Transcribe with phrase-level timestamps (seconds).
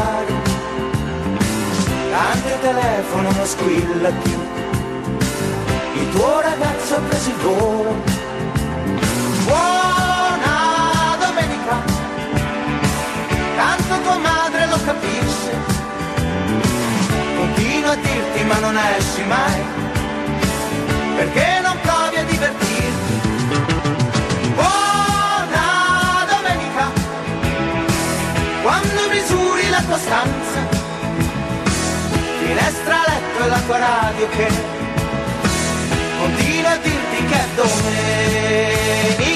[0.00, 0.32] cellulare,
[2.12, 4.38] anche il telefono non squilla più,
[5.94, 8.18] il tuo ragazzo ha preso il volo.
[9.44, 11.82] Buona domenica,
[13.56, 15.52] tanto tua madre lo capisce,
[17.36, 19.62] continua a dirti ma non esci mai,
[21.16, 21.69] perché non
[32.50, 34.48] finestra, letto e la tua radio che
[36.18, 39.28] continua a dirti che è domenica.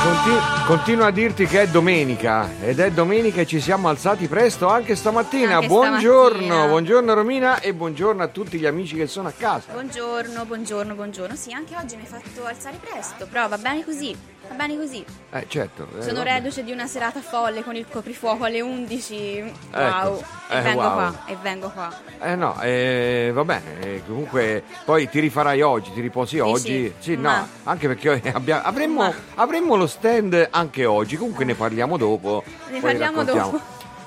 [0.00, 4.68] Conti- continua a dirti che è domenica ed è domenica e ci siamo alzati presto
[4.68, 5.56] anche stamattina.
[5.56, 6.66] Anche buongiorno, stamattina.
[6.68, 9.72] buongiorno Romina e buongiorno a tutti gli amici che sono a casa.
[9.72, 11.36] Buongiorno, buongiorno, buongiorno.
[11.36, 14.16] Sì, anche oggi mi hai fatto alzare presto, però va bene così,
[14.48, 15.04] va bene così.
[15.30, 15.86] Eh certo.
[15.98, 16.34] eh, Sono vabbè.
[16.34, 19.52] reduce di una serata folle con il coprifuoco alle 11.
[19.74, 20.22] Wow.
[20.50, 20.92] e eh, vengo wow.
[20.92, 21.92] qua, e vengo qua.
[22.20, 26.92] Eh no, eh, va bene, eh, comunque poi ti rifarai oggi, ti riposi oggi.
[26.98, 31.54] sì, no, ma- anche perché abbia- avremmo, Ma- avremmo lo stand anche oggi, comunque ne
[31.54, 32.42] parliamo dopo.
[32.70, 33.60] Ne parliamo dopo.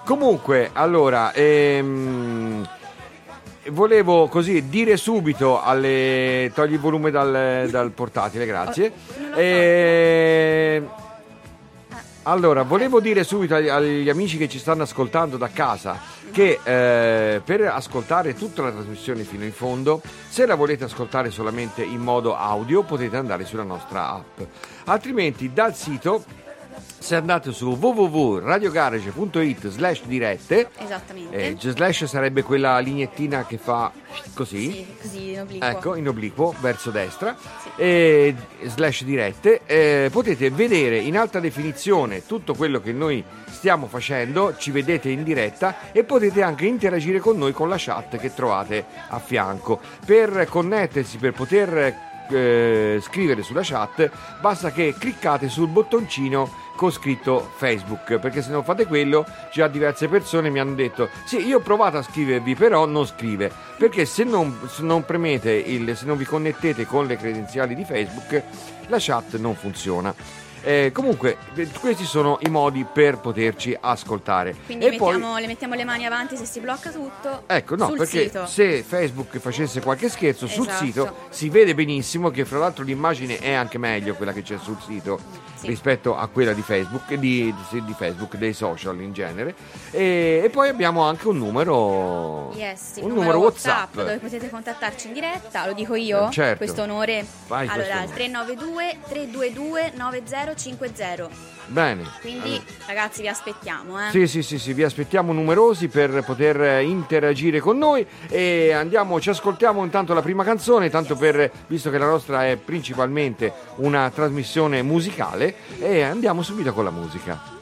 [0.04, 2.68] Comunque, allora, ehm,
[3.70, 6.52] volevo così dire subito alle...
[6.54, 8.88] togli il volume dal, dal portatile, grazie.
[8.88, 10.84] Oh, l'ho Eh,
[12.23, 17.42] allora, volevo dire subito agli, agli amici che ci stanno ascoltando da casa che eh,
[17.42, 22.36] per ascoltare tutta la trasmissione fino in fondo, se la volete ascoltare solamente in modo
[22.36, 24.40] audio, potete andare sulla nostra app.
[24.86, 26.23] Altrimenti dal sito,
[27.02, 31.36] se andate su www.radiogarage.it slash dirette, Esattamente.
[31.36, 33.92] eh, slash sarebbe quella lineettina che fa
[34.36, 35.66] così, Sì, così in obliquo.
[35.66, 37.36] Ecco, in obliquo, verso destra,
[37.76, 38.36] e
[38.66, 44.70] slash dirette, eh, potete vedere in alta definizione tutto quello che noi stiamo facendo, ci
[44.70, 49.18] vedete in diretta e potete anche interagire con noi con la chat che trovate a
[49.18, 49.80] fianco.
[50.06, 51.96] Per connettersi, per poter
[52.30, 54.09] eh, scrivere sulla chat,
[54.40, 60.08] basta che cliccate sul bottoncino con scritto Facebook, perché se non fate quello, già diverse
[60.08, 64.24] persone mi hanno detto sì, io ho provato a scrivervi, però non scrive, perché se
[64.24, 68.42] non, se non premete, il, se non vi connettete con le credenziali di Facebook,
[68.88, 70.12] la chat non funziona.
[70.64, 74.56] Eh, comunque, eh, questi sono i modi per poterci ascoltare.
[74.66, 77.44] Quindi e mettiamo- poi, le mettiamo le mani avanti se si blocca tutto.
[77.46, 78.48] Ecco, no, sul perché sito.
[78.48, 80.84] se Facebook facesse qualche scherzo sul Esatto.
[80.84, 84.78] sito si vede benissimo che fra l'altro l'immagine è anche meglio quella che c'è sul
[84.84, 85.68] sito Sì.
[85.68, 89.54] rispetto a quella di Facebook, di, di Facebook, dei social in genere.
[89.92, 93.96] E, e poi abbiamo anche un numero, Yes, un numero, numero WhatsApp, WhatsApp.
[93.96, 96.58] dove potete contattarci in diretta, lo dico io, Eh, certo.
[96.58, 97.24] questo onore.
[97.48, 101.60] Vai, allora, questo al 392 322 9050.
[101.68, 102.04] Bene.
[102.20, 104.10] Quindi ragazzi vi aspettiamo, eh.
[104.12, 109.20] Sì, sì, sì, sì, vi aspettiamo numerosi per poter eh, interagire con noi e andiamo,
[109.20, 114.10] ci ascoltiamo intanto la prima canzone, tanto per, visto che la nostra è principalmente una
[114.10, 117.61] trasmissione musicale, e andiamo subito con la musica.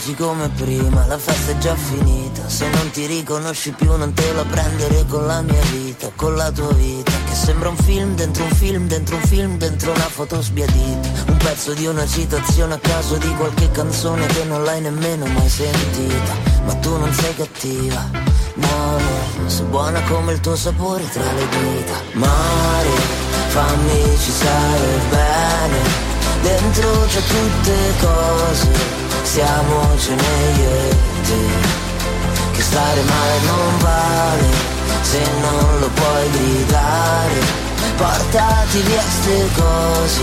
[0.00, 2.48] Amici come prima, la festa è già finita.
[2.48, 6.50] Se non ti riconosci più non te la prendere con la mia vita Con la
[6.50, 7.10] tua vita.
[7.26, 11.24] Che sembra un film dentro un film dentro un film dentro una foto sbiadita.
[11.26, 15.50] Un pezzo di una citazione a caso di qualche canzone che non l'hai nemmeno mai
[15.50, 16.32] sentita.
[16.64, 18.08] Ma tu non sei cattiva
[18.54, 21.94] No, no, sei buona come il tuo sapore tra le dita.
[22.12, 22.88] Mare,
[23.48, 25.78] fammi ci stare bene.
[26.40, 30.22] Dentro c'è tutte cose Siamocene
[30.58, 34.48] io e te Che stare male non vale
[35.02, 37.68] Se non lo puoi gridare.
[37.96, 40.22] Portati via ste cose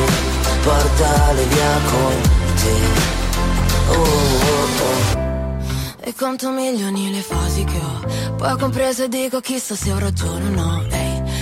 [0.63, 2.21] Portale via con
[2.55, 3.15] te.
[3.89, 5.25] Oh, oh, oh.
[6.01, 8.35] E conto milioni le fasi che ho.
[8.35, 10.96] Poi compreso e dico chissà se ho ragione o no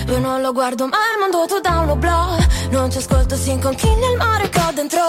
[0.07, 3.51] io non lo guardo mai il mondo tu da uno blog Non ci ascolto si
[3.51, 4.99] inconchiglia il mare che ho dentro.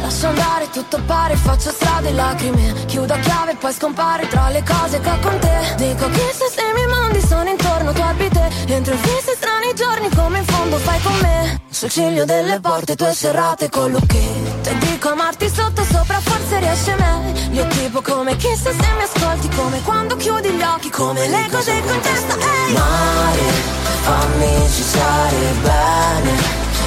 [0.00, 2.84] Lascio andare tutto pare faccio strade e lacrime.
[2.86, 5.74] Chiudo a chiave e poi scompare tra le cose che ho con te.
[5.76, 8.40] Dico chissà se i miei mondi sono intorno tu abiti.
[8.66, 11.60] Entro in fisse strani giorni come in fondo fai con me.
[11.68, 16.94] Sul ciglio delle porte tue serrate con lucchetto E dico amarti sotto sopra forse riesce
[16.96, 21.80] meglio Tipo come chissà se mi ascolti Come quando chiudi gli occhi Come le cose
[21.80, 22.34] con testa.
[22.34, 22.72] Ehi!
[22.74, 26.32] Mare, fammi ci stare bene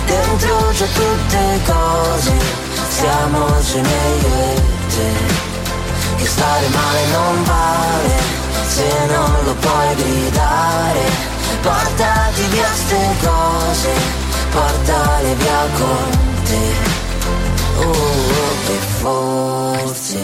[0.06, 2.31] Dentro c'è tutte cose
[2.89, 4.62] Siamocene io e
[4.94, 5.12] te
[6.17, 8.35] Che stare male non vale
[8.75, 11.00] Se non lo puoi gridare,
[11.62, 13.89] portati via ste cose,
[14.51, 16.09] portale via con
[16.44, 16.65] te.
[17.77, 20.19] Oh, oh, e forse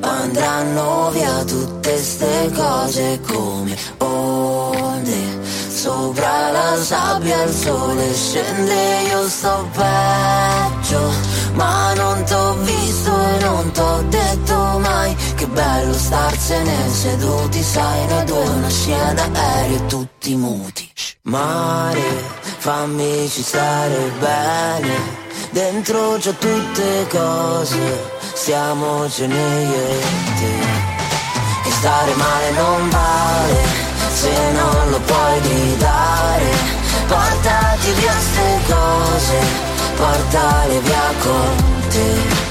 [0.00, 5.45] andranno via tutte ste cose come onde.
[5.86, 11.12] Sopra la sabbia il sole scende, io sto peggio,
[11.52, 18.24] ma non t'ho visto e non t'ho detto mai che bello starsene seduti, sai, noi
[18.24, 20.90] due una scia d'aereo tutti muti.
[21.22, 22.02] Mare,
[22.58, 24.96] fammi ci stare bene,
[25.50, 27.78] dentro c'ho tutte cose,
[28.34, 30.00] stiamocene io e
[30.40, 30.54] te.
[31.62, 33.85] Che stare male non vale
[34.16, 36.50] se non lo puoi gridare.
[37.06, 39.38] Portati via ste cose
[39.96, 42.44] Portale via con te.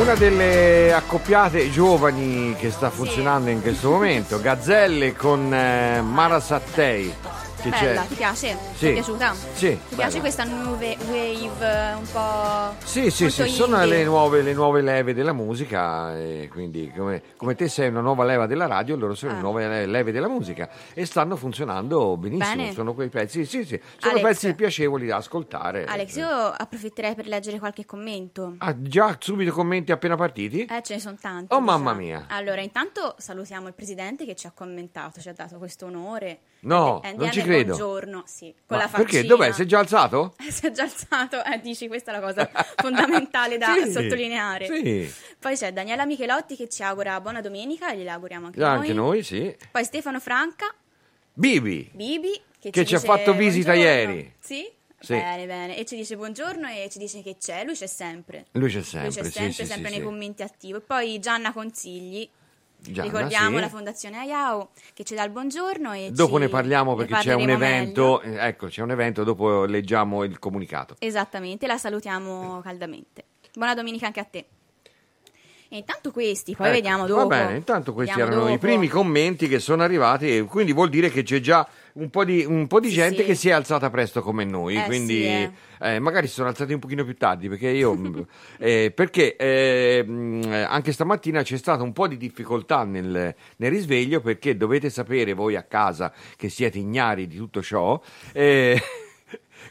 [0.00, 7.14] Una delle accoppiate giovani che sta funzionando in questo momento, Gazzelle con eh, Mara Sattei.
[7.60, 8.06] Che Bella, c'è?
[8.08, 8.56] ti piace?
[8.74, 8.78] Sì.
[8.78, 9.34] Ti è piaciuta?
[9.34, 10.20] Sì, Ti piace bella.
[10.20, 12.74] questa nuove wave un po'.
[12.86, 13.98] Sì, sì, sì, sono indie?
[13.98, 18.24] le nuove, le nuove leve della musica e quindi come, come te sei una nuova
[18.24, 19.40] leva della radio, loro sono le Ah.
[19.42, 22.72] nuove le- leve della musica e stanno funzionando benissimo, Bene.
[22.72, 24.24] sono quei pezzi, sì, sì, sono Alex.
[24.26, 25.84] pezzi piacevoli da ascoltare.
[25.86, 28.54] Alex, io approfitterei per leggere qualche commento.
[28.58, 30.64] Ah, già subito commenti appena partiti?
[30.64, 31.52] Eh, ce ne sono tanti.
[31.52, 32.26] Oh, lo mamma mia.
[32.28, 36.38] Allora, intanto salutiamo il presidente che ci ha commentato, ci ha dato questo onore.
[36.60, 37.76] No, Eh, non ci credo.
[37.76, 39.08] Buongiorno, sì, con Ma la faccina.
[39.10, 39.26] perché?
[39.26, 39.52] Dov'è?
[39.52, 40.34] Si è già alzato?
[40.48, 44.66] si è già alzato, eh, dici questa è la cosa fondamentale da Sì, sottolineare.
[44.66, 48.92] Sì, Poi c'è Daniela Michelotti che ci augura buona domenica e gliela auguriamo anche, anche
[48.92, 49.54] noi, sì.
[49.70, 50.74] Poi Stefano Franca,
[51.32, 54.12] Bibi, Bibi che, Che ci ha dice fatto visita buongiorno.
[54.12, 54.34] ieri.
[54.40, 54.68] Sì?
[55.00, 55.12] Sì.
[55.14, 55.76] Bene, bene.
[55.78, 58.46] E ci dice buongiorno e ci dice che c'è, lui c'è sempre.
[58.50, 60.02] lui c'è sempre, lui c'è sì, sempre, sì, sempre sì, nei sì.
[60.02, 60.78] commenti attivo.
[60.78, 62.28] E poi Gianna Consigli,
[62.80, 63.60] Gianna, ricordiamo sì.
[63.60, 67.50] la Fondazione Ayao che ci dà il buongiorno e Dopo ne parliamo perché c'è un
[67.50, 68.40] evento, meglio.
[68.40, 70.96] eh, ecco, c'è un evento, dopo leggiamo il comunicato.
[70.98, 73.24] Esattamente, la salutiamo caldamente.
[73.54, 74.46] Buona domenica anche a te.
[75.70, 77.26] E intanto questi, poi Ecco, vediamo dopo.
[77.26, 78.66] Va bene, intanto questi Vediamo erano i dopo.
[78.66, 82.42] primi commenti che sono arrivati, e quindi vuol dire che c'è già un po' di,
[82.42, 83.24] un po' di Sì, gente sì.
[83.24, 85.52] che si è alzata presto come noi, Eh, quindi sì, eh.
[85.80, 88.26] eh, magari si sono alzati un pochino più tardi perché io,
[88.58, 94.20] eh, perché eh, mh, anche stamattina c'è stata un po' di difficoltà nel, nel risveglio
[94.20, 98.00] perché dovete sapere voi a casa che siete ignari di tutto ciò.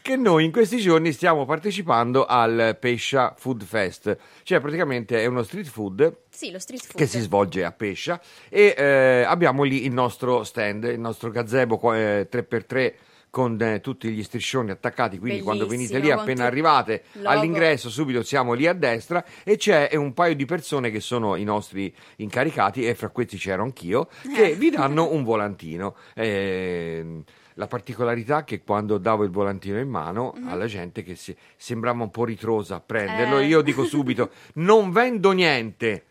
[0.02, 5.44] Che noi in questi giorni stiamo partecipando al Pescia Food Fest, cioè praticamente è uno
[5.44, 6.96] street food Sì, lo street food.
[6.98, 8.20] che si svolge a Pescia
[8.50, 12.94] e eh, abbiamo lì il nostro stand, il nostro gazebo eh, 3x3
[13.30, 17.28] con eh, tutti gli striscioni attaccati, quindi quando venite Bellissimo, lì appena arrivate logo.
[17.30, 21.44] all'ingresso subito siamo lì a destra e c'è un paio di persone che sono i
[21.44, 25.96] nostri incaricati e fra questi c'ero anch'io che vi danno un volantino.
[26.16, 27.22] Eh,
[27.58, 32.04] la particolarità è che quando davo il volantino in mano alla gente che si- sembrava
[32.04, 33.40] un po' ritrosa a prenderlo.
[33.40, 33.46] Eh.
[33.46, 36.06] io dico subito non vendo niente.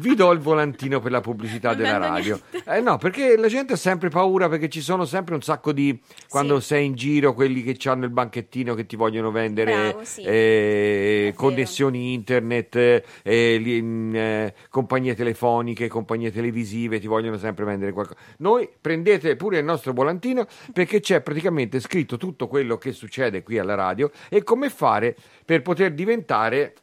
[0.00, 2.38] Vi do il volantino per la pubblicità Non della radio.
[2.66, 5.98] Eh no, perché la gente ha sempre paura perché ci sono sempre un sacco di
[6.28, 6.66] quando Sì.
[6.66, 10.22] sei in giro quelli che hanno il banchettino che ti vogliono vendere Bravo, sì.
[10.22, 12.76] eh, connessioni internet,
[13.22, 18.18] eh, li- mh, eh, compagnie telefoniche, compagnie televisive, ti vogliono sempre vendere qualcosa.
[18.38, 23.58] Noi prendete pure il nostro volantino perché c'è praticamente scritto tutto quello che succede qui
[23.58, 26.74] alla radio e come fare per poter diventare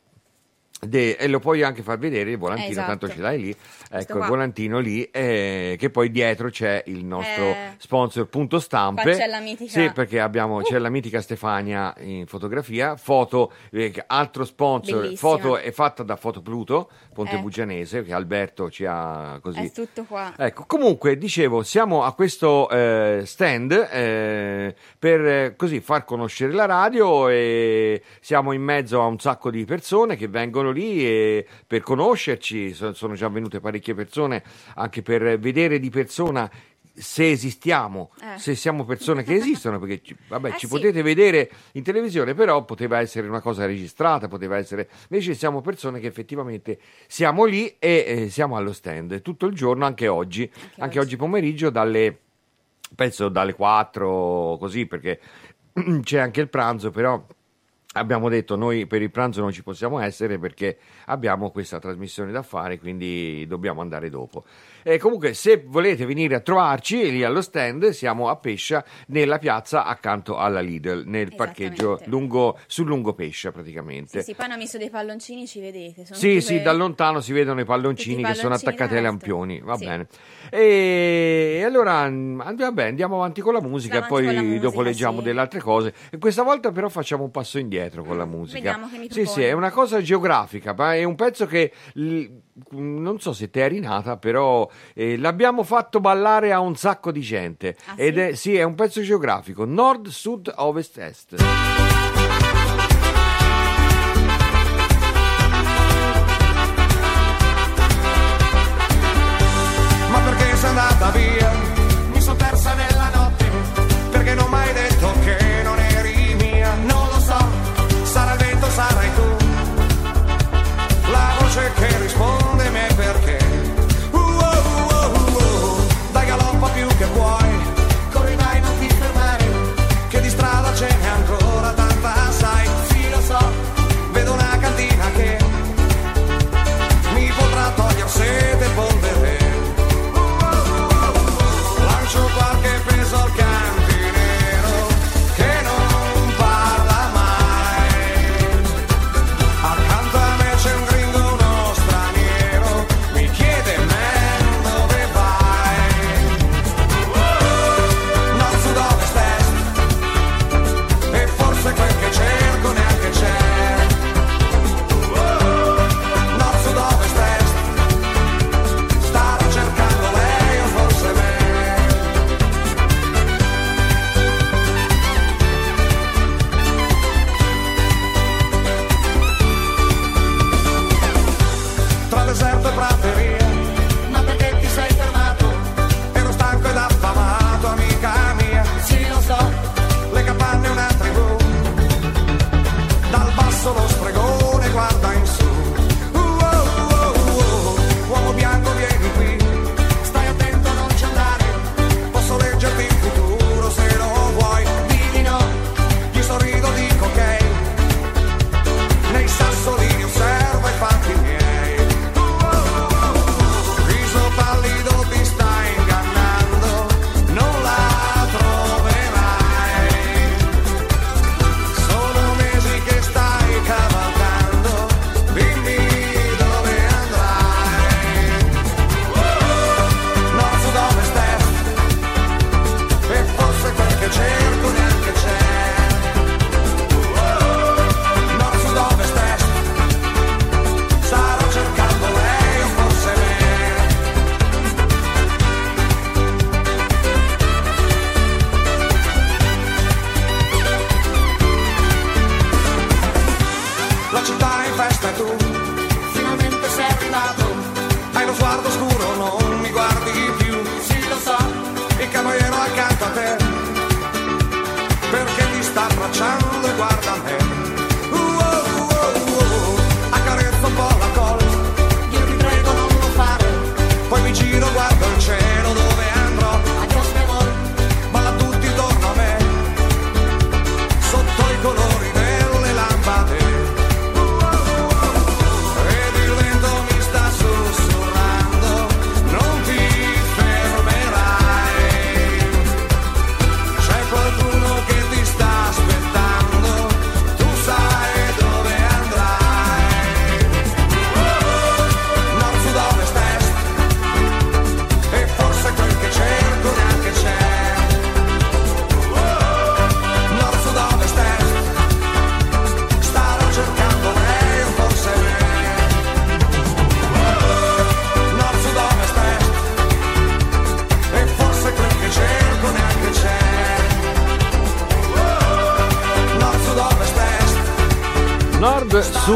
[0.82, 2.88] de- e lo puoi anche far vedere il volantino, Esatto.
[2.88, 3.54] tanto ce l'hai lì.
[3.56, 4.28] Questo Ecco, il qua.
[4.28, 7.74] volantino lì, eh, che poi dietro c'è il nostro Eh.
[7.78, 9.16] sponsor Punto Stampe.
[9.16, 14.44] C'è la mitica- Sì, perché abbiamo, c'è la mitica Stefania in fotografia, foto, eh, altro
[14.44, 15.18] sponsor, Bellissima.
[15.38, 17.40] foto è fatta da Foto Pluto, Ponte Eh.
[17.40, 19.60] Bugianese, che Alberto ci ha così.
[19.66, 20.34] È tutto qua.
[20.38, 23.88] Ecco, comunque dicevo, siamo a questo eh, stand
[25.00, 30.16] per così far conoscere la radio e siamo in mezzo a un sacco di persone
[30.16, 34.44] che vengono lì e per conoscerci, so- sono già venute parecchie persone
[34.76, 36.50] anche per vedere di persona
[36.98, 38.38] se esistiamo, Eh.
[38.38, 40.68] se siamo persone che esistono, perché ci, vabbè, Eh ci sì.
[40.68, 44.90] potete vedere in televisione, però poteva essere una cosa registrata, poteva essere...
[45.10, 49.86] Invece siamo persone che effettivamente siamo lì e eh, siamo allo stand tutto il giorno,
[49.86, 51.00] anche oggi, anche, oggi.
[51.00, 52.18] oggi pomeriggio dalle,
[52.96, 55.20] penso dalle 4, così, perché
[56.02, 57.22] c'è anche il pranzo, però
[57.98, 62.42] abbiamo detto noi per il pranzo non ci possiamo essere perché abbiamo questa trasmissione da
[62.42, 64.46] fare, quindi dobbiamo andare dopo.
[64.88, 69.84] E comunque, se volete venire a trovarci lì allo stand, siamo a Pescia, nella piazza
[69.84, 74.20] accanto alla Lidl, nel parcheggio lungo, sul lungo Pescia praticamente.
[74.20, 76.06] Sì, sì, poi hanno messo dei palloncini, ci vedete.
[76.06, 78.72] Sono Sì, tutte sì, da lontano si vedono i palloncini Tutti i che sono palloncini
[78.74, 79.86] attaccati ai lampioni, va Sì.
[79.86, 80.08] bene.
[80.52, 85.24] E allora mm, vabbè, andiamo avanti con la musica e poi musica, dopo leggiamo sì.
[85.24, 85.96] delle altre cose.
[86.12, 88.74] E questa volta però facciamo un passo indietro con la musica.
[88.74, 89.46] Vediamo che mi Sì, sì, proponi.
[89.46, 91.72] è una cosa geografica, ma è un pezzo che
[92.72, 97.22] non so se te eri nata, però eh, l'abbiamo fatto ballare a un sacco di
[97.22, 97.76] gente.
[97.86, 98.20] Ah, Ed sì?
[98.20, 102.05] è, sì, è un pezzo geografico, nord, sud, ovest, est.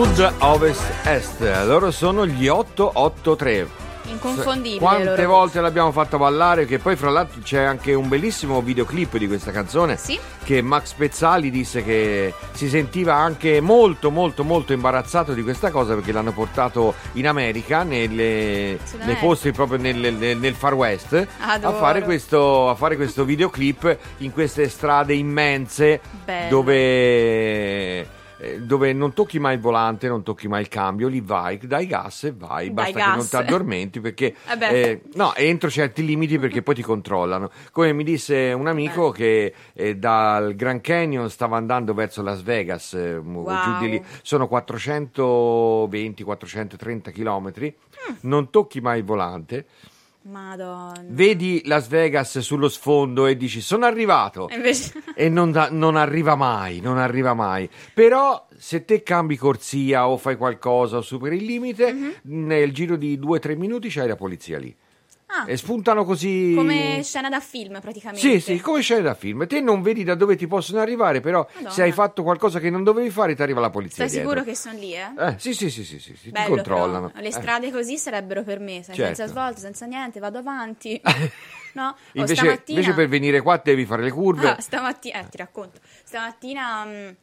[0.06, 1.42] sud, ovest, est.
[1.66, 3.68] Loro sono gli 883.
[4.06, 4.80] Inconfondibile.
[4.80, 5.28] Quante loro.
[5.28, 6.66] volte l'abbiamo fatta ballare?
[6.66, 9.98] Che poi, fra l'altro, c'è anche un bellissimo videoclip di questa canzone.
[9.98, 10.18] Sì.
[10.42, 15.96] Che Max Pezzali disse che si sentiva anche molto, molto, molto imbarazzato di questa cosa
[15.96, 21.74] perché l'hanno portato in America, nelle, nei posti proprio nel, nel- nel Far West, a
[21.74, 26.50] fare, questo, a fare questo videoclip in queste strade immense Bello.
[26.50, 28.18] dove
[28.70, 32.26] dove non tocchi mai il volante, non tocchi mai il cambio, lì vai, dai gas
[32.26, 33.30] e vai, Dai basta che non gas.
[33.30, 34.68] ti addormenti perché Eh beh.
[34.68, 37.50] eh, no, entro certi limiti perché poi ti controllano.
[37.72, 42.94] Come mi disse un amico che eh, dal Grand Canyon stava andando verso Las Vegas,
[42.94, 43.60] eh, Wow.
[43.64, 47.76] giù di lì, sono 420-430 chilometri,
[48.12, 48.16] Mm.
[48.22, 49.66] non tocchi mai il volante,
[50.24, 51.02] Madonna.
[51.08, 54.92] vedi Las Vegas sullo sfondo e dici sono arrivato E Invece...
[55.16, 57.70] e non, da- non arriva mai, non arriva mai.
[57.94, 62.14] Però se te cambi corsia o fai qualcosa o superi il limite, Mhm.
[62.24, 64.76] nel giro di 2-3 minuti c'hai la polizia lì.
[65.32, 66.54] Ah, E spuntano così...
[66.56, 68.28] come scena da film praticamente.
[68.28, 69.46] Sì, sì, come scene da film.
[69.46, 71.70] Te non vedi da dove ti possono arrivare, però Madonna.
[71.70, 74.22] se hai fatto qualcosa che non dovevi fare, ti arriva la polizia dietro.
[74.28, 75.12] sicuro che sono lì, eh?
[75.20, 77.10] Eh, sì, sì, sì, sì, sì, sì, ti Bello, controllano.
[77.10, 77.22] però.
[77.22, 77.32] Le Eh.
[77.32, 79.16] strade così sarebbero per me, sai, Certo.
[79.16, 81.00] senza svolte, senza niente, vado avanti.
[81.72, 81.96] No?
[82.14, 82.80] Invece, stamattina...
[82.80, 84.50] invece per venire qua devi fare le curve.
[84.50, 85.80] Ah, stamattina, eh, ti racconto.
[86.04, 87.16] Stamattina mh,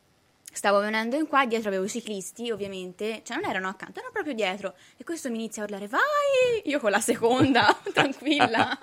[0.56, 4.34] stavo venendo in qua, dietro avevo i ciclisti, ovviamente, cioè non erano accanto, erano proprio
[4.34, 4.74] dietro.
[4.96, 6.00] E questo mi inizia a urlare, vai!
[6.64, 8.78] Io con la seconda, tranquilla.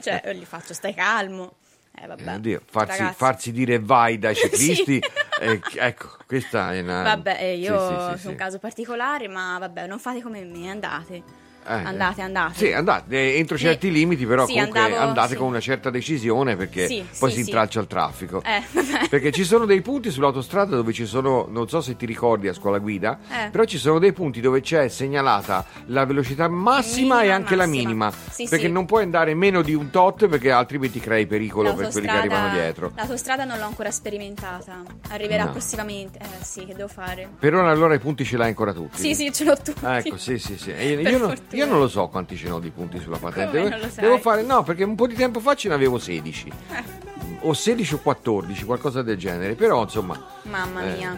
[0.00, 1.56] Cioè, io gli faccio, stai calmo.
[1.98, 2.34] Eh, vabbè.
[2.34, 5.40] Oddio, farsi, farsi dire vai dai ciclisti, Sì.
[5.40, 7.02] eh, ecco, questa è una...
[7.02, 10.70] Vabbè, eh, io Sì, sì, sono un caso particolare, ma vabbè, non fate come me,
[10.70, 11.22] andate.
[11.68, 12.54] Eh, andate, andate.
[12.54, 15.36] Sì, andate, eh, entro certi limiti, però Sì, comunque andavo- andate sì.
[15.36, 18.42] con una certa decisione perché Sì, poi si intralcia il traffico.
[18.44, 18.62] Eh.
[19.08, 22.52] Perché ci sono dei punti sull'autostrada dove ci sono, non so se ti ricordi a
[22.54, 23.50] scuola guida, Eh.
[23.50, 27.66] però ci sono dei punti dove c'è segnalata la velocità massima Minima e anche la
[27.66, 27.82] massima.
[27.88, 28.12] minima.
[28.30, 32.06] Sì, perché non puoi andare meno di un tot perché altrimenti crei pericolo per quelli
[32.06, 32.92] che arrivano dietro.
[32.96, 34.82] L'autostrada non l'ho ancora sperimentata.
[35.10, 35.50] Arriverà No.
[35.52, 36.18] prossimamente.
[36.20, 37.28] Eh sì, che devo fare?
[37.38, 38.98] Per ora allora i punti ce l'hai ancora tutti.
[38.98, 39.84] Sì, sì, ce l'ho tutti.
[39.84, 40.72] Ecco, sì, sì, sì.
[40.72, 41.34] E Io, io non.
[41.56, 43.58] Io non lo so quanti ce n'ho di punti sulla patente.
[43.58, 44.04] Come non lo sai?
[44.04, 46.52] Devo fare, no, perché un po' di tempo fa ce n'avevo 16.
[46.70, 47.04] Eh.
[47.40, 49.54] O 16 o 14, qualcosa del genere.
[49.54, 50.22] Però, insomma.
[50.42, 51.16] Mamma eh, mia.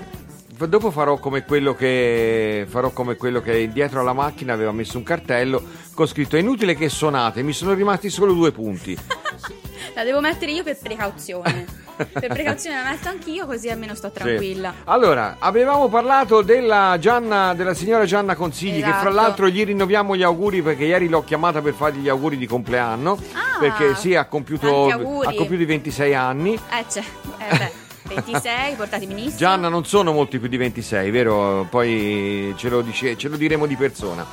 [0.66, 5.04] Dopo farò come quello che farò come quello che dietro alla macchina aveva messo un
[5.04, 5.62] cartello
[5.94, 8.96] con scritto è inutile che suonate, mi sono rimasti solo due punti.
[9.94, 11.66] La devo mettere io per precauzione.
[11.96, 14.70] per precauzione la metto anch'io, così almeno sto tranquilla.
[14.70, 14.82] Sì.
[14.84, 19.14] Allora, avevamo parlato della Gianna, della signora Gianna Consigli, che fra Esatto.
[19.14, 23.18] l'altro gli rinnoviamo gli auguri perché ieri l'ho chiamata per fargli gli auguri di compleanno.
[23.32, 26.54] Ah, perché sì, ha compiuto, ha compiuto i 26 anni.
[26.54, 27.00] Eh, c'è.
[27.00, 27.72] Eh, beh,
[28.08, 29.36] 26, portati benissimo.
[29.36, 31.66] Gianna non sono molti più di 26, vero?
[31.70, 34.26] Poi ce lo, dice- ce lo diremo di persona.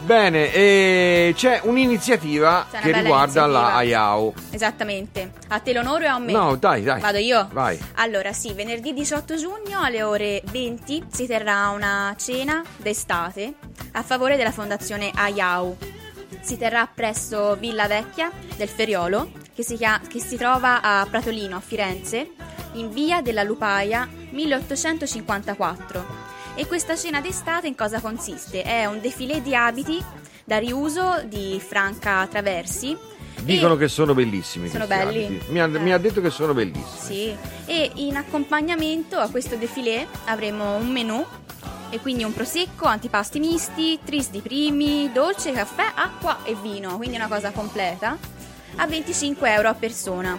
[0.00, 3.82] Bene, e c'è un'iniziativa C'è che riguarda la iniziativa.
[3.82, 4.32] IAO.
[4.50, 5.32] Esattamente.
[5.48, 6.32] A te l'onore o a me?
[6.32, 7.00] No, dai, dai.
[7.00, 7.48] Vado io?
[7.52, 7.78] Vai.
[7.94, 13.54] Allora, sì, venerdì 18 giugno alle ore 20 si terrà una cena d'estate
[13.92, 15.76] a favore della fondazione AIAU.
[16.42, 19.30] Si terrà presso Villa Vecchia del Feriolo,
[19.60, 22.30] che si, chia- che si trova a Pratolino, a Firenze,
[22.74, 26.28] in via della Lupaia 1854.
[26.54, 28.62] E questa cena d'estate in cosa consiste?
[28.62, 30.02] È un defilé di abiti
[30.44, 32.96] da riuso di Franca Traversi.
[33.40, 34.68] Dicono che sono bellissimi.
[34.70, 35.26] Sono belli?
[35.26, 35.52] abiti.
[35.52, 35.78] Mi ha, Eh.
[35.78, 36.86] mi ha detto che sono bellissimi.
[36.98, 41.22] Sì, e in accompagnamento a questo defilé avremo un menù
[41.90, 47.16] e quindi un prosecco, antipasti misti, tris di primi, dolce, caffè, acqua e vino, quindi
[47.16, 48.16] una cosa completa,
[48.80, 50.38] a 25 euro a persona.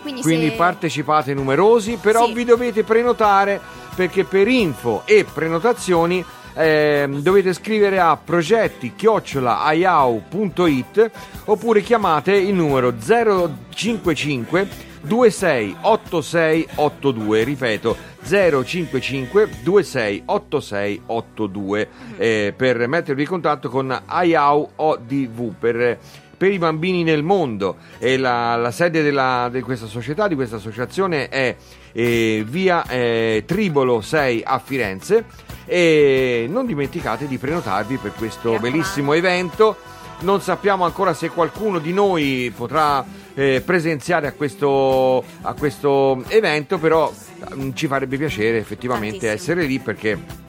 [0.00, 0.54] Quindi, Quindi se...
[0.54, 2.32] partecipate numerosi, però Sì.
[2.34, 3.60] vi dovete prenotare
[3.94, 11.10] perché per info e prenotazioni ehm, dovete scrivere a progetti chiocciolaiau.it
[11.46, 14.68] oppure chiamate il numero 055
[15.00, 25.98] 268682 ripeto 055 268682 eh, per mettervi in contatto con IAU ODV per
[26.44, 30.56] per i bambini nel mondo e la, la sede della- di questa società, di questa
[30.56, 31.56] associazione è
[31.92, 35.24] eh, via eh, Tribolo 6 a Firenze
[35.64, 39.74] e non dimenticate di prenotarvi per questo bellissimo evento.
[40.20, 43.02] Non sappiamo ancora se qualcuno di noi potrà
[43.32, 47.10] eh, presenziare a questo, a questo evento, però
[47.54, 49.52] mm, ci farebbe piacere effettivamente Tantissimo.
[49.54, 50.43] essere lì perché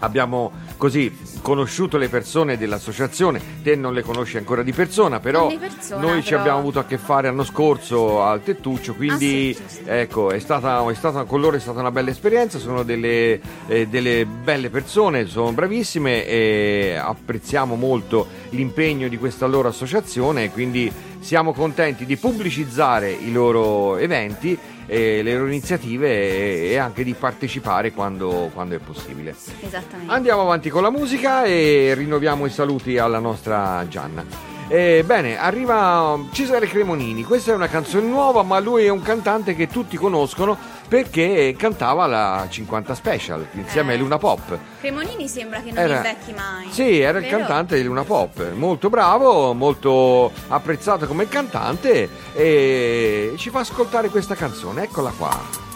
[0.00, 5.56] abbiamo così conosciuto le persone dell'associazione, te non le conosci ancora di persona, però di
[5.56, 9.68] persona, noi ci però- abbiamo avuto a che fare l'anno scorso al Tettuccio, quindi Ah,
[9.68, 13.40] sì, ecco, è stata, è stata- con loro è stata una bella esperienza, sono delle,
[13.66, 20.90] eh, delle belle persone, sono bravissime e apprezziamo molto l'impegno di questa loro associazione quindi
[21.20, 24.58] siamo contenti di pubblicizzare i loro eventi
[24.90, 29.36] e le loro iniziative e, e anche di partecipare quando, quando è possibile.
[29.60, 30.12] Esattamente.
[30.12, 34.24] Andiamo avanti con la musica e rinnoviamo i saluti alla nostra Gianna.
[34.66, 37.22] Eh, bene, arriva Cesare Cremonini.
[37.22, 40.58] Questa è una canzone nuova, ma lui è un cantante che tutti conoscono
[40.90, 43.94] perché cantava la 50 Special insieme Eh.
[43.94, 44.58] a Luna Pop.
[44.80, 46.66] Cremonini sembra che non Era- invecchi mai.
[46.72, 47.38] Sì, era il Vero?
[47.38, 54.34] cantante di Luna Pop, molto bravo, molto apprezzato come cantante e ci fa ascoltare questa
[54.34, 55.68] canzone, eccola qua.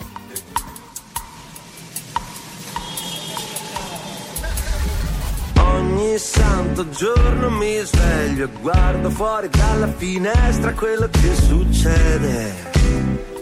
[5.60, 12.73] Ogni santo giorno mi sveglio e guardo fuori dalla finestra quello che succede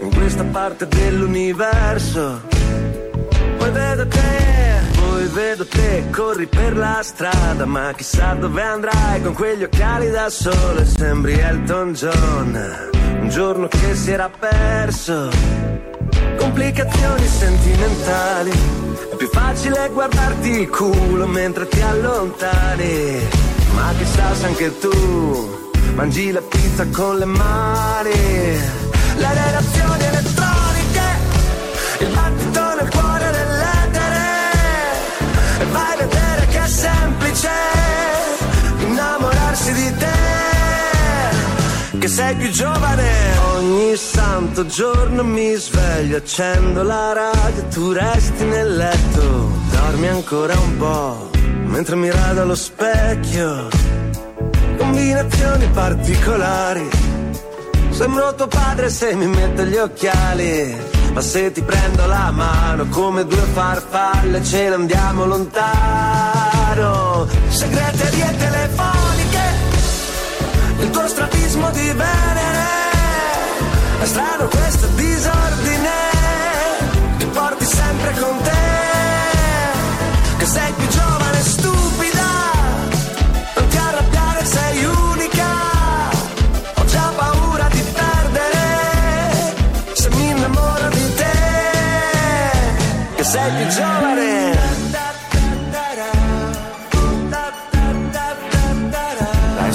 [0.02, 2.42] in questa parte dell'universo.
[3.58, 9.32] Poi vedo te, poi vedo te, corri per la strada, ma chissà dove andrai con
[9.32, 15.72] quegli occhiali da sole, sembri Elton John, un giorno che si era perso
[16.42, 18.50] complicazioni sentimentali.
[18.50, 23.20] È più facile guardarti il culo mentre ti allontani.
[23.74, 28.91] Ma chissà se anche tu mangi la pizza con le mani.
[29.16, 31.06] Le relazioni elettroniche,
[32.00, 34.20] il battito nel cuore dell'etere.
[35.60, 37.50] E vai a vedere che è semplice
[38.86, 40.22] innamorarsi di te
[42.02, 43.38] che sei più giovane.
[43.54, 50.76] Ogni santo giorno mi sveglio, accendo la radio, tu resti nel letto, dormi ancora un
[50.78, 51.30] po',
[51.66, 53.68] mentre mi rado allo specchio.
[54.78, 56.88] Combinazioni particolari,
[57.92, 60.76] sembro tuo padre se mi metto gli occhiali.
[61.12, 67.26] Ma se ti prendo la mano come due farfalle ce ne andiamo lontano.
[67.48, 69.40] Segreterie telefoniche
[70.80, 72.70] il tuo strabismo di Venere.
[74.00, 75.90] È strano questo disordine,
[77.18, 78.50] ti porti sempre con te,
[80.38, 80.88] che sei più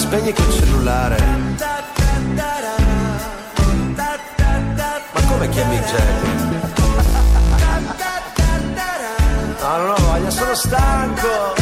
[0.08, 1.18] spegni quel cellulare.
[5.12, 6.46] Ma come chiami Jerry?
[9.60, 11.57] No, non ho voglia, sono stanco.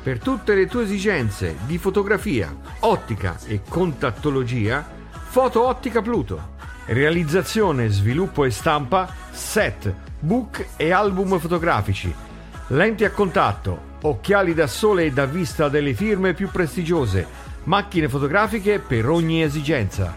[0.03, 4.85] Per tutte le tue esigenze di fotografia, ottica e contattologia,
[5.29, 6.55] Foto Ottica Pluto.
[6.87, 12.30] Realizzazione, sviluppo e stampa, set, book e album fotografici.
[12.67, 17.27] Lenti a contatto, occhiali da sole e da vista delle firme più prestigiose,
[17.63, 20.15] macchine fotografiche per ogni esigenza.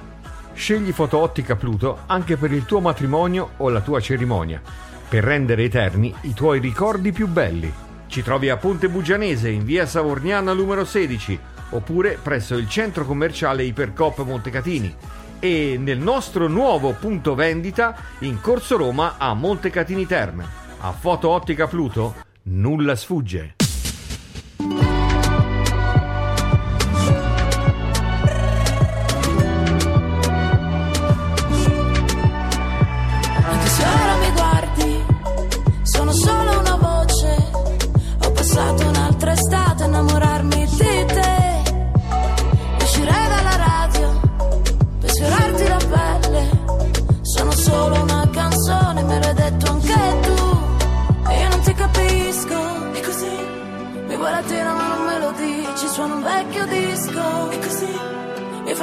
[0.53, 4.61] Scegli Fotoottica Pluto anche per il tuo matrimonio o la tua cerimonia,
[5.09, 7.73] per rendere eterni i tuoi ricordi più belli.
[8.07, 11.39] Ci trovi a Ponte Bugianese in via Savorniana numero 16
[11.71, 14.95] oppure presso il centro commerciale Ipercop Montecatini
[15.41, 20.47] e nel nostro nuovo punto vendita in Corso Roma a Montecatini Terme.
[20.81, 23.64] A Foto Ottica Pluto nulla sfugge.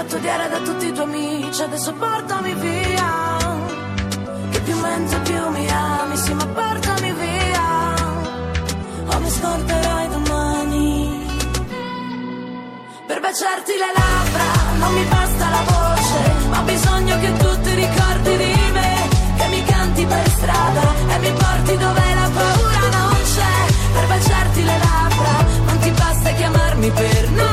[0.01, 1.61] Fatto odiare da tutti i tuoi amici.
[1.61, 3.37] Adesso portami via
[4.49, 7.93] che più mentre più mi ami, sì ma portami via,
[9.05, 11.29] o mi scorderai domani.
[13.07, 17.73] Per baciarti le labbra non mi basta la voce, ma ho bisogno che tu ti
[17.75, 18.93] ricordi di me,
[19.37, 20.83] che mi canti per strada
[21.13, 23.55] e mi porti dove la paura non c'è.
[23.93, 25.33] Per baciarti le labbra
[25.65, 27.50] non ti basta chiamarmi per nome,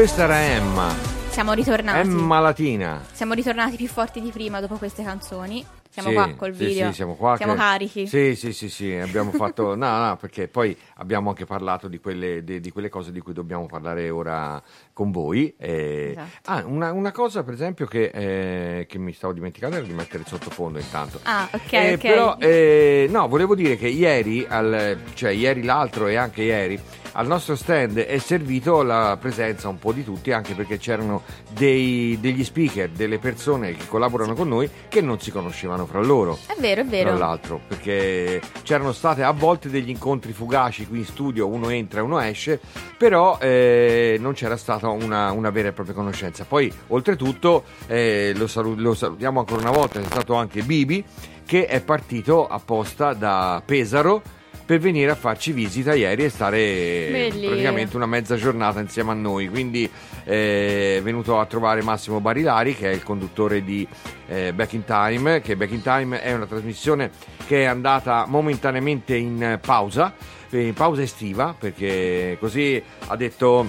[0.00, 0.94] questa era Emma,
[1.28, 1.98] Siamo ritornati.
[2.08, 3.04] Emma Latina.
[3.12, 5.62] Siamo ritornati più forti di prima dopo queste canzoni.
[5.90, 6.86] Siamo Sì, qua col sì, video.
[6.88, 7.36] sì, siamo qua.
[7.36, 8.06] Siamo che- carichi.
[8.06, 9.74] Sì, sì, sì, sì, abbiamo fatto...
[9.76, 13.34] no, no, perché poi abbiamo anche parlato di quelle, di, di quelle cose di cui
[13.34, 14.60] dobbiamo parlare ora
[14.94, 15.52] con voi.
[15.58, 16.12] eh.
[16.12, 16.50] Esatto.
[16.50, 20.22] Ah, una, una cosa per esempio che, eh, che mi stavo dimenticando era di mettere
[20.22, 21.20] il sottofondo intanto.
[21.24, 22.00] Ah, ok, Eh, ok.
[22.00, 26.80] Però, eh, no, volevo dire che ieri, al- cioè ieri l'altro e anche ieri,
[27.12, 32.18] al nostro stand è servito la presenza un po' di tutti, anche perché c'erano dei-
[32.20, 36.38] degli speaker, delle persone che collaborano con noi che non si conoscevano fra loro.
[36.46, 37.18] È vero, è Tra vero.
[37.18, 42.02] l'altro, perché c'erano state a volte degli incontri fugaci qui in studio, uno entra e
[42.02, 42.60] uno esce,
[42.96, 46.44] però eh, non c'era stata una, una vera e propria conoscenza.
[46.44, 51.04] Poi, oltretutto, eh, lo, salu- lo salutiamo ancora una volta, c'è stato anche Bibi,
[51.44, 54.22] che è partito apposta da Pesaro
[54.70, 57.46] per venire a farci visita ieri e stare Belli.
[57.46, 59.48] praticamente una mezza giornata insieme a noi.
[59.48, 59.90] Quindi
[60.22, 63.84] eh, è venuto a trovare Massimo Barilari, che è il conduttore di
[64.28, 67.10] eh, Back in Time, che Back in Time è una trasmissione
[67.48, 70.14] che è andata momentaneamente in pausa,
[70.50, 73.66] eh, in pausa estiva, perché così ha detto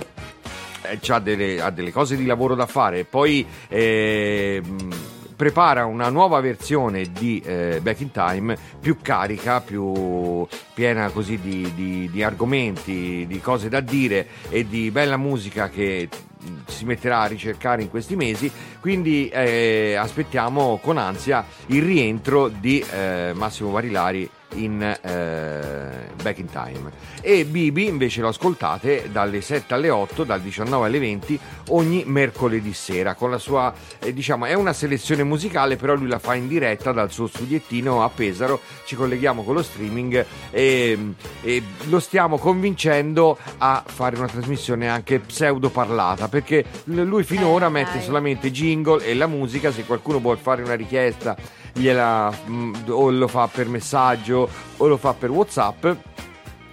[0.84, 4.62] eh, c'ha delle, ha delle cose di lavoro da fare, poi eh,
[5.42, 11.74] prepara una nuova versione di eh, Back in Time più carica, più piena così di,
[11.74, 17.22] di- di argomenti, di cose da dire e di bella musica che mh, si metterà
[17.22, 18.52] a ricercare in questi mesi.
[18.80, 26.50] Quindi eh, aspettiamo con ansia il rientro di eh, Massimo Barilari in eh, Back in
[26.50, 26.92] Time.
[27.22, 32.74] E Bibi invece lo ascoltate dalle 7 alle 8 dal 19 alle 20 ogni mercoledì
[32.74, 36.48] sera con la sua eh, diciamo è una selezione musicale però lui la fa in
[36.48, 38.60] diretta dal suo studiettino a Pesaro.
[38.86, 45.20] Ci colleghiamo con lo streaming e, e lo stiamo convincendo a fare una trasmissione anche
[45.20, 49.72] pseudo parlata perché lui finora Eh, mette solamente jingle e la musica.
[49.72, 51.36] Se qualcuno vuole fare una richiesta
[51.74, 55.86] gliela mm, o lo fa per messaggio o lo fa per whatsapp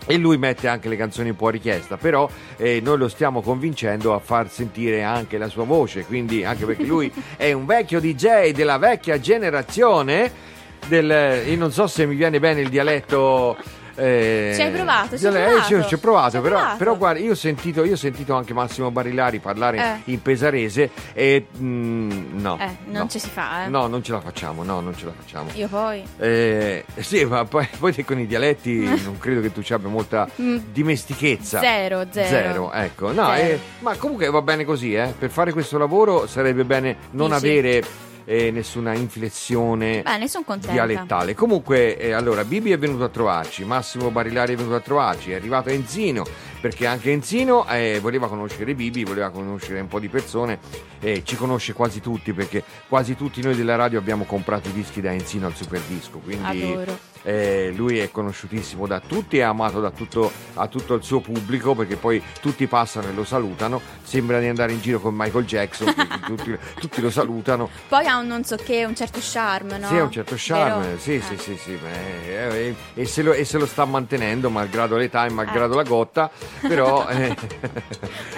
[0.08, 3.42] e lui mette anche le canzoni un po' a richiesta, però eh, noi lo stiamo
[3.42, 8.00] convincendo a far sentire anche la sua voce, quindi anche perché lui è un vecchio
[8.00, 10.56] DJ della vecchia generazione.
[10.86, 13.56] Del, io non so se mi viene bene il dialetto.
[13.98, 15.62] Eh, Ci hai provato, ci hai provato.
[15.82, 16.76] ci- ci ho provato, Ci però, provato.
[16.76, 20.12] però guarda, io ho, sentito, io ho sentito anche Massimo Barilari parlare Eh.
[20.12, 22.58] in pesarese e mm, no.
[22.60, 23.08] Eh, non no.
[23.08, 23.68] ci si fa, eh.
[23.68, 25.50] No, non ce la facciamo, no, non ce la facciamo.
[25.54, 26.02] Io poi.
[26.18, 30.28] Eh, sì, ma poi, poi con i dialetti non credo che tu ci abbia molta
[30.40, 30.58] Mm.
[30.72, 31.58] dimestichezza.
[31.60, 32.28] Zero, zero.
[32.28, 33.12] Zero, ecco.
[33.12, 33.48] No, Zero.
[33.54, 35.12] eh, ma comunque va bene così, eh.
[35.18, 37.38] Per fare questo lavoro sarebbe bene non Dici?
[37.46, 37.82] avere
[38.28, 40.28] eh, nessuna inflessione Bene,
[40.70, 41.34] dialettale.
[41.34, 45.34] Comunque, eh, allora, Bibi è venuto a trovarci, Massimo Barilari è venuto a trovarci, è
[45.34, 46.26] arrivato Enzino,
[46.60, 50.58] perché anche Enzino eh, voleva conoscere Bibi, voleva conoscere un po' di persone,
[51.00, 55.00] e ci conosce quasi tutti, perché quasi tutti noi della radio abbiamo comprato i dischi
[55.00, 56.98] da Enzino al Super Disco, quindi Adoro.
[57.22, 61.74] Eh, lui è conosciutissimo da tutti, è amato da tutto, a tutto il suo pubblico,
[61.74, 65.94] perché poi tutti passano e lo salutano, sembra di andare in giro con Michael Jackson,
[66.26, 67.68] tutti, tutti lo salutano.
[67.88, 69.88] Poi ha un non so che, un certo charme, no?
[69.88, 71.20] Sì, ha un certo charme, sì, Eh.
[71.22, 74.96] sì, sì, sì, beh, eh, eh, e, se lo, e se lo sta mantenendo, malgrado
[74.96, 75.76] l'età e malgrado Eh.
[75.76, 77.06] la gotta, però...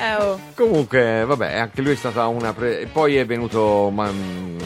[0.01, 0.39] Eh, oh.
[0.55, 2.53] comunque, vabbè, anche lui è stata una...
[2.55, 3.91] pre- Poi è venuto...
[3.93, 4.59] ma, mm,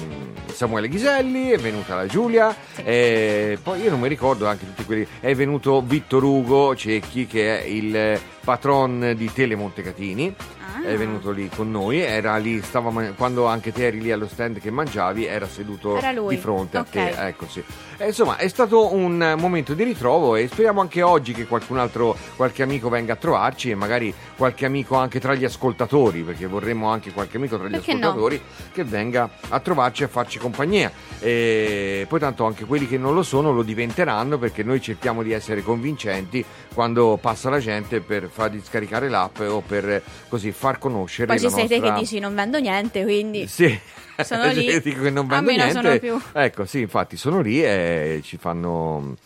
[0.54, 5.06] Samuele Ghiselli, è venuta la Giulia, e poi io non mi ricordo anche tutti quelli.
[5.20, 10.34] È venuto Vittor Ugo Cecchi, che è il patron di Tele Montecatini
[10.74, 10.82] Ah.
[10.82, 14.26] è venuto lì con noi, era lì, stava man- quando anche te eri lì allo
[14.26, 16.86] stand che mangiavi, era seduto Era di fronte Ok.
[16.86, 17.62] a te, ecco sì.
[17.96, 22.16] E insomma, è stato un momento di ritrovo e speriamo anche oggi che qualcun altro,
[22.34, 26.88] qualche amico venga a trovarci e magari qualche amico anche tra gli ascoltatori, perché vorremmo
[26.88, 27.98] anche qualche amico tra gli Perché no?
[28.08, 28.40] ascoltatori
[28.72, 30.90] che venga a trovarci e a farci compagnia.
[31.20, 35.32] E poi tanto anche quelli che non lo sono lo diventeranno perché noi cerchiamo di
[35.32, 41.26] essere convincenti quando passa la gente per fargli scaricare l'app o per così far conoscere
[41.26, 41.94] Poi ci sei te nostra...
[41.94, 43.46] che dici non vendo niente, quindi...
[43.54, 43.78] Sì.
[44.22, 44.66] Sono lì.
[44.80, 45.82] Dico che non vendo A me non niente.
[45.82, 46.30] sono più.
[46.32, 49.16] Ecco, sì, infatti sono lì e ci fanno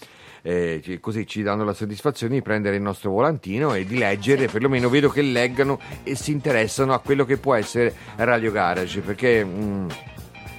[0.43, 4.89] eh, così ci danno la soddisfazione di prendere il nostro volantino e di leggere, perlomeno
[4.89, 9.89] vedo che leggano e si interessano a quello che può essere Radio Garage, perché mm,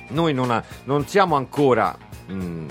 [0.10, 1.98] noi non, ha- non siamo ancora,
[2.32, 2.68] mm,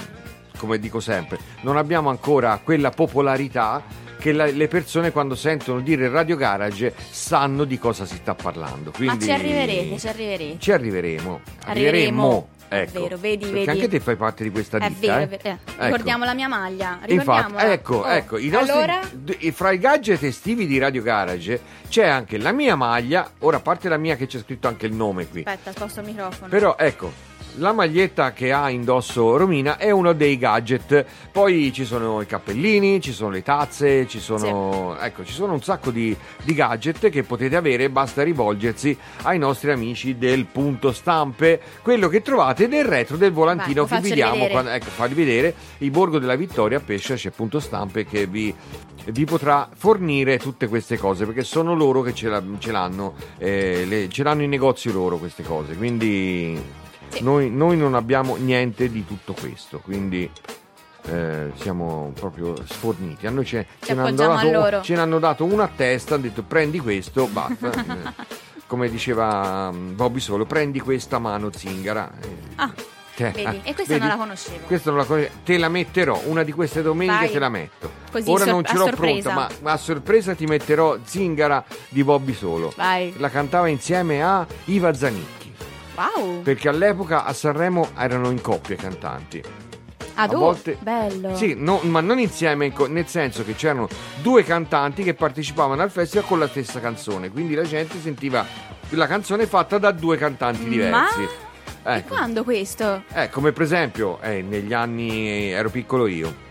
[0.59, 3.83] come dico sempre, non abbiamo ancora quella popolarità
[4.18, 8.90] che la- le persone quando sentono dire Radio Garage sanno di cosa si sta parlando.
[8.90, 10.59] Ma Quindi ci arriverete, ci arriverete.
[10.59, 11.40] ci arriveremo.
[11.66, 12.48] Arriveremo.
[12.70, 12.98] Ecco.
[12.98, 13.70] È vero, vedi, Perché vedi.
[13.70, 15.16] anche te fai parte di questa È ditta.
[15.16, 15.37] vero, eh?
[15.37, 15.59] è vero.
[15.64, 15.85] Ecco.
[15.87, 16.98] Ricordiamo la mia maglia.
[17.07, 19.00] Infatti, ecco, Oh, ecco, i nostri, Allora,
[19.52, 23.88] fra i gadget estivi di Radio Garage c'è anche la mia maglia, ora a parte
[23.88, 26.48] la mia che c'è scritto anche il nome qui, aspetta, sposto il microfono.
[26.50, 27.11] però ecco,
[27.59, 33.01] la maglietta che ha indosso Romina è uno dei gadget, poi ci sono i cappellini,
[33.01, 37.23] ci sono le tazze, ci sono, ecco, ci sono un sacco di, di gadget che
[37.23, 43.16] potete avere, basta rivolgersi ai nostri amici del punto stampe, quello che trovate nel retro
[43.16, 46.81] del volantino Vai, che vi diamo, quando- ecco, farvi vedere, il Borgo della Vittoria a
[46.81, 48.55] Pescia c'è punto stampe che vi
[49.11, 53.87] vi potrà fornire tutte queste cose perché sono loro che ce, la- ce l'hanno eh,
[53.87, 56.61] le- ce l'hanno in negozio loro queste cose quindi
[57.18, 57.24] Sì.
[57.24, 60.28] noi, noi non abbiamo niente di tutto questo quindi
[61.11, 65.64] eh, siamo proprio sforniti a noi ce, ce ne dato, ce ne hanno dato una
[65.64, 68.26] a testa hanno detto prendi questo basta Eh,
[68.66, 72.72] come diceva mm, Bobby Solo prendi questa mano zingara Eh, Ah,
[73.16, 73.98] vedi, ah, e questa vedi?
[74.00, 74.66] non la conoscevo.
[74.66, 75.31] Questa non la conosco.
[75.44, 77.31] Te la metterò una di queste domeniche, Vai.
[77.33, 77.90] te la metto.
[78.12, 79.31] Così, Ora sor- non ce l'ho sorpresa.
[79.31, 82.73] pronta, ma, ma a sorpresa ti metterò Zingara di Bobby Solo.
[82.77, 83.12] Vai.
[83.16, 85.48] La cantava insieme a Iva Zanicchi.
[85.99, 86.42] Wow.
[86.42, 89.42] Perché all'epoca a Sanremo erano in coppia i cantanti.
[90.15, 91.37] Ad a volte- bello.
[91.37, 93.88] Sì, no- ma non insieme, nel senso che c'erano
[94.23, 97.31] due cantanti che partecipavano al festival con la stessa canzone.
[97.31, 98.44] Quindi la gente sentiva
[98.90, 101.23] la canzone fatta da due cantanti diversi.
[101.23, 101.29] E
[101.96, 102.15] Ecco.
[102.15, 103.03] quando questo?
[103.13, 106.46] Eh, come per esempio, eh, negli anni ero piccolo io.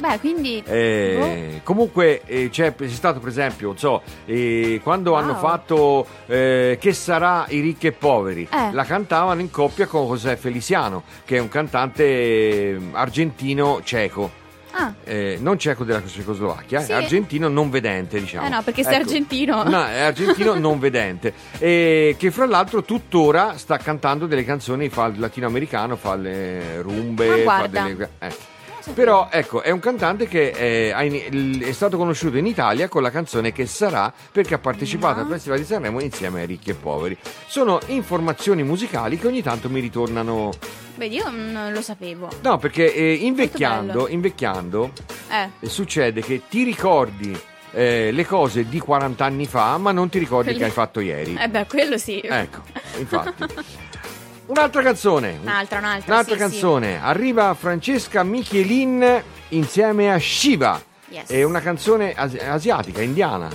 [0.00, 0.62] Beh, quindi...
[0.66, 5.18] Eh, Comunque eh, c'è, c'è stato per esempio, non so, eh, quando Wow.
[5.20, 8.72] hanno fatto eh, Che sarà i ricchi e poveri, Eh.
[8.72, 13.80] la cantavano in coppia con José Feliciano, che è un cantante eh, argentino
[14.14, 14.30] boh.
[14.72, 16.92] Ah, Eh, non ceco della Cecoslovacchia, Sì.
[16.92, 18.46] è argentino non vedente, diciamo.
[18.46, 19.64] Eh no, perché sei argentino.
[19.64, 21.34] No, è argentino non vedente.
[21.58, 27.42] E che fra l'altro tuttora sta cantando delle canzoni, fa il latinoamericano, fa le rumbe,
[27.42, 28.10] fa delle.
[28.20, 28.58] eh.
[28.94, 33.10] Però ecco, è un cantante che è, in- è stato conosciuto in Italia con la
[33.10, 35.22] canzone Che sarà perché ha partecipato Ah.
[35.22, 37.16] al Festival di Sanremo insieme ai ricchi e poveri.
[37.46, 40.50] Sono informazioni musicali che ogni tanto mi ritornano.
[40.96, 42.28] vedi, io non lo sapevo.
[42.42, 44.92] No, perché eh, invecchiando, invecchiando
[45.30, 47.38] Eh, eh, succede che ti ricordi
[47.72, 51.00] eh, le cose di 40 anni fa, ma non ti ricordi Quelle- che hai fatto
[51.00, 51.38] ieri.
[51.40, 52.20] eh beh, quello sì.
[52.20, 52.62] Ecco,
[52.98, 53.44] infatti.
[54.50, 55.38] Un'altra canzone.
[55.40, 57.00] Un'altra, un'altra, Un'altra sì, canzone.
[57.00, 60.82] Arriva Francesca Michelin insieme a Shiva.
[61.08, 61.28] Yes.
[61.28, 63.48] È una canzone as- asiatica, indiana,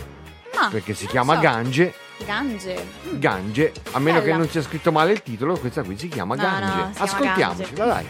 [0.57, 1.39] Ma, perché si chiama so.
[1.41, 1.93] Gange.
[2.25, 2.85] Gange.
[3.09, 3.19] Mm.
[3.19, 4.31] Gange, a meno Bella.
[4.31, 6.65] che non sia scritto male il titolo, questa qui si chiama No, Gange.
[6.65, 8.09] no, si chiama Ascoltiamocela, dai.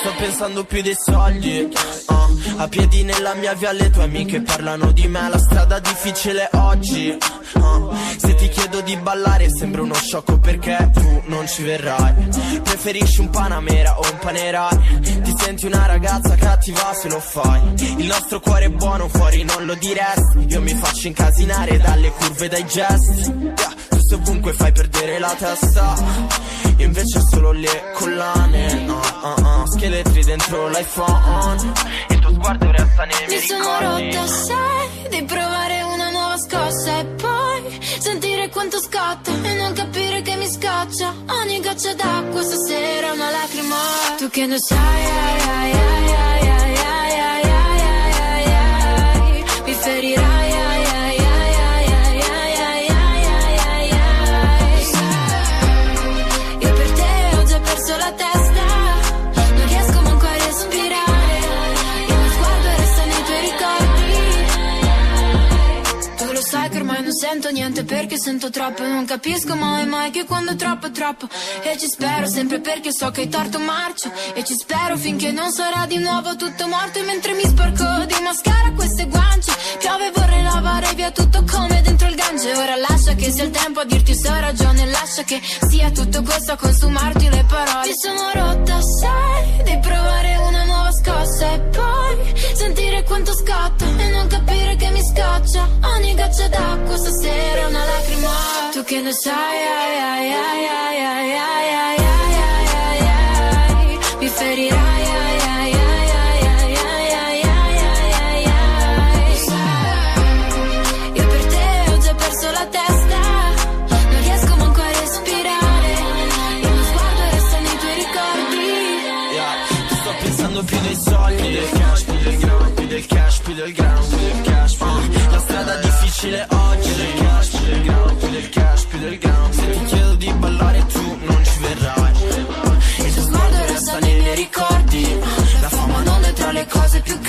[0.00, 1.68] Sto pensando più dei soldi
[2.06, 2.17] uh,
[2.56, 7.16] A piedi nella mia via le tue amiche parlano di me La strada difficile oggi.
[7.54, 12.14] Uh, Se ti chiedo di ballare sembra uno sciocco perché tu non ci verrai.
[12.62, 15.00] Preferisci un Panamera o un Panerai?
[15.22, 17.60] Ti senti una ragazza cattiva se lo fai.
[17.98, 20.46] Il nostro cuore è buono fuori non lo diresti.
[20.48, 23.30] Io mi faccio incasinare dalle curve dai gesti.
[23.30, 25.94] Yeah, Tu se ovunque fai perdere la testa
[26.78, 31.72] io invece ho solo le collane no, uh, uh, Scheletri dentro l'iPhone
[32.08, 36.36] Il tuo sguardo resta nei miei Mi sono ricordi rotta, sai, di provare una nuova
[36.38, 41.14] scossa e poi sentire quanto scotta e non capire che mi scoccia.
[41.40, 43.76] Ogni goccia d'acqua stasera è una lacrima.
[44.18, 49.44] Tu che ne sai, ai, ai, ai, ai, ai, ai, ai, ai, ai, ai, ai.
[49.64, 50.47] mi ferirai,
[67.18, 71.26] sento niente perché sento troppo non capisco mai mai che quando troppo è troppo.
[71.62, 74.12] E ci spero sempre perché so che hai torto marcio.
[74.34, 77.00] E ci spero finché non sarà di nuovo tutto morto.
[77.00, 82.06] E mentre mi sporco di mascara queste guance, piove vorrei lavare via tutto come dentro
[82.06, 82.54] il gange.
[82.54, 84.86] Ora lascia che sia il tempo a dirti se ho ragione.
[84.86, 87.88] Lascia che sia tutto questo a consumarti le parole.
[87.88, 94.10] Ti sono rotta, sai, di provare una nuova scossa e poi sentire quanto scotta e
[94.10, 94.17] non
[96.28, 98.70] gocce d'acqua stasera una lacrima.
[98.72, 101.97] Tu che ne sai, ai ai ai ai ai ai ai.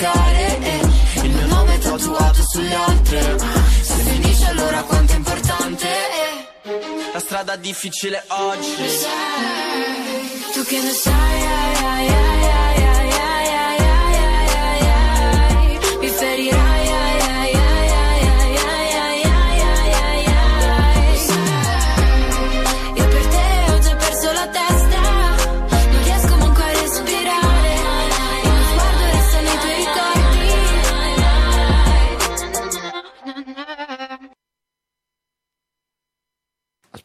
[0.00, 3.38] più care e Il mio nome è tatuato sulle altre.
[3.82, 5.88] Se finisce allora quanto è importante
[7.12, 8.74] La strada difficile oggi.
[10.54, 12.99] Tu che ne sai, ai, ai, ai, ai, ai, ai,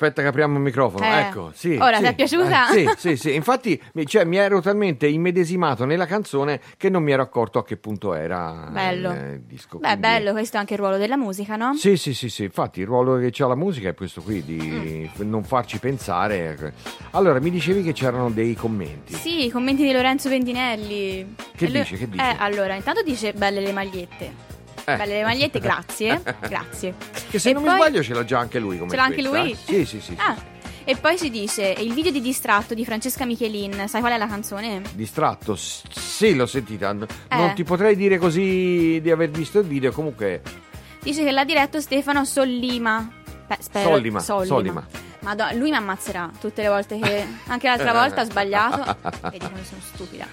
[0.05, 1.03] Aspetta che apriamo il microfono.
[1.03, 1.77] Eh, Ecco, sì.
[1.81, 2.69] ora sì, ti è piaciuta?
[2.69, 3.33] eh, sì, sì, sì.
[3.33, 7.65] Infatti, mi- cioè, mi ero talmente immedesimato nella canzone che non mi ero accorto a
[7.65, 9.11] che punto era Bello.
[9.11, 9.77] il, eh, disco.
[9.79, 11.73] Beh, quindi- bello, questo è anche il ruolo della musica, no?
[11.73, 15.09] Sì, sì, sì, sì, infatti il ruolo che c'ha la musica è questo qui, di
[15.19, 15.27] Mm.
[15.27, 16.73] non farci pensare.
[17.11, 19.13] Allora, mi dicevi che c'erano dei commenti.
[19.15, 21.33] Sì, i commenti di Lorenzo Vendinelli.
[21.55, 22.23] Che E lui- dice, che dice?
[22.23, 24.53] Eh, allora, intanto dice belle le magliette.
[24.85, 24.95] Eh.
[24.97, 26.21] Belle le magliette, grazie.
[26.47, 26.93] grazie.
[27.29, 29.03] Che se E non poi- mi sbaglio ce l'ha già anche lui come Ce l'ha
[29.03, 29.51] anche lui?
[29.51, 29.55] eh?
[29.55, 29.99] Sì, sì, sì.
[30.01, 30.15] sì.
[30.17, 30.35] Ah,
[30.87, 34.27] E poi si dice, il video di Distratto di Francesca Michelin, sai qual è la
[34.27, 34.83] canzone?
[34.93, 36.91] Distratto, sì, l'ho sentita.
[36.91, 37.35] Eh.
[37.35, 40.41] Non ti potrei dire così di aver visto il video, comunque
[41.01, 43.07] Dice che l'ha diretto Stefano Sollima.
[43.47, 43.89] Beh, spero.
[43.89, 44.87] Sollima, Sollima.
[45.21, 47.25] Madonna, lui mi ammazzerà tutte le volte che.
[47.47, 48.97] Anche l'altra volta ha sbagliato.
[49.29, 50.25] Vedi come sono stupida.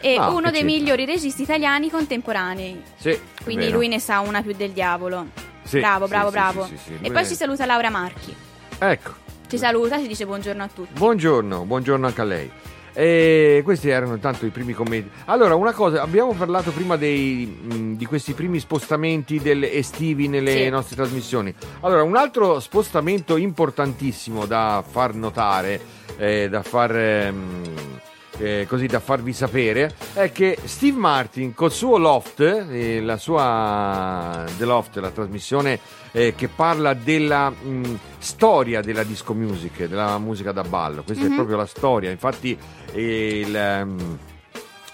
[0.00, 2.82] E No, uno dei migliori registi italiani contemporanei.
[2.96, 3.18] sì.
[3.42, 5.26] Quindi lui ne sa una più del diavolo.
[5.64, 6.68] Sì, bravo, sì, bravo, bravo.
[7.02, 8.34] E poi ci saluta Laura Marchi.
[8.78, 9.12] Ecco,
[9.48, 10.92] Ci saluta, ci dice buongiorno a tutti.
[10.92, 12.50] buongiorno, buongiorno anche a lei.
[12.94, 15.08] E questi erano intanto i primi commenti.
[15.26, 20.68] Allora, una cosa, abbiamo parlato prima dei, mh, di questi primi spostamenti estivi nelle Sì.
[20.68, 21.54] nostre trasmissioni.
[21.80, 25.80] Allora, un altro spostamento importantissimo da far notare,
[26.16, 26.96] eh, da far...
[26.96, 27.62] ehm,
[28.38, 34.44] eh, così da farvi sapere è che Steve Martin col suo Loft, eh, la sua
[34.56, 35.78] The Loft, la trasmissione
[36.12, 41.02] eh, che parla della mh, storia della disco music, della musica da ballo.
[41.02, 42.10] Questa è proprio la storia.
[42.10, 42.56] Infatti,
[42.94, 44.18] il ehm,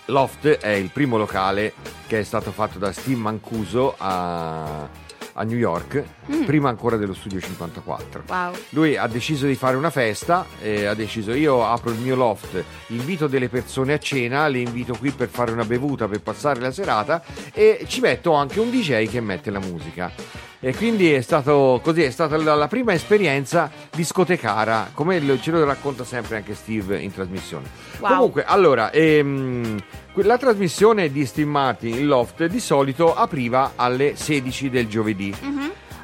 [0.07, 1.73] Loft è il primo locale
[2.07, 4.89] che è stato fatto da Steve Mancuso a,
[5.35, 6.03] a New York,
[6.47, 8.25] prima ancora dello studio 54.
[8.29, 8.53] Wow.
[8.71, 12.63] Lui ha deciso di fare una festa, e ha deciso io apro il mio loft,
[12.89, 16.71] invito delle persone a cena, le invito qui per fare una bevuta, per passare la
[16.71, 17.23] serata
[17.53, 20.11] e ci metto anche un DJ che mette la musica.
[20.67, 26.05] E quindi è stato così, è stata la, prima esperienza discotecara, come ce lo racconta
[26.05, 27.69] sempre anche Steve in trasmissione.
[27.99, 28.11] Wow.
[28.11, 29.77] Comunque, allora, ehm,
[30.15, 35.37] la trasmissione di Steve Martin, il loft, di solito apriva alle 16 del giovedì.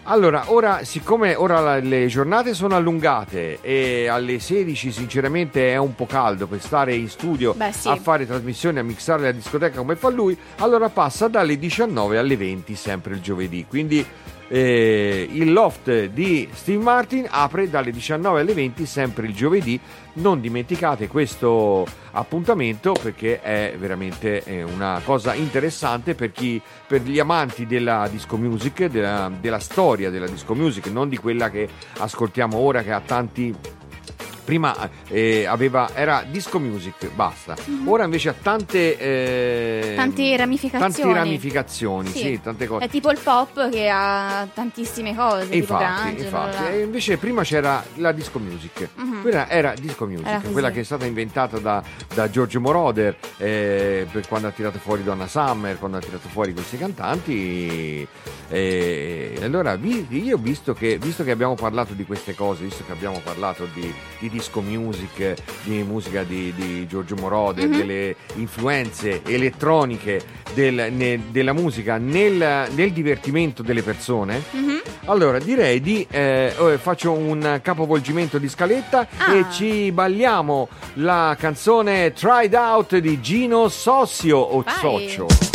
[0.04, 6.06] Allora, ora, siccome ora le giornate sono allungate e alle 16 sinceramente è un po'
[6.06, 7.88] caldo per stare in studio Beh, sì.
[7.88, 12.36] a fare trasmissioni, a mixare la discoteca come fa lui, allora passa dalle 19 alle
[12.36, 13.64] 20 sempre il giovedì.
[13.68, 14.04] Quindi
[14.52, 19.78] eh, il loft di Steve Martin apre dalle 19 alle 20 sempre il giovedì.
[20.12, 27.20] Non dimenticate questo appuntamento perché è veramente eh, una cosa interessante per chi per gli
[27.20, 32.56] amanti della disco music, della, della storia della disco music, non di quella che ascoltiamo
[32.56, 33.54] ora che ha tanti
[34.50, 37.54] prima eh, aveva, era disco music, basta.
[37.84, 40.92] Ora invece ha tante, eh, Tante ramificazioni.
[40.92, 42.84] Tante ramificazioni, sì, tante cose.
[42.86, 46.64] È tipo il pop che ha tantissime cose, E tipo infatti, infatti.
[46.72, 48.88] E invece prima c'era la disco music.
[48.96, 49.20] Mhm.
[49.22, 51.80] Quella era disco music, Era quella che è stata inventata da,
[52.12, 56.52] da Giorgio Moroder eh, per quando ha tirato fuori Donna Summer, quando ha tirato fuori
[56.52, 58.04] questi cantanti.
[58.48, 62.90] E allora vi- io visto che, visto che abbiamo parlato di queste cose, visto che
[62.90, 65.34] abbiamo parlato di, di disco music,
[65.64, 67.76] di musica di, di Giorgio Moroder, Mhm.
[67.76, 70.18] delle influenze elettroniche
[70.54, 74.80] del- ne- della musica nel, nel divertimento delle persone, Mhm.
[75.04, 79.34] allora direi di eh, oh, faccio un capovolgimento di scaletta Ah.
[79.34, 85.08] e ci balliamo la canzone Tried Out di Gino Sossio o Vai.
[85.08, 85.49] Socio.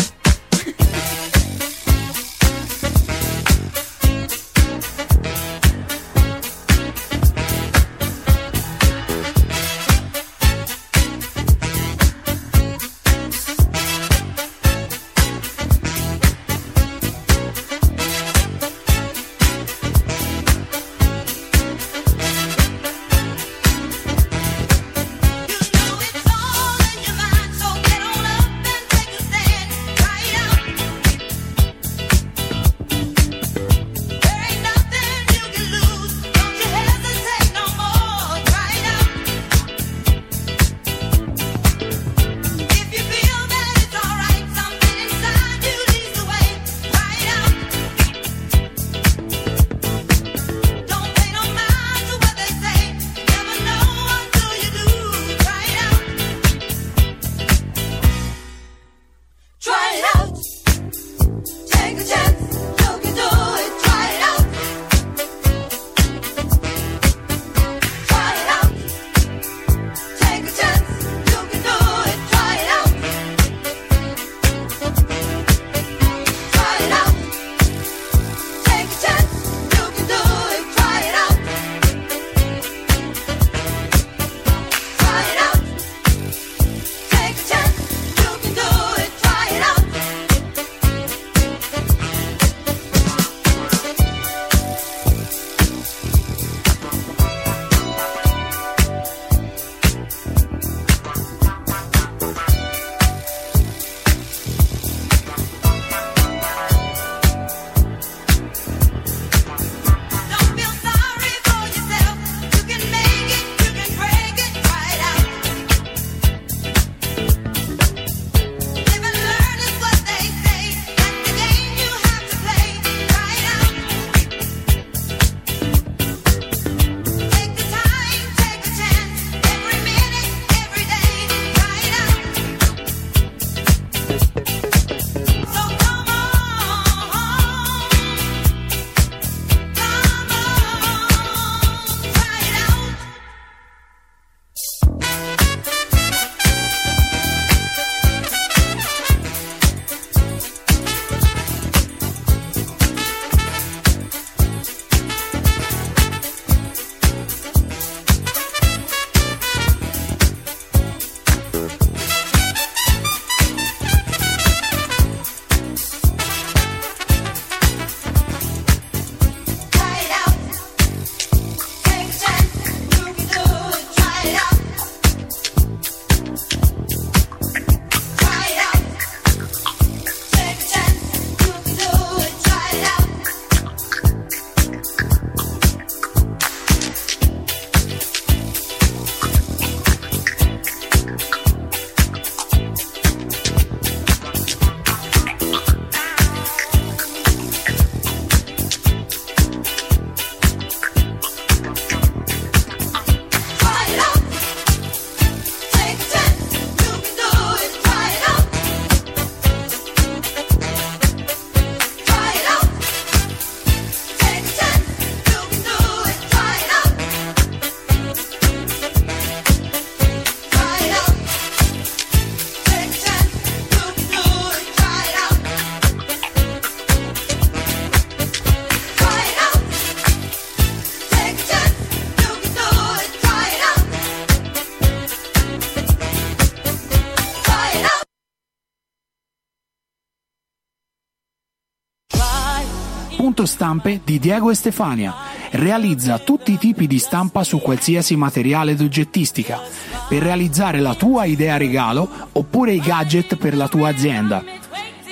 [243.46, 245.14] Stampe di Diego e Stefania.
[245.52, 249.62] Realizza tutti i tipi di stampa su qualsiasi materiale d'oggettistica
[250.08, 254.44] per realizzare la tua idea regalo oppure i gadget per la tua azienda.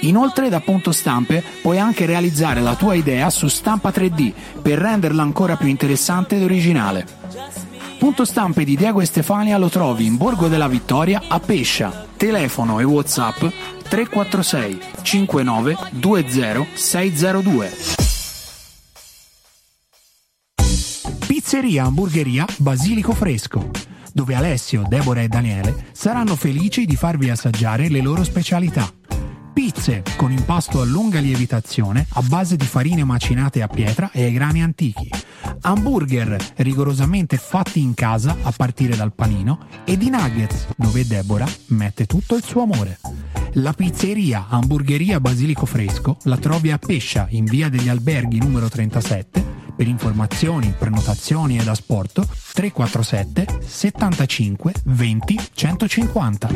[0.02, 5.22] Inoltre da Punto Stampe puoi anche realizzare la tua idea su stampa 3D per renderla
[5.22, 7.06] ancora più interessante ed originale.
[8.04, 12.06] Punto stampe di Diego e Stefania lo trovi in Borgo della Vittoria a Pescia.
[12.18, 13.46] Telefono e WhatsApp
[13.88, 17.93] 346 59 20 602.
[21.54, 23.70] Pizzeria Hamburgeria Basilico Fresco,
[24.12, 28.92] dove Alessio, Deborah e Daniele saranno felici di farvi assaggiare le loro specialità.
[29.54, 34.34] Pizze con impasto a lunga lievitazione a base di farine macinate a pietra e ai
[34.34, 35.08] grani antichi.
[35.62, 42.08] Hamburger rigorosamente fatti in casa a partire dal panino e di nuggets dove Deborah mette
[42.08, 43.00] tutto il suo amore.
[43.58, 49.63] La pizzeria Hamburgeria Basilico Fresco la trovi a Pescia in via degli Alberghi numero 37.
[49.76, 52.22] Per informazioni, prenotazioni ed asporto
[52.54, 56.50] 347 75 20 150.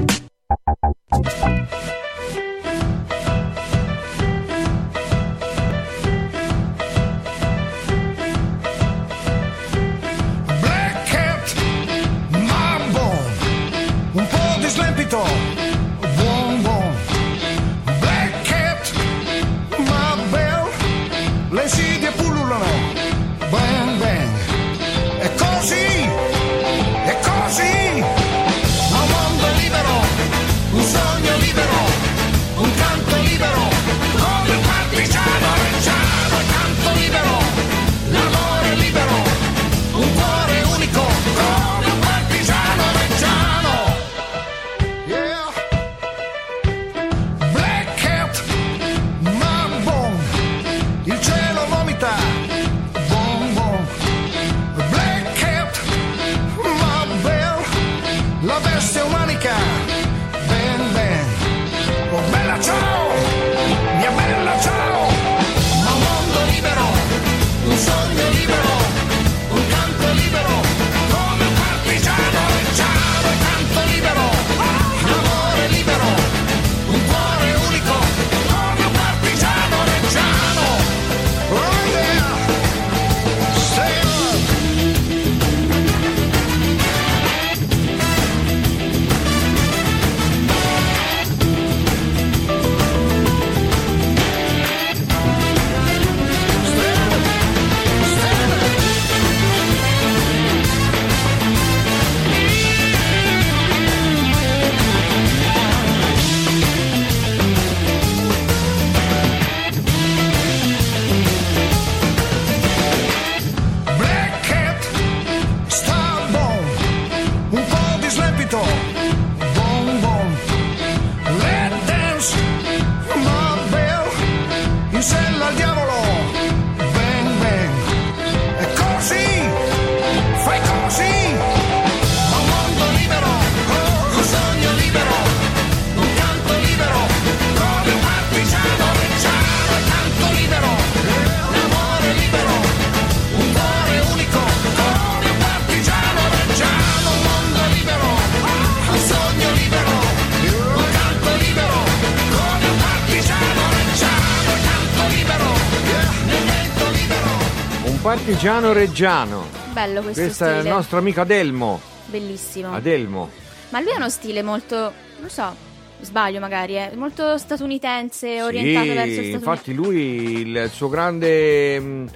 [158.38, 159.46] Partigiano reggiano.
[159.74, 160.60] Bello questo Questo stile.
[160.60, 161.82] è il nostro amico Adelmo.
[162.06, 162.72] Bellissimo.
[162.72, 163.32] Adelmo.
[163.70, 165.56] Ma lui ha uno stile molto, non so,
[166.02, 169.32] sbaglio magari, è molto statunitense, orientato Sì, verso Uniti.
[169.32, 169.98] infatti lui
[170.42, 172.10] il suo grande mh,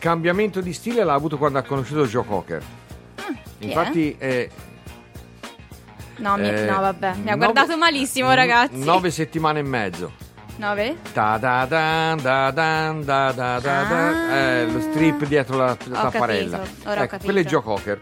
[0.00, 2.62] cambiamento di stile l'ha avuto quando ha conosciuto Joe Cocker.
[3.14, 3.32] Ah?
[3.60, 4.50] Infatti eh,
[6.16, 8.82] No, mi- eh, no, vabbè, mi ha nove- guardato malissimo, ragazzi.
[8.82, 10.12] Nove settimane e mezzo.
[10.58, 10.96] Nove?
[11.12, 14.36] Da da da da da da da da da.
[14.60, 16.58] Eh, lo strip dietro la tapparella.
[16.58, 17.44] capito, ora ho ecco, quello è.
[17.44, 18.00] Joe Cocker.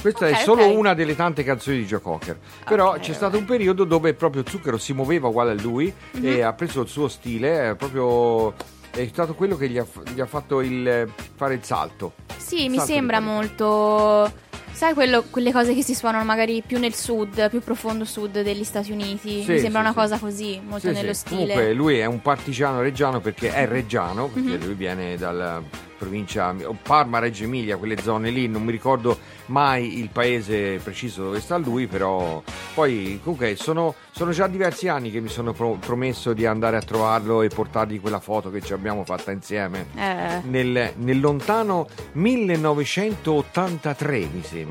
[0.00, 0.76] Questa ok, è solo ok.
[0.76, 2.38] una delle tante canzoni di Joe Cocker.
[2.64, 6.24] Però Ok, c'è stato un periodo dove proprio Zucchero si muoveva uguale a lui Mhm.
[6.24, 8.54] e ha preso il suo stile, è proprio
[8.92, 12.12] è stato quello che gli ha, gli ha fatto il, fare il salto.
[12.36, 14.32] Sì, mi Salto sembra molto...
[14.76, 18.62] Sai quello- quelle cose che si suonano magari più nel sud, più profondo sud degli
[18.62, 19.42] Stati Uniti?
[19.42, 19.94] Sì, mi sembra sì, una sì.
[19.94, 21.40] cosa così, molto nello stile.
[21.54, 24.64] Comunque lui è un partigiano reggiano perché è reggiano, perché Mhm.
[24.66, 25.62] lui viene dalla
[25.96, 31.40] provincia Parma, Reggio Emilia, quelle zone lì, non mi ricordo mai il paese preciso dove
[31.40, 32.42] sta lui, però
[32.74, 36.82] poi comunque sono, sono già diversi anni che mi sono pro- promesso di andare a
[36.82, 39.86] trovarlo e portargli quella foto che ci abbiamo fatta insieme.
[39.96, 44.65] Eh, Nel, nel lontano 1983 mi sembra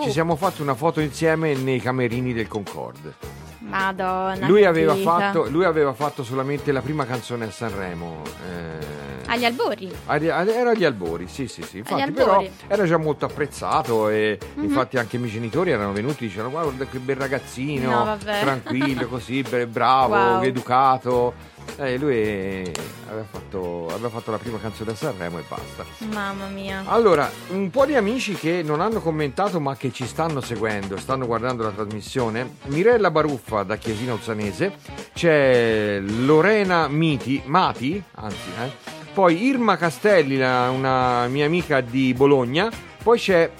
[0.00, 0.10] ci Uh.
[0.10, 3.14] siamo fatti una foto insieme nei camerini del Concorde
[3.60, 4.46] madonna.
[4.46, 8.22] lui aveva, fatto, lui aveva fatto solamente la prima canzone a Sanremo.
[8.48, 9.92] eh, Agli albori.
[10.06, 11.78] era agli albori, sì, sì, sì.
[11.78, 14.62] Infatti, però era già molto apprezzato e Mhm.
[14.64, 19.06] infatti anche i miei genitori erano venuti e dicevano guarda che bel ragazzino, No, tranquillo,
[19.08, 20.42] così, bravo, Wow.
[20.42, 21.34] educato.
[21.76, 22.72] E lui
[23.08, 25.84] aveva fatto, aveva fatto la prima canzone a Sanremo e basta.
[26.12, 26.82] Mamma mia.
[26.86, 31.26] Allora, un po' di amici che non hanno commentato ma che ci stanno seguendo, stanno
[31.26, 32.56] guardando la trasmissione.
[32.66, 34.76] Mirella Baruffa da Chiesina Uzzanese,
[35.14, 38.70] c'è Lorena Miti, Mati, anzi, eh,
[39.12, 42.70] poi Irma Castelli, una mia amica di Bologna,
[43.02, 43.50] poi c'è,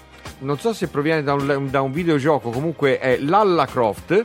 [0.41, 4.23] non so se proviene da un, da un videogioco, comunque è Lalla Croft,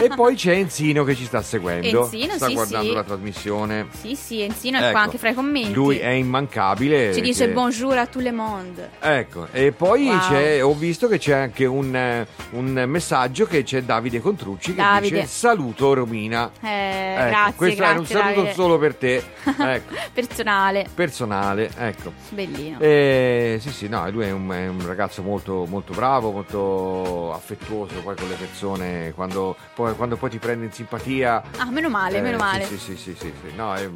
[0.00, 2.94] e poi c'è Enzino che ci sta seguendo, Enzino, sta sì, guardando sì.
[2.94, 3.86] la trasmissione.
[4.00, 5.72] Sì, sì, Enzino è Ecco, qua anche fra i commenti.
[5.72, 7.12] Lui è immancabile.
[7.14, 8.90] Ci dice che- bonjour a tout le monde.
[9.00, 10.18] Ecco, e poi Wow.
[10.28, 14.80] c'è, ho visto che c'è anche un, eh, un messaggio che c'è Davide Contrucci che
[14.80, 15.16] Davide.
[15.20, 16.50] dice saluto Romina.
[16.60, 16.68] Eh,
[17.12, 18.54] Ecco, grazie, questo era un grazie, saluto Davide.
[18.54, 20.86] solo per te, ecco, Personale.
[20.94, 22.12] personale, ecco.
[22.30, 22.78] Bellino.
[22.80, 27.94] Eh, sì, sì, no, lui è un, è un ragazzo molto, molto bravo, molto affettuoso
[28.02, 31.42] poi con le persone, quando poi, quando poi ti prende in simpatia.
[31.58, 32.64] Ah, meno male, Eh, meno sì, male.
[32.64, 33.88] Sì, sì, sì, sì, sì, no, è-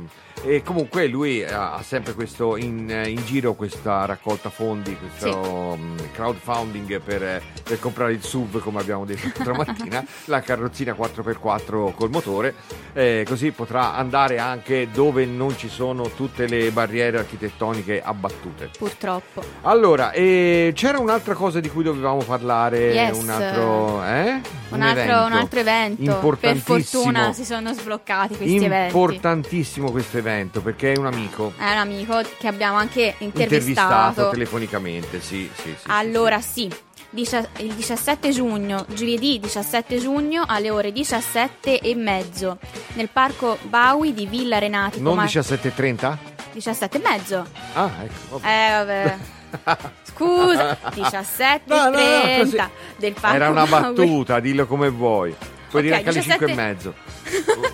[0.43, 7.01] e comunque lui ha, sempre questo in, in giro questa raccolta fondi, questo mm, crowdfunding
[7.01, 12.55] per, per comprare il SUV, come abbiamo detto l'altra mattina, la carrozzina 4x4 col motore,
[12.93, 18.71] eh, così potrà andare anche dove non ci sono tutte le barriere architettoniche abbattute.
[18.77, 19.43] Purtroppo.
[19.63, 23.21] Allora, eh, c'era un'altra cosa di cui dovevamo parlare, Yes.
[23.23, 24.41] un altro, eh?
[24.71, 26.37] Un, altro, un altro evento.
[26.41, 28.87] Per fortuna si sono sbloccati questi eventi.
[28.97, 34.31] Importantissimo questo evento perché è un amico È un amico che abbiamo anche intervistato intervistato.
[34.31, 35.85] telefonicamente, sì, sì, sì.
[35.87, 36.71] allora, sì.
[37.09, 42.59] Dicia- il 17 giugno, giovedì 17 giugno alle ore 17 e mezzo
[42.95, 44.97] nel parco Baui di Villa Renati.
[44.97, 45.03] sì.
[45.03, 46.17] Non Comar- 17.30?
[46.53, 47.47] 17 e mezzo.
[47.75, 48.39] Ah, ecco.
[48.39, 48.47] vabbè.
[48.47, 49.17] Eh, vabbè.
[50.03, 52.71] Scusa, 17 No, no, no, 30 così.
[52.97, 55.35] del parco Era una battuta, dillo come vuoi.
[55.69, 56.55] Puoi dire Ok, anche alle 5 e 17.
[56.55, 56.95] mezzo.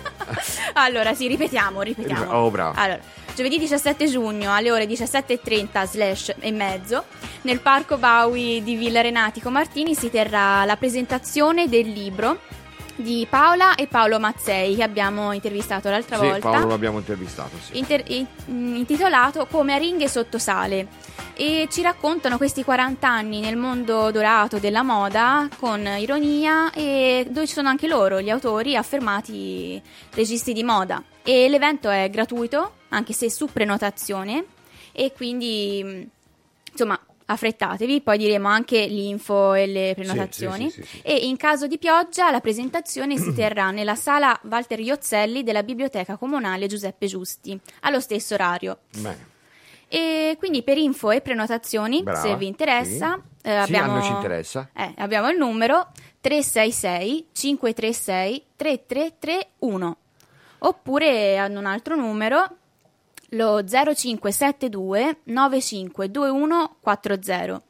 [0.75, 2.31] Allora, sì, ripetiamo, ripetiamo.
[2.33, 2.73] Oh, bravo.
[2.79, 2.99] Allora,
[3.35, 7.03] giovedì 17 giugno alle ore 17.30 slash e mezzo
[7.41, 12.39] nel parco Baui di Villa Renatico Martini si terrà la presentazione del libro
[12.95, 16.49] di Paola e Paolo Mazzei che abbiamo intervistato l'altra Sì, volta.
[16.51, 17.77] Paolo l'abbiamo intervistato, sì.
[17.77, 20.87] inter- in- mm, intitolato Come aringhe sotto sale
[21.33, 27.47] e ci raccontano questi 40 anni nel mondo dorato della moda con ironia e dove
[27.47, 29.81] ci sono anche loro, gli autori affermati
[30.13, 34.45] registi di moda e l'evento è gratuito anche se su prenotazione
[34.91, 36.01] e quindi mm,
[36.71, 41.01] insomma affrettatevi, poi diremo anche l'info e le prenotazioni sì, sì, sì, sì.
[41.03, 46.17] e in caso di pioggia la presentazione si terrà nella sala Walter Iozzelli della Biblioteca
[46.17, 48.79] Comunale Giuseppe Giusti, allo stesso orario.
[48.97, 49.31] Bene.
[49.87, 53.47] E quindi per info e prenotazioni, Brava, se vi interessa, sì.
[53.47, 54.69] eh, Sì, abbiamo, ci interessa.
[54.73, 59.97] eh, abbiamo il numero 366 536 3331
[60.59, 62.57] oppure hanno un altro numero
[63.33, 67.61] lo 0572 952140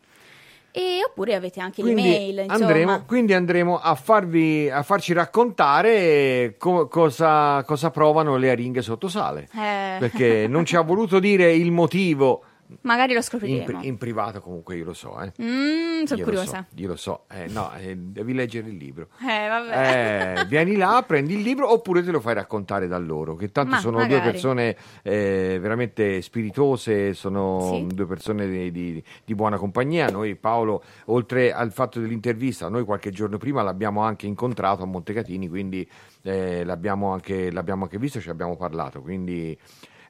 [0.76, 2.54] e oppure avete anche l'email insomma.
[2.54, 9.08] andremo, quindi andremo a, farvi, a farci raccontare co- cosa, cosa provano le aringhe sotto
[9.08, 9.48] sale.
[9.54, 9.98] Eh.
[10.00, 12.44] Perché non ci ha voluto dire il motivo
[12.82, 13.84] Magari lo In, scopriremo.
[13.84, 15.32] in privato comunque io lo so, eh.
[15.42, 16.66] Mm, sono Io lo curiosa.
[16.70, 17.24] so, io lo so.
[17.32, 19.08] Eh, no, eh, devi leggere il libro.
[19.22, 20.40] Eh, vabbè.
[20.42, 23.72] Eh, vieni là, prendi il libro oppure te lo fai raccontare da loro, che tanto
[23.76, 24.32] Ma sono due magari.
[24.32, 27.88] persone eh, veramente spiritose, sono Sì.
[27.94, 30.08] due persone di, di- di buona compagnia.
[30.10, 35.48] Noi Paolo, oltre al fatto dell'intervista, noi qualche giorno prima l'abbiamo anche incontrato a Montecatini,
[35.48, 35.88] quindi
[36.24, 39.58] eh, l'abbiamo, anche, l'abbiamo anche visto, ci abbiamo parlato, quindi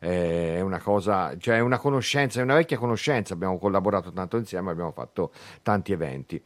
[0.03, 4.71] è una cosa, cioè è una conoscenza, è una vecchia conoscenza, abbiamo collaborato tanto insieme,
[4.71, 5.31] abbiamo fatto
[5.61, 6.41] tanti eventi.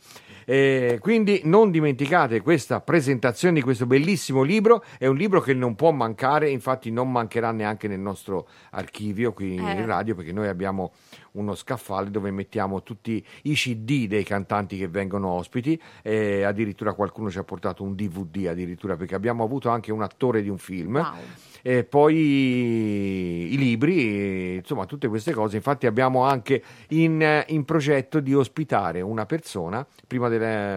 [0.46, 5.76] Eh, quindi non dimenticate questa presentazione di questo bellissimo libro, è un libro che non
[5.76, 9.72] può mancare, infatti non mancherà neanche nel nostro archivio qui Eh.
[9.72, 10.94] in radio perché noi abbiamo
[11.34, 17.30] uno scaffale dove mettiamo tutti i CD dei cantanti che vengono ospiti e addirittura qualcuno
[17.30, 20.96] ci ha portato un DVD addirittura perché abbiamo avuto anche un attore di un film
[20.96, 21.14] Wow.
[21.62, 22.16] E poi
[23.54, 25.56] i libri, insomma tutte queste cose.
[25.58, 30.30] Infatti abbiamo anche in, in progetto di ospitare una persona, prima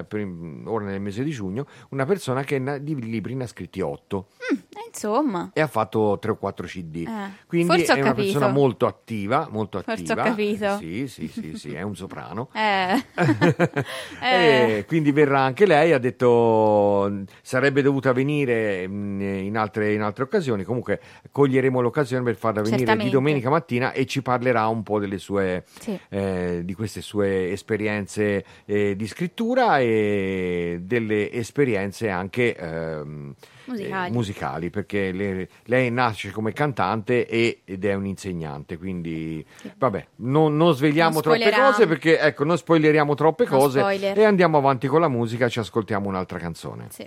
[0.07, 4.26] prim- ora nel mese di giugno, una persona che di libri ne ha scritti 8
[4.51, 5.51] Eh, insomma.
[5.53, 7.05] e ha fatto 3 o 4 CD.
[7.07, 8.14] Eh, Quindi è una capito.
[8.14, 10.22] persona molto attiva, molto Forse ho attiva.
[10.22, 10.76] capito.
[10.78, 12.49] Sì, sì, sì, sì, è un soprano.
[12.61, 13.05] Eh.
[14.22, 14.85] Eh.
[14.87, 20.64] quindi verrà anche lei, ha detto sarebbe dovuta venire mh, in altre, in altre occasioni,
[20.71, 21.01] comunque
[21.33, 23.11] coglieremo l'occasione per farla venire Certamente.
[23.11, 25.99] di domenica mattina e ci parlerà un po' delle sue, Sì.
[26.11, 34.09] eh, di queste sue esperienze eh, di scrittura e delle esperienze anche ehm, Musicali.
[34.09, 39.45] eh, musicali, perché le- lei nasce come cantante e- ed è un insegnante, quindi
[39.77, 44.18] vabbè, non, non svegliamo Non troppe cose perché ecco, non spoileriamo troppe No cose spoiler.
[44.18, 46.87] e andiamo avanti con la musica, ci ascoltiamo un'altra canzone.
[46.91, 47.07] Sì.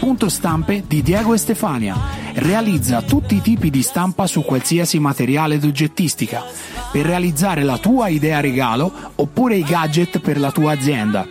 [0.00, 1.94] Punto stampe di Diego e Stefania.
[2.32, 6.42] Realizza tutti i tipi di stampa su qualsiasi materiale d'oggettistica
[6.90, 11.26] per realizzare la tua idea regalo oppure i gadget per la tua azienda.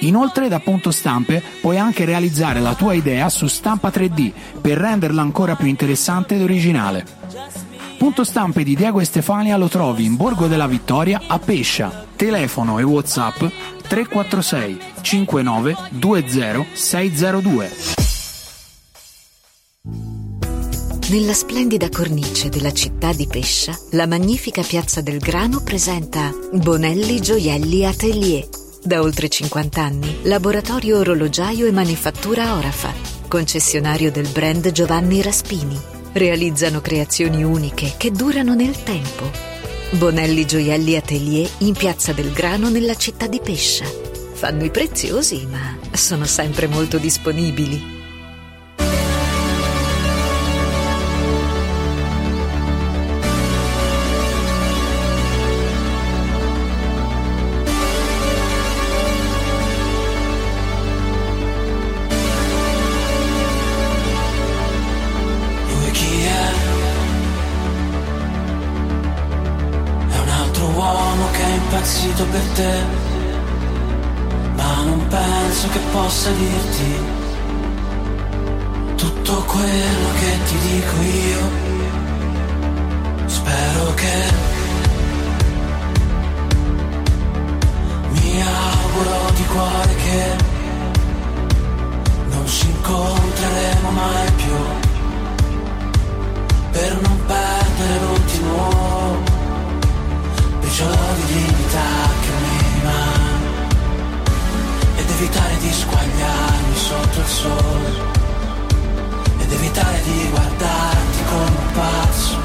[0.00, 5.22] Inoltre da Punto Stampe puoi anche realizzare la tua idea su stampa 3D per renderla
[5.22, 7.06] ancora più interessante ed originale.
[8.04, 12.04] Punto Stampe di Diego Stefania lo trovi in Borgo della Vittoria a Pescia.
[12.14, 13.42] Telefono e Whatsapp
[13.88, 17.70] 346 59 20 602.
[21.08, 27.86] Nella splendida cornice della città di Pescia, la magnifica Piazza del Grano presenta Bonelli Gioielli
[27.86, 28.46] Atelier.
[28.82, 32.92] Da oltre 50 anni, laboratorio orologiaio e manifattura Orafa,
[33.28, 35.93] concessionario del brand Giovanni Raspini.
[36.14, 39.28] Realizzano creazioni uniche che durano nel tempo.
[39.90, 43.84] Bonelli Gioielli Atelier in Piazza del Grano nella città di Pescia.
[44.32, 47.93] Fanno i preziosi, ma sono sempre molto disponibili.
[72.34, 72.74] Per te,
[74.56, 76.90] ma non penso che possa dirti
[78.96, 81.42] tutto quello che ti dico io.
[83.26, 84.16] Spero che
[88.10, 90.36] mi auguro di cuore che
[92.30, 94.56] non ci incontreremo mai più
[96.72, 99.33] per non perdere l'ultimo
[100.74, 101.80] briciolo di dignità
[102.20, 102.30] che
[102.80, 103.52] rimane
[104.96, 107.92] ed evitare di squagliarmi sotto il sole.
[109.38, 112.38] Ed evitare di guardarti come un pazzo.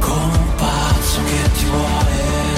[0.00, 2.57] Come un pazzo che ti vuole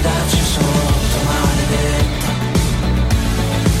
[0.00, 2.28] andarci sotto maledetta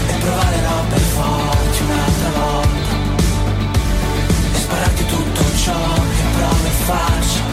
[0.06, 2.92] e provare robe forti un'altra volta.
[4.52, 7.49] E spararti tutto ciò che provo e faccio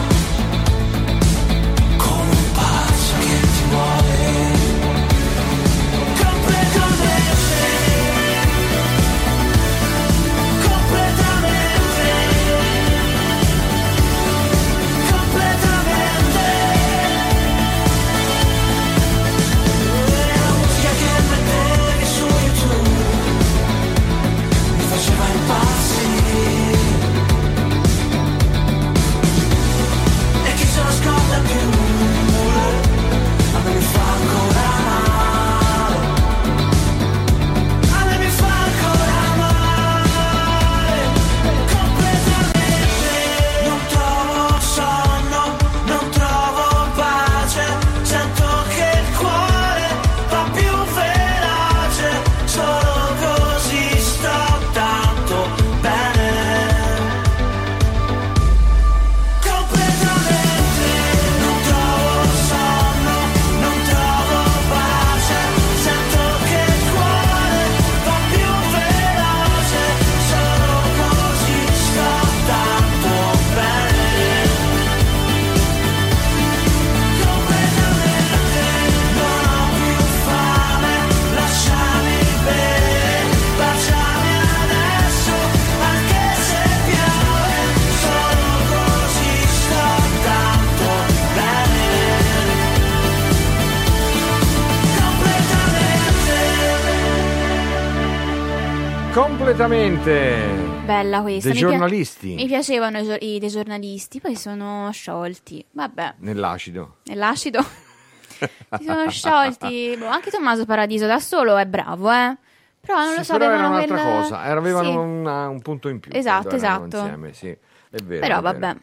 [99.18, 100.46] Completamente.
[100.84, 101.48] Bella questa.
[101.50, 102.34] Dei mi pia- giornalisti.
[102.34, 105.64] mi piacevano i, i dei giornalisti, poi sono sciolti.
[105.72, 106.98] Vabbè, Nell'acido.
[107.06, 107.60] nell'acido
[108.78, 109.96] si sono sciolti.
[109.98, 112.36] Boh, anche Tommaso Paradiso da solo è bravo, eh.
[112.80, 114.96] Però non lo Sì, so, però era un'altra quel- cosa, avevano Sì.
[114.96, 116.12] una- un punto in più.
[116.14, 116.96] Esatto, esatto.
[116.98, 117.56] Insieme, sì, è
[118.04, 118.20] vero.
[118.20, 118.58] Però è vero.
[118.60, 118.76] vabbè.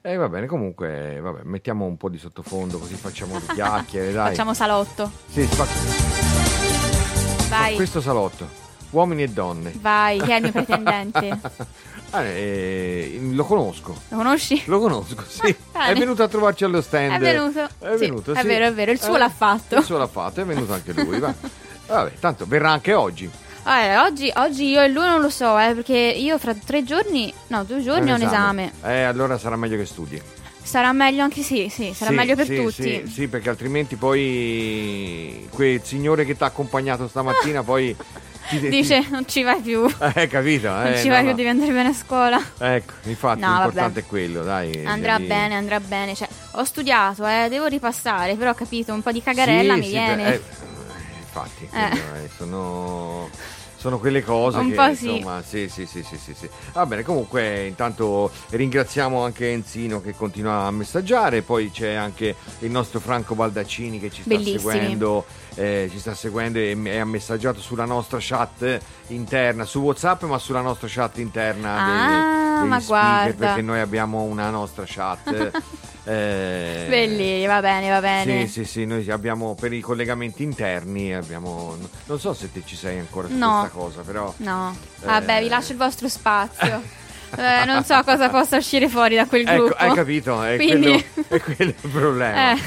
[0.00, 4.28] Eh, va bene, comunque, vabbè, mettiamo un po' di sottofondo così facciamo due chiacchiere, dai.
[4.32, 5.10] Facciamo salotto.
[5.26, 5.66] Sì, fa-
[7.50, 8.46] Vai, questo salotto,
[8.90, 9.72] uomini e donne.
[9.80, 11.38] vai, chi è il mio pretendente?
[12.10, 13.94] Ah, eh, lo conosco.
[14.08, 14.62] Lo conosci?
[14.64, 15.54] Lo conosco, sì.
[15.72, 15.88] Bene.
[15.90, 17.12] È venuto a trovarci allo stand.
[17.12, 17.64] È venuto.
[17.64, 18.46] È Sì, venuto, è sì.
[18.46, 19.76] vero, è vero, il suo Eh, l'ha fatto.
[19.76, 21.18] Il suo l'ha fatto, è venuto anche lui.
[21.18, 21.34] va.
[21.86, 23.28] Vabbè, tanto verrà anche oggi.
[23.64, 27.30] Allora, oggi, oggi io e lui non lo so, eh, perché io fra tre giorni,
[27.48, 28.72] no, due giorni ho un esame.
[28.82, 30.18] Eh, allora sarà meglio che studi.
[30.62, 32.72] Sarà meglio anche sì, sì, sarà Sì, meglio per sì, tutti.
[32.72, 37.94] Sì, sì, perché altrimenti poi quel signore che ti ha accompagnato stamattina poi
[38.48, 39.86] ti, ti- Dice, non ci vai più.
[40.14, 40.68] Eh, capito?
[40.70, 41.28] Non eh, ci no, vai no.
[41.28, 42.40] più, devi andare bene a scuola.
[42.58, 44.00] Ecco, infatti No, l'importante vabbè.
[44.00, 44.84] è quello, dai.
[44.84, 46.14] Andrà devi- bene, andrà bene.
[46.14, 49.84] Cioè, ho studiato, eh, devo ripassare, però ho capito, un po' di cagarella Sì, mi
[49.86, 50.22] sì, viene.
[50.24, 50.42] beh, eh,
[51.20, 51.88] infatti, Eh.
[51.88, 53.30] quello, eh, sono,
[53.78, 55.08] sono quelle cose Un che po' sì.
[55.14, 56.48] insomma, sì, sì, sì, sì, sì, sì.
[56.72, 62.70] Va bene, comunque intanto ringraziamo anche Enzino che continua a messaggiare, poi c'è anche il
[62.72, 64.58] nostro Franco Baldaccini che ci sta Bellissimi.
[64.58, 65.24] seguendo,
[65.54, 70.38] eh, ci sta seguendo e e ha messaggiato sulla nostra chat interna, su WhatsApp, ma
[70.38, 73.06] sulla nostra chat interna dei- Ah, dei ma speaker,
[73.36, 73.46] guarda.
[73.46, 75.50] perché noi abbiamo una nostra chat.
[76.08, 78.46] eh, Belli, va bene, va bene.
[78.46, 82.76] sì, sì, sì, noi abbiamo per i collegamenti interni, abbiamo, non so se te ci
[82.76, 83.58] sei ancora su No.
[83.60, 84.32] questa cosa, però...
[84.38, 85.06] No, Eh.
[85.06, 86.82] vabbè, vi lascio il vostro spazio.
[87.36, 89.74] Eh, non so cosa possa uscire fuori da quel Ecco, gruppo.
[89.76, 91.04] hai capito, è, Quindi...
[91.12, 92.52] quello, è quello il problema.
[92.52, 92.58] Eh.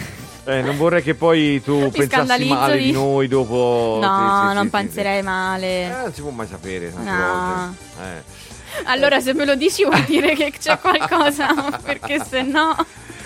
[0.46, 3.98] Eh, non vorrei che poi tu pensassi scandalizzo male di di- noi dopo...
[4.00, 5.86] No, sì, sì, non sì, penserei male.
[5.86, 7.76] Eh, non si può mai sapere No.
[8.04, 8.22] Eh.
[8.84, 11.48] Allora, se me lo dici vuol dire che c'è qualcosa,
[11.84, 12.76] perché se no...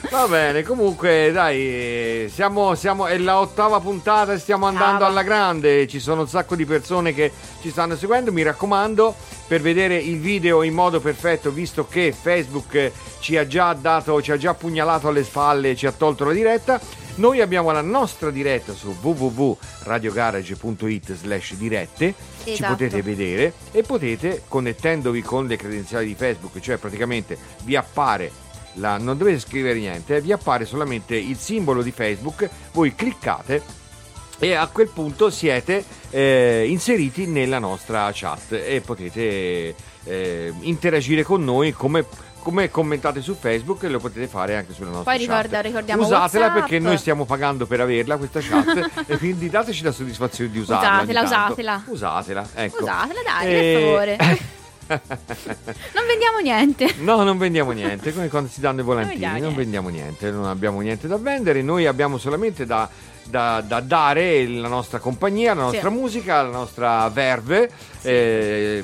[0.10, 5.12] Va bene, comunque dai, siamo, siamo, è la ottava puntata e stiamo andando Brava.
[5.12, 7.32] alla grande, ci sono un sacco di persone che
[7.62, 9.16] ci stanno seguendo, mi raccomando
[9.47, 14.32] per vedere il video in modo perfetto, visto che Facebook ci ha già dato, ci
[14.32, 16.80] ha già pugnalato alle spalle, ci ha tolto la diretta,
[17.16, 22.74] noi abbiamo la nostra diretta su www.radiogarage.it slash dirette, ci Esatto.
[22.74, 28.32] potete vedere e potete, connettendovi con le credenziali di Facebook, cioè praticamente vi appare
[28.76, 33.61] la- non dovete scrivere niente, eh, vi appare solamente il simbolo di Facebook, voi cliccate
[34.39, 39.73] e a quel punto siete eh, inseriti nella nostra chat e potete
[40.03, 42.05] eh, interagire con noi come,
[42.39, 45.36] come commentate su Facebook e lo potete fare anche sulla nostra Poi chat.
[45.36, 46.59] ricorda- ricordiamo Usatela WhatsApp.
[46.59, 50.97] perché noi stiamo pagando per averla questa chat e quindi dateci la soddisfazione di usarla.
[51.01, 51.84] Usatela, usatela.
[51.88, 52.84] Usatela, ecco.
[52.84, 54.17] Usatela, dai, Eh, per favore.
[55.93, 56.93] Non vendiamo niente.
[56.99, 59.61] No, non vendiamo niente, come quando si danno i volantini, vendiamo non niente.
[59.63, 62.88] vendiamo niente, non abbiamo niente da vendere, noi abbiamo solamente da,
[63.23, 65.95] da- da dare la nostra compagnia, la nostra Sì.
[65.95, 67.69] musica, la nostra verve,
[68.03, 68.83] eh,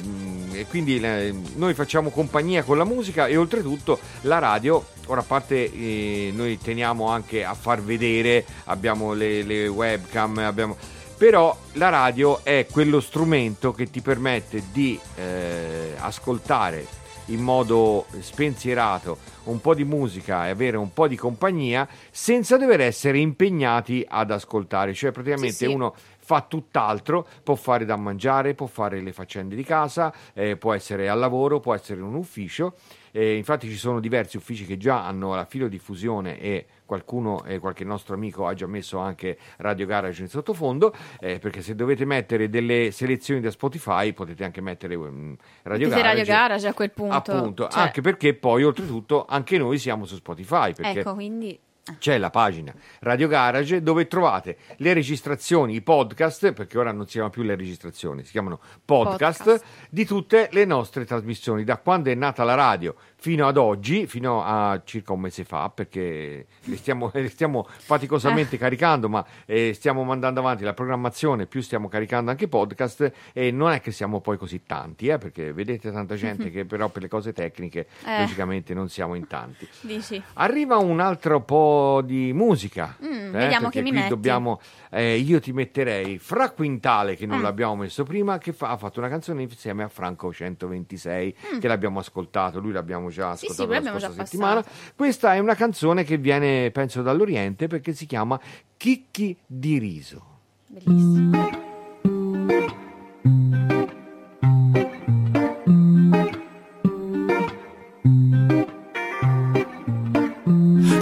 [0.53, 5.25] e quindi eh, noi facciamo compagnia con la musica e oltretutto la radio, ora a
[5.25, 10.77] parte eh, noi teniamo anche a far vedere, abbiamo le, le webcam, abbiamo...
[11.21, 16.83] Però la radio è quello strumento che ti permette di eh, ascoltare
[17.25, 22.81] in modo spensierato un po' di musica e avere un po' di compagnia senza dover
[22.81, 24.95] essere impegnati ad ascoltare.
[24.95, 25.71] Cioè praticamente Sì, sì.
[25.71, 30.73] uno fa tutt'altro, può fare da mangiare, può fare le faccende di casa, eh, può
[30.73, 32.73] essere al lavoro, può essere in un ufficio.
[33.11, 37.85] Eh, infatti ci sono diversi uffici che già hanno la filodiffusione e qualcuno, eh, qualche
[37.85, 42.49] nostro amico ha già messo anche Radio Garage in sottofondo, eh, perché se dovete mettere
[42.49, 46.05] delle selezioni da Spotify potete anche mettere mm, Radio Garage.
[46.05, 47.15] Radio Garage a quel punto.
[47.15, 51.57] Appunto, Cioè, anche perché poi oltretutto anche noi siamo su Spotify, perché Ecco, quindi...
[51.97, 57.13] c'è la pagina Radio Garage dove trovate le registrazioni, i podcast, perché ora non si
[57.13, 59.65] chiamano più le registrazioni, si chiamano podcast, Podcast.
[59.89, 64.43] di tutte le nostre trasmissioni, da quando è nata la radio fino ad oggi, fino
[64.43, 70.03] a circa un mese fa, perché le stiamo, le stiamo faticosamente caricando, ma eh, stiamo
[70.03, 74.37] mandando avanti la programmazione, più stiamo caricando anche podcast e non è che siamo poi
[74.37, 78.21] così tanti, eh, perché vedete tanta gente che però per le cose tecniche Eh.
[78.21, 79.67] logicamente non siamo in tanti.
[79.81, 80.19] Dici.
[80.33, 82.97] Arriva un altro po' di musica.
[82.99, 84.09] eh, Mm, vediamo perché che mi metti.
[84.09, 84.59] dobbiamo.
[84.89, 87.43] eh, io ti metterei Fra Quintale, che non Mm.
[87.43, 91.99] l'abbiamo messo prima, che fa- ha fatto una canzone insieme a Franco 126, che l'abbiamo
[91.99, 92.59] ascoltato.
[92.59, 93.33] Lui l'abbiamo già Mm.
[93.35, 94.65] Sì, sì, ascoltato la scorsa già settimana.
[94.95, 98.39] Questa è una canzone che viene, penso, dall'Oriente perché si chiama
[98.77, 100.25] Chicchi di riso.
[100.67, 101.59] Bellissimo.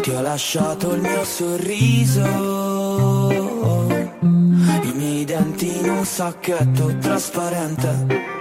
[0.01, 2.21] Ti ho lasciato il mio sorriso,
[4.81, 8.38] i miei denti in un sacchetto trasparente,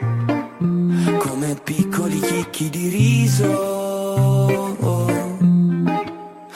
[1.17, 3.47] come piccoli chicchi di riso.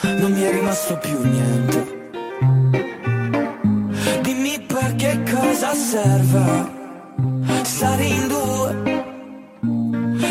[0.01, 2.11] Non mi è rimasto più niente.
[4.21, 6.71] Dimmi perché cosa serve
[7.63, 9.03] stare in due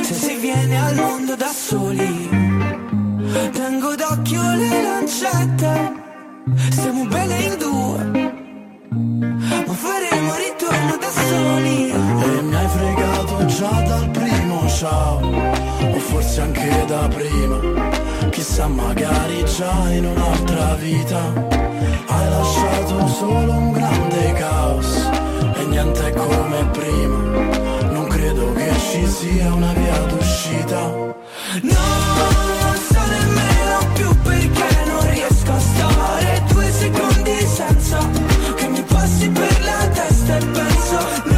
[0.02, 2.28] se si viene al mondo da soli.
[3.52, 5.92] Tengo d'occhio le lancette,
[6.70, 8.32] stiamo bene in due,
[9.66, 10.51] ma faremo da
[11.12, 11.90] soli.
[11.90, 17.58] E già dal primo ciao, o forse anche da prima.
[18.30, 21.20] Chissà, magari già in un'altra vita
[22.06, 25.10] hai lasciato solo un grande caos
[25.54, 27.18] e niente è come prima.
[27.90, 30.80] Non credo che ci sia una via d'uscita.
[31.62, 37.98] Non so nemmeno più perché non riesco a stare due secondi senza
[38.56, 41.31] che mi passi per la testa e penso non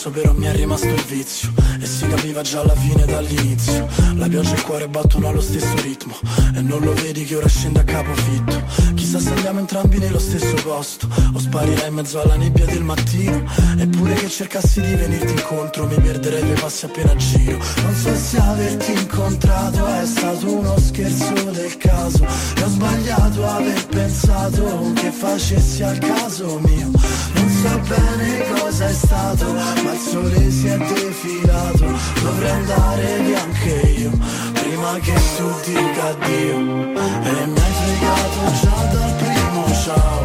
[0.00, 3.86] smesso però mi è rimasto il vizio e si capiva già alla fine dall'inizio.
[4.16, 6.16] La pioggia e il cuore battono allo stesso ritmo
[6.54, 8.62] e non lo vedi che ora scende a capofitto.
[8.94, 13.44] Chissà se andiamo entrambi nello stesso posto o sparirei in mezzo alla nebbia del mattino.
[13.76, 17.58] Eppure che cercassi di venirti incontro mi perderei due passi appena giro.
[17.82, 22.26] Non so se averti incontrato è stato uno scherzo del caso.
[22.56, 26.90] E ho sbagliato aver pensato che facessi al caso mio.
[27.34, 29.52] Non so bene cosa è stato
[29.92, 31.86] il sole si è defilato.
[32.22, 34.10] Dovrei andare via anche io
[34.52, 36.54] prima che tu dica addio.
[36.54, 40.24] E mi hai fregato già dal primo ciao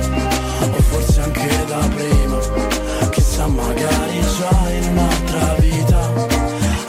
[0.62, 3.10] o forse anche da prima.
[3.10, 6.00] Chissà magari già in un'altra vita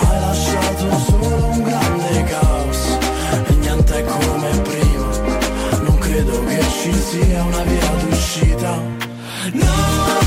[0.09, 2.99] hai lasciato solo un grande caos.
[3.47, 5.81] E niente è come prima.
[5.83, 8.81] Non credo che ci sia una via d'uscita.
[9.53, 10.26] Non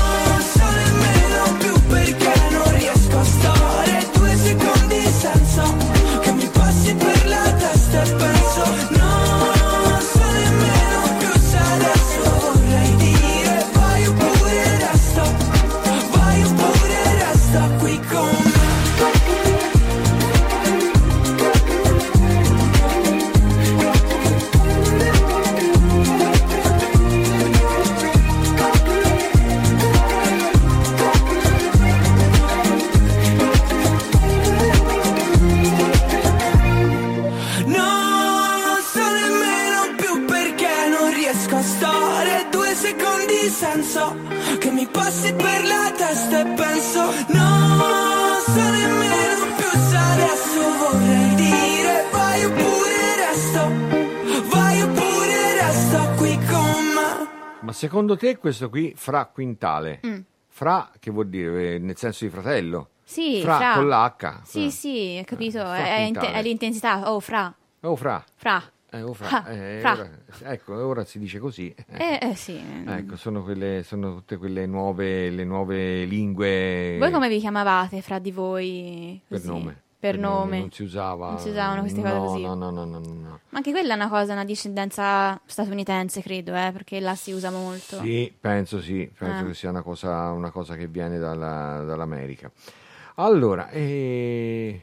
[57.80, 60.00] secondo te questo qui fra quintale?
[60.06, 60.20] Mm.
[60.48, 61.76] Fra che vuol dire?
[61.76, 62.90] Eh, Nel senso di fratello?
[63.02, 63.72] Sì, fra, fra.
[63.74, 64.40] con l'H.
[64.44, 67.10] Sì, sì, ho capito, è, è è l'intensità.
[67.10, 68.22] Oh, fra, Oh, fra.
[68.34, 68.62] fra.
[68.90, 69.44] Eh, oh, fra.
[69.44, 69.92] Ah, Eh, fra.
[69.92, 70.10] ora-
[70.52, 71.74] ecco, ora si dice così.
[71.88, 72.60] Eh, eh, sì.
[72.86, 76.98] Ecco, sono, quelle, sono tutte quelle nuove, le nuove lingue.
[76.98, 79.18] Voi come vi chiamavate fra di voi?
[79.26, 79.48] Per così?
[79.50, 79.82] nome.
[80.00, 80.60] Per nome.
[80.60, 81.28] Non si usava.
[81.28, 82.42] Non si usavano queste cose no, così.
[82.42, 83.38] No, no, no, no, no.
[83.50, 87.50] Ma anche quella è una cosa, una discendenza statunitense, credo, eh, perché là si usa
[87.50, 88.00] molto.
[88.00, 89.46] Sì, penso sì, penso Ah.
[89.46, 92.50] che sia una cosa, una cosa che viene dalla- dall'America.
[93.16, 94.80] Allora, eh,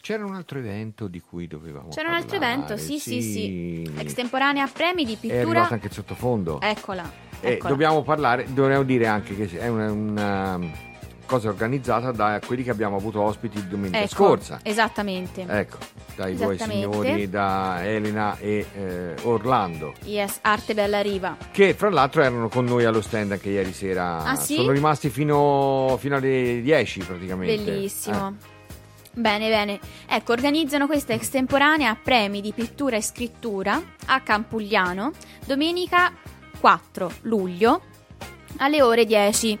[0.00, 3.92] c'era un altro evento di cui dovevamo C'era un altro parlare, evento, sì, sì, sì.
[3.96, 5.42] Extemporanea premi di È pittura.
[5.42, 6.60] arrivato anche il sottofondo.
[6.60, 7.08] Eccola.
[7.40, 7.68] Eh, eccola.
[7.70, 10.58] dobbiamo parlare, dovremmo dire anche che è una, una
[11.26, 14.60] cosa organizzata da quelli che abbiamo avuto ospiti domenica Ecco, scorsa.
[14.62, 15.44] Esattamente.
[15.48, 15.78] Ecco,
[16.16, 16.64] dai Esattamente.
[16.72, 21.36] signori, da Elena e eh, Orlando, Yes, Arte Bella Riva.
[21.50, 24.24] che fra l'altro erano con noi allo stand anche ieri sera.
[24.24, 24.56] Ah, sì?
[24.56, 27.62] Sono rimasti fino, fino alle 10 praticamente.
[27.62, 28.28] Bellissimo.
[28.40, 28.52] Eh,
[29.16, 29.78] Bene, bene.
[30.08, 35.12] Ecco, organizzano questa extemporanea premi di pittura e scrittura a Campugliano
[35.46, 36.12] domenica
[36.58, 37.80] 4 luglio
[38.56, 39.56] alle ore 10.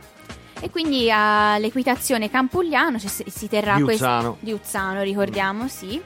[0.64, 6.00] E quindi all'equitazione Campugliano ci si, terrà Di quest- di Uzzano, ricordiamo, sì.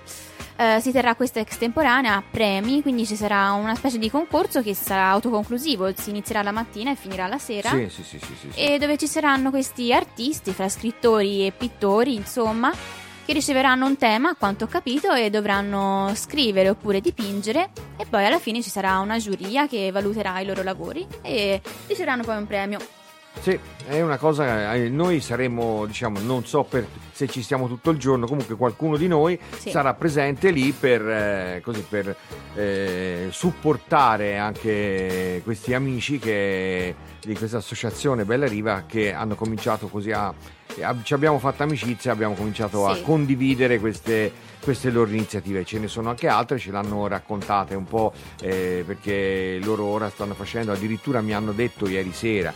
[0.57, 4.75] Eh, si terrà questa extemporanea a premi, quindi ci sarà una specie di concorso che
[4.75, 8.51] sarà autoconclusivo, si inizierà la mattina e finirà la sera Sì, sì, sì, sì, sì,
[8.51, 8.59] sì.
[8.59, 12.73] e dove ci saranno questi artisti, fra scrittori e pittori, insomma,
[13.25, 18.27] che riceveranno un tema, a quanto ho capito, e dovranno scrivere oppure dipingere e poi
[18.27, 22.47] alla fine ci sarà una giuria che valuterà i loro lavori e riceveranno poi un
[22.49, 22.79] premio.
[23.41, 27.91] Sì, è una cosa, eh, noi saremo, diciamo, non so per, se ci stiamo tutto
[27.91, 29.71] il giorno, comunque qualcuno di noi Sì.
[29.71, 32.15] sarà presente lì per, eh, così, per
[32.55, 36.95] eh, supportare anche questi amici che,
[37.25, 40.27] di questa associazione Bella Riva che hanno cominciato così a...
[40.27, 43.01] a- Ci abbiamo fatto amicizia, abbiamo cominciato Sì.
[43.01, 44.31] a condividere queste,
[44.63, 45.65] queste loro iniziative.
[45.65, 48.13] Ce ne sono anche altre, ce l'hanno raccontate un po'
[48.43, 52.53] eh, perché loro ora stanno facendo, addirittura mi hanno detto ieri sera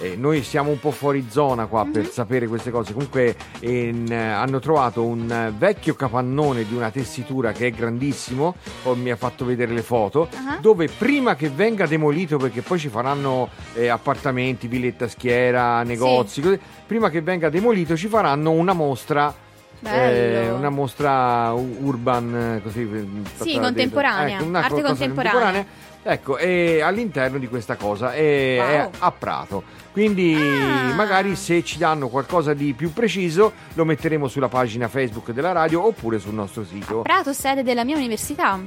[0.00, 2.92] eh, noi siamo un po' fuori zona qua per sapere queste cose.
[2.92, 8.54] Comunque in, eh, hanno trovato un vecchio capannone di una tessitura che è grandissimo,
[8.84, 10.58] o mi ha fatto vedere le foto, Ah.
[10.60, 16.58] dove prima che venga demolito, perché poi ci faranno eh, appartamenti, villetta schiera, negozi, così,
[16.86, 19.34] prima che venga demolito ci faranno una mostra.
[19.84, 23.04] Eh, una mostra urban eh, così eh,
[23.36, 25.66] da- contemporanea, ecco, una arte cosa contemporanea.
[26.04, 28.66] Ecco, e all'interno di questa cosa è, Wow.
[28.68, 29.62] è a Prato.
[29.92, 30.94] Quindi Ah.
[30.94, 35.86] magari se ci danno qualcosa di più preciso lo metteremo sulla pagina Facebook della radio
[35.86, 37.02] oppure sul nostro sito.
[37.02, 38.58] Prato, sede della mia università.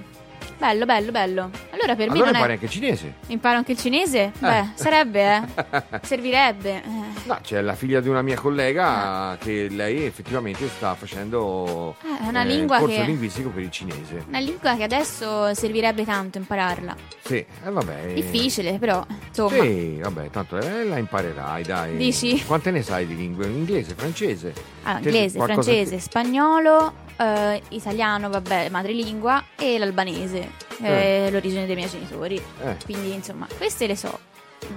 [0.58, 1.50] Bello, bello, bello.
[1.72, 2.54] Allora per me allora non impari è...
[2.56, 3.14] anche cinese.
[3.28, 4.32] Imparo anche il cinese?
[4.40, 5.84] Beh, sarebbe, eh.
[6.02, 6.70] Servirebbe.
[6.84, 6.84] Eh.
[7.26, 12.44] No, c'è la figlia di una mia collega che lei effettivamente sta facendo Eh, una
[12.44, 14.24] eh, lingua il corso che- linguistico per il cinese.
[14.28, 16.96] Una lingua che adesso servirebbe tanto impararla.
[17.24, 18.14] Sì, eh, vabbè.
[18.14, 19.62] Difficile, però, insomma.
[19.62, 21.98] Sì, vabbè, tanto eh, la imparerai, dai.
[21.98, 22.44] Dici?
[22.46, 23.46] Quante ne sai di lingue?
[23.48, 24.54] Inglese, francese?
[24.88, 30.52] Ah, Te- inglese, qualcosa francese, che- spagnolo, eh, italiano, vabbè, madrelingua e l'albanese,
[30.82, 32.42] eh, l'origine dei miei genitori.
[32.64, 32.78] Eh.
[32.86, 34.20] Quindi, insomma, queste le so.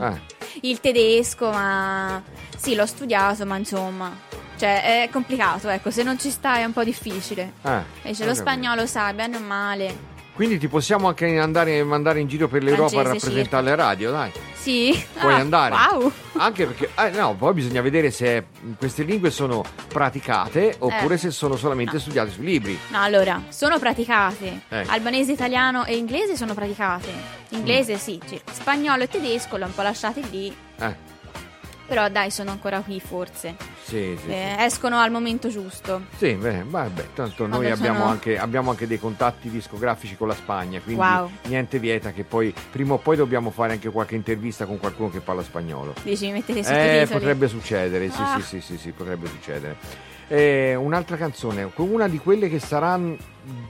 [0.01, 0.21] Eh.
[0.63, 2.23] Il tedesco, ma
[2.57, 4.17] sì, l'ho studiato, ma insomma,
[4.57, 7.53] cioè è complicato, ecco, se non ci stai è un po' difficile.
[7.63, 10.17] Eh, Invece lo spagnolo sai, bene o male.
[10.39, 14.11] Quindi ti possiamo anche andare mandare in giro per l'Europa a Francese, rappresentare le radio,
[14.13, 14.31] dai.
[14.55, 15.05] Sì?
[15.19, 15.75] Puoi Ah, andare.
[15.75, 16.13] Wow!
[16.37, 18.47] Anche perché, eh, no, poi bisogna vedere se
[18.79, 21.19] queste lingue sono praticate oppure Eh.
[21.19, 21.99] se sono solamente No.
[21.99, 22.79] studiate sui libri.
[22.93, 24.61] No, allora, sono praticate.
[24.69, 24.85] Eh.
[24.87, 27.09] Albanese, italiano e inglese sono praticate.
[27.49, 27.97] Inglese Mm.
[27.97, 28.41] sì, sì.
[28.53, 30.57] spagnolo e tedesco l'ho un po' lasciati lì.
[30.79, 30.95] Eh,
[31.89, 33.57] Però dai, sono ancora qui forse.
[33.83, 34.29] sì, sì.
[34.31, 36.03] Eh, escono al momento giusto.
[36.19, 40.29] Sì, beh, vabbè, tanto noi Quando abbiamo sono- anche, abbiamo anche dei contatti discografici con
[40.29, 41.31] la Spagna, quindi Wow.
[41.45, 45.21] niente vieta che poi prima o poi dobbiamo fare anche qualche intervista con qualcuno che
[45.21, 45.95] parla spagnolo.
[46.03, 47.07] Dici, mi mettete i Eh, sottotitoli.
[47.07, 48.35] potrebbe succedere, sì, Ah.
[48.39, 49.77] sì, sì, sì, sì, potrebbe succedere.
[50.29, 53.17] Eh, un'altra canzone, una di quelle che saranno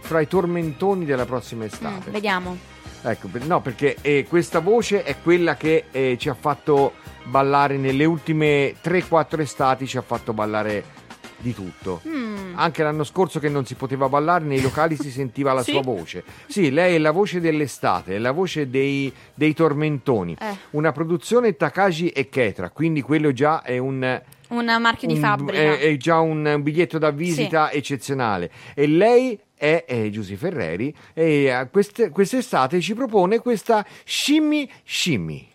[0.01, 2.11] fra i tormentoni della prossima Mm, estate.
[2.11, 2.57] vediamo.
[3.01, 6.95] Ecco, no, perché eh, questa voce è quella che eh, ci ha fatto
[7.29, 11.07] ballare nelle ultime 3-4 estati, ci ha fatto ballare
[11.39, 12.01] di tutto.
[12.07, 12.55] Mm.
[12.57, 15.71] Anche l'anno scorso che non si poteva ballare, nei locali si sentiva la Sì?
[15.73, 16.25] sua voce.
[16.47, 20.37] Sì, lei è la voce dell'estate, è la voce dei, dei tormentoni.
[20.39, 20.57] Eh.
[20.71, 24.21] Una produzione Takagi e Ketra, quindi quello già è un...
[24.49, 25.61] Un marchio di fabbrica.
[25.61, 28.51] È, è già un biglietto da visita eccezionale.
[28.75, 35.47] E lei è, è Giusy Ferreri e eh, queste- quest'estate ci propone questa Shimmy Shimmy.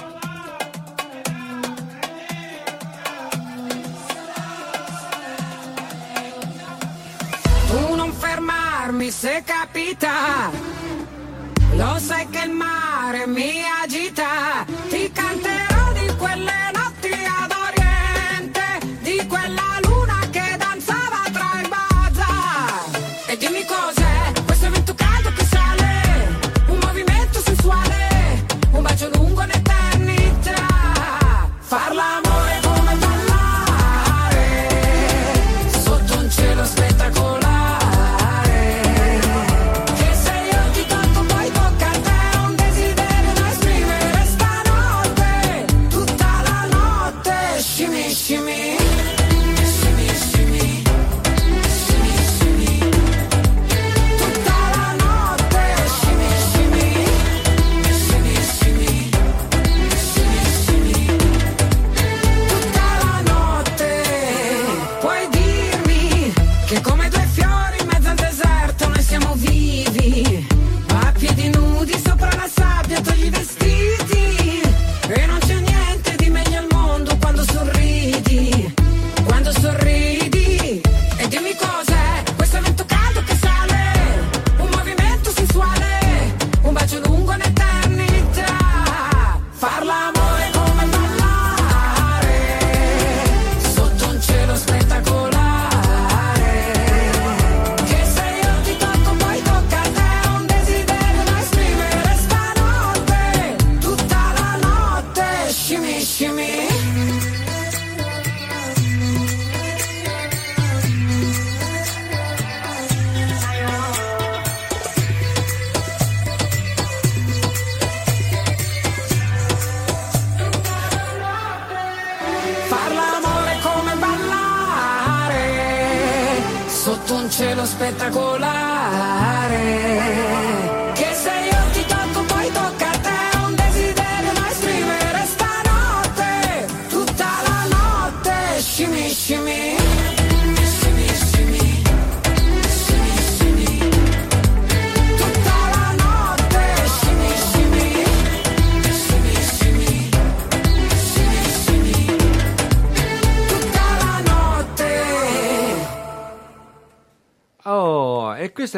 [8.90, 10.50] fermarmi se capita.
[11.74, 14.64] Lo sai che il mare mi agita.
[14.88, 15.69] Ti canterò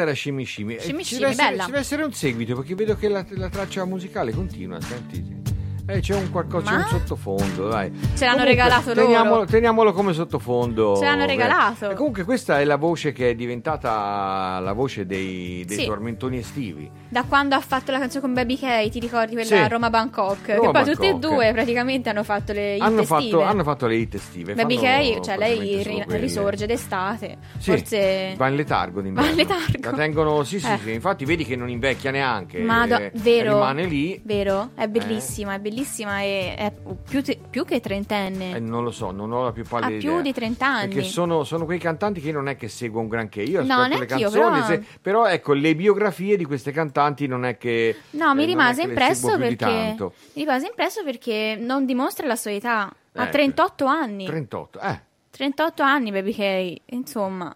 [0.03, 0.77] era Shimi Shimi.
[0.79, 1.63] Shimi ci Shimi, deve essere- bella.
[1.63, 4.79] Ci deve essere un seguito perché vedo che la, la traccia musicale continua.
[4.79, 5.41] Senti.
[5.85, 6.83] Eh, c'è un qualcosa, c'è Ma?
[6.83, 7.91] un sottofondo, dai.
[8.15, 9.01] Ce l'hanno Comunque, regalato loro.
[9.01, 10.95] teniamolo, Teniamolo come sottofondo.
[10.97, 11.27] Ce l'hanno eh.
[11.27, 11.89] regalato.
[11.89, 15.85] E comunque questa è la voce che è diventata la voce dei, dei Sì.
[15.85, 16.89] tormentoni estivi.
[17.09, 19.55] Da quando ha fatto la canzone con Baby K, ti ricordi quella Sì.
[19.55, 20.41] a Roma Bangkok?
[20.43, 21.31] che Roma poi tutte e Bangkok.
[21.33, 23.21] due praticamente hanno fatto le hit Hanno estive.
[23.29, 24.53] fatto, hanno fatto le hit estive.
[24.53, 27.37] Baby fanno K, cioè lei ri- risorge d'estate.
[27.57, 28.33] Sì, Forse.
[28.37, 29.27] va in letargo d'inverno.
[29.27, 29.89] Va in letargo.
[29.89, 30.77] La tengono, sì, sì, Eh.
[30.83, 32.59] sì, infatti vedi che non invecchia neanche.
[32.59, 33.53] Mado- eh, vero?
[33.53, 34.21] Rimane lì.
[34.23, 34.69] Vero?
[34.75, 34.83] Eh.
[34.83, 36.71] È bellissima, è bellissima e è
[37.09, 38.55] più, te- più che trentenne.
[38.55, 40.21] Eh, non lo so, non ho la più ha pallida più idea.
[40.21, 40.93] di 30 anni.
[40.93, 43.41] Perché sono, sono quei cantanti che non è che seguo un granché.
[43.41, 47.27] Io No, ascolto le neanch'io, canzoni, però- se- però ecco, le biografie di queste cantanti
[47.27, 47.95] non è che.
[48.11, 49.95] No, eh, mi non rimase le impresso più perché.
[49.97, 52.93] Mi rimase impresso perché non dimostra la sua età.
[53.15, 53.31] Ha Ecco.
[53.31, 54.25] 38 anni.
[54.25, 54.99] 38, eh.
[55.31, 56.81] 38 anni, Baby K.
[56.93, 57.55] Insomma,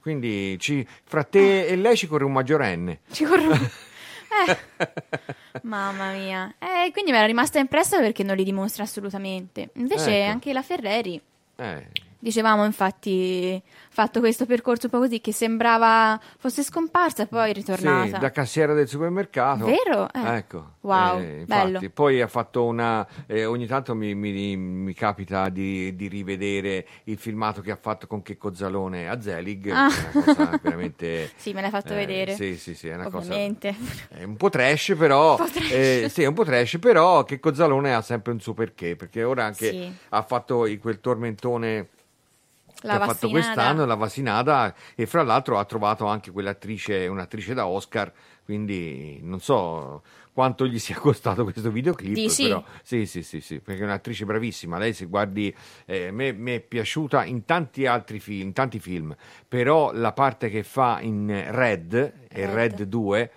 [0.00, 3.00] Quindi ci- fra te e lei ci corre un maggiorenne.
[3.10, 3.50] ci corro.
[4.46, 6.54] Eh, mamma mia.
[6.58, 9.70] Eh, quindi mi era rimasta impressa perché non li dimostra assolutamente.
[9.74, 10.30] Invece Ecco.
[10.32, 11.20] anche la Ferreri.
[11.56, 11.86] Eh,
[12.18, 13.60] Dicevamo infatti
[13.96, 18.04] fatto questo percorso un po' così che sembrava fosse scomparsa e poi ritornata.
[18.16, 19.64] Sì, da cassiera del supermercato.
[19.64, 20.06] Vero?
[20.12, 20.36] Eh.
[20.36, 20.74] Ecco.
[20.82, 21.80] Wow, eh, bello.
[21.94, 23.06] Poi ha fatto una.
[23.26, 28.06] eh, ogni tanto mi, mi- mi capita di, di rivedere il filmato che ha fatto
[28.06, 29.70] con Checco Zalone a Zelig.
[29.70, 29.86] Ah.
[30.12, 31.30] Una cosa veramente.
[31.36, 32.34] Sì, me l'hai fatto eh, vedere.
[32.34, 33.32] Sì, sì, sì, è una cosa.
[33.32, 33.74] Ovviamente.
[34.10, 35.38] È un po' trash, però.
[35.40, 35.70] Un po' trash.
[35.72, 38.94] eh, sì, è un po' trash, però Checco Zalone ha sempre un suo perché.
[38.94, 39.90] Perché ora anche Sì.
[40.10, 41.88] ha fatto quel tormentone
[42.82, 47.54] La che ha fatto quest'anno, la Vasinada, e fra l'altro ha trovato anche quell'attrice, un'attrice
[47.54, 48.12] da Oscar,
[48.44, 52.42] quindi non so quanto gli sia costato questo videoclip, Dici?
[52.42, 55.54] però sì, sì, sì, sì, perché è un'attrice bravissima, lei se guardi,
[55.86, 59.16] eh, mi è piaciuta in tanti altri film, in tanti film,
[59.48, 62.54] però la parte che fa in Red, e Red.
[62.54, 63.30] Red 2,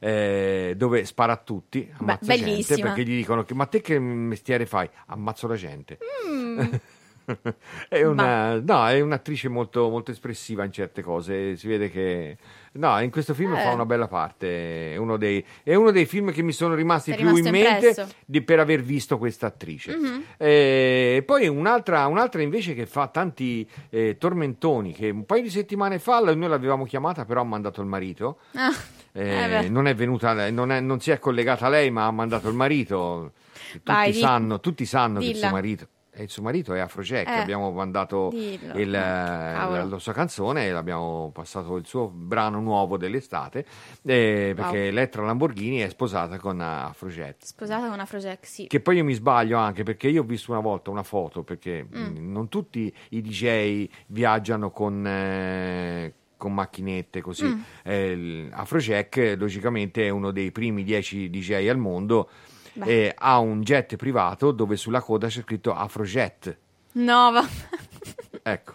[0.00, 2.88] eh, dove spara a tutti, ammazza gente, bellissima.
[2.88, 4.90] perché gli dicono che ma te che mestiere fai?
[5.06, 5.98] Ammazzo la gente.
[6.28, 6.60] Mm.
[7.88, 11.56] È, una, no, è un'attrice molto, molto espressiva in certe cose.
[11.56, 12.36] Si vede che.
[12.72, 13.62] No, in questo film Eh.
[13.62, 14.92] fa una bella parte.
[14.92, 18.42] È uno, dei, è uno dei film che mi sono rimasti più in mente di-
[18.42, 19.96] per aver visto questa attrice.
[19.96, 20.24] Mhm.
[20.36, 24.92] E poi un'altra, un'altra invece che fa tanti eh, tormentoni.
[24.92, 28.38] Che un paio di settimane fa noi l'avevamo chiamata, però ha mandato il marito.
[28.54, 28.72] Ah,
[29.12, 32.10] Eh, eh non è venuta, non, è- non si è collegata a lei, ma ha
[32.12, 33.32] mandato il marito.
[33.72, 35.86] Tutti Vai, sanno, tutti sanno che il suo marito.
[36.12, 37.28] E il suo marito è Afrojack.
[37.28, 38.78] Eh, Abbiamo mandato dillo.
[38.78, 39.76] il, Cavolo.
[39.76, 43.64] la, la sua canzone e l'abbiamo passato il suo brano nuovo dell'estate.
[44.02, 44.86] eh, perché Wow.
[44.88, 47.46] Elettra Lamborghini è sposata con Afrojack.
[47.46, 48.66] Sposata con Afrojack, sì.
[48.66, 51.86] Che poi io mi sbaglio anche perché io ho visto una volta una foto perché
[51.90, 52.02] Mm.
[52.16, 57.44] mh, non tutti i DJ viaggiano con, eh, con macchinette così.
[57.46, 57.60] Mm.
[57.84, 62.28] Eh, Afrojack logicamente è uno dei primi 10 DJ al mondo
[62.72, 62.86] Beh.
[62.86, 66.56] e ha un jet privato dove sulla coda c'è scritto Afrojet.
[66.92, 67.46] No, va.
[68.42, 68.72] Ecco.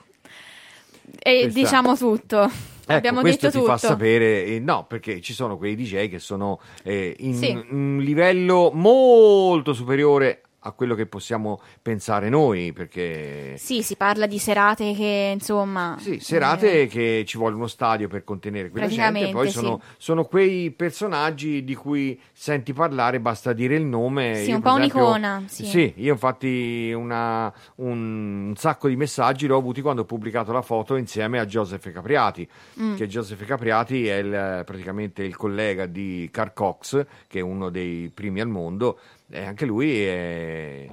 [1.19, 2.43] E Questa- diciamo tutto.
[2.87, 3.77] Ecco, Abbiamo questo detto ti tutto.
[3.77, 7.65] fa sapere, eh, no, perché ci sono quei DJ che sono eh, in Sì.
[7.71, 14.39] un livello molto superiore a quello che possiamo pensare noi, perché Sì, si parla di
[14.39, 15.95] serate che, insomma...
[15.99, 20.25] Sì, serate eh, che ci vuole uno stadio per contenere quella gente, poi sono, sono
[20.25, 24.37] quei personaggi di cui senti parlare, basta dire il nome.
[24.37, 25.93] Sì, Io, un po' esempio- un'icona, sì.
[25.97, 30.95] io infatti una- un, un sacco di messaggi l'ho avuti quando ho pubblicato la foto
[30.95, 32.47] insieme a Joseph Capriati,
[32.81, 32.95] Mm.
[32.95, 38.09] che Joseph Capriati è il- praticamente il collega di Carl Cox, che è uno dei
[38.13, 38.99] primi al mondo,
[39.29, 40.87] e anche lui è...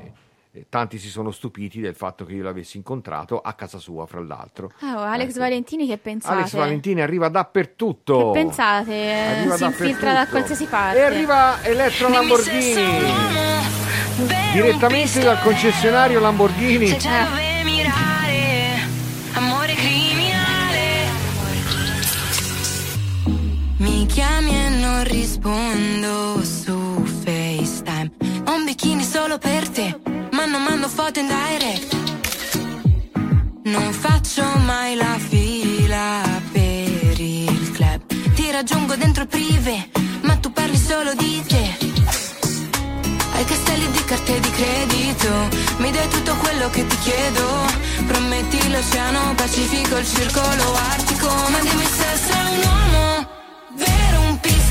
[0.52, 4.20] e Tanti si sono stupiti del fatto che io l'avessi incontrato a casa sua, fra
[4.20, 4.72] l'altro.
[4.82, 5.38] Oh, Alex Ecco.
[5.40, 6.34] Valentini che pensate?
[6.34, 8.32] Alex Valentini arriva dappertutto.
[8.32, 9.10] Che pensate?
[9.10, 10.98] Arriva si infiltra da qualsiasi parte.
[10.98, 13.10] E arriva Elettra Lamborghini.
[14.52, 16.84] Direttamente dal concessionario Lamborghini.
[16.84, 16.88] Eh.
[16.88, 18.86] Se già dove mirare,
[19.32, 21.08] amore criminale.
[23.78, 26.81] Mi chiami e non rispondo su
[28.72, 30.00] bikini solo per te,
[30.30, 31.94] ma non mando foto in direct.
[33.64, 38.00] Non faccio mai la fila per il club.
[38.34, 39.90] Ti raggiungo dentro il privé,
[40.22, 41.64] ma tu parli solo di te.
[43.34, 45.30] Hai castelli di carte di credito,
[45.76, 47.46] mi dai tutto quello che ti chiedo.
[48.06, 53.28] Prometti l'oceano Pacifico, il circolo artico, ma dimmi se sei un uomo
[53.74, 54.61] vero, un pistolero.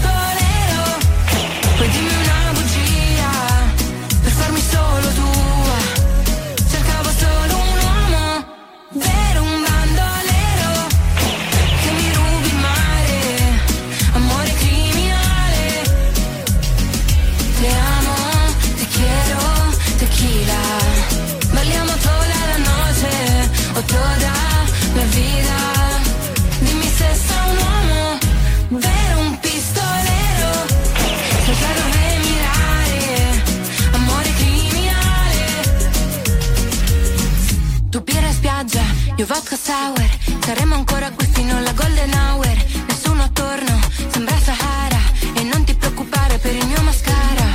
[39.22, 40.10] Io vodka sour
[40.44, 42.48] Saremo ancora qui fino alla golden hour.
[42.88, 43.80] Nessuno attorno,
[44.10, 45.02] sembra Sahara
[45.36, 47.48] E non ti preoccupare per il mio mascara.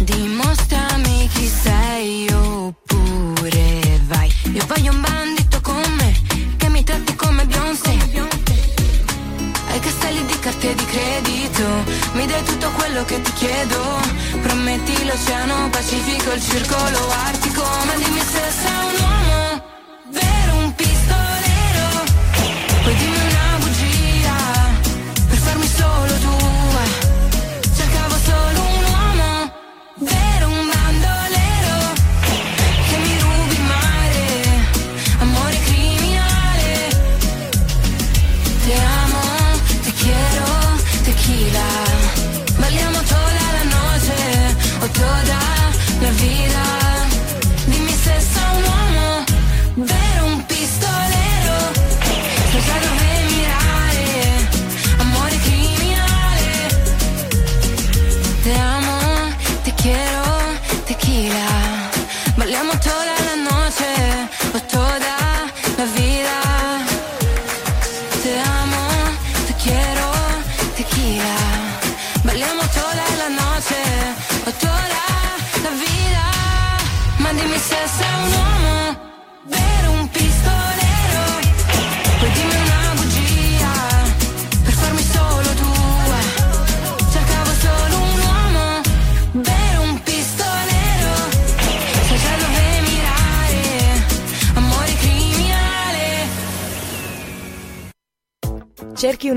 [0.00, 4.32] Dimostrami chi sei oppure vai.
[4.52, 6.12] Io voglio un bandito con me
[6.56, 7.98] Che mi tratti come Beyoncé.
[9.70, 11.64] Ai castelli di carte di credito
[12.12, 13.80] Mi dai tutto quello che ti chiedo.
[14.40, 18.51] Prometti l'oceano Pacifico, il circolo artico Ma dimmi se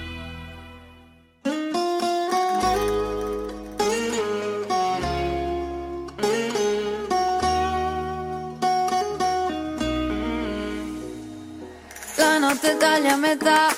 [12.16, 13.74] La notte taglia a metà,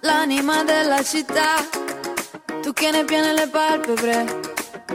[0.00, 1.64] l'anima della città.
[2.62, 4.40] Tu che ne piene le palpebre,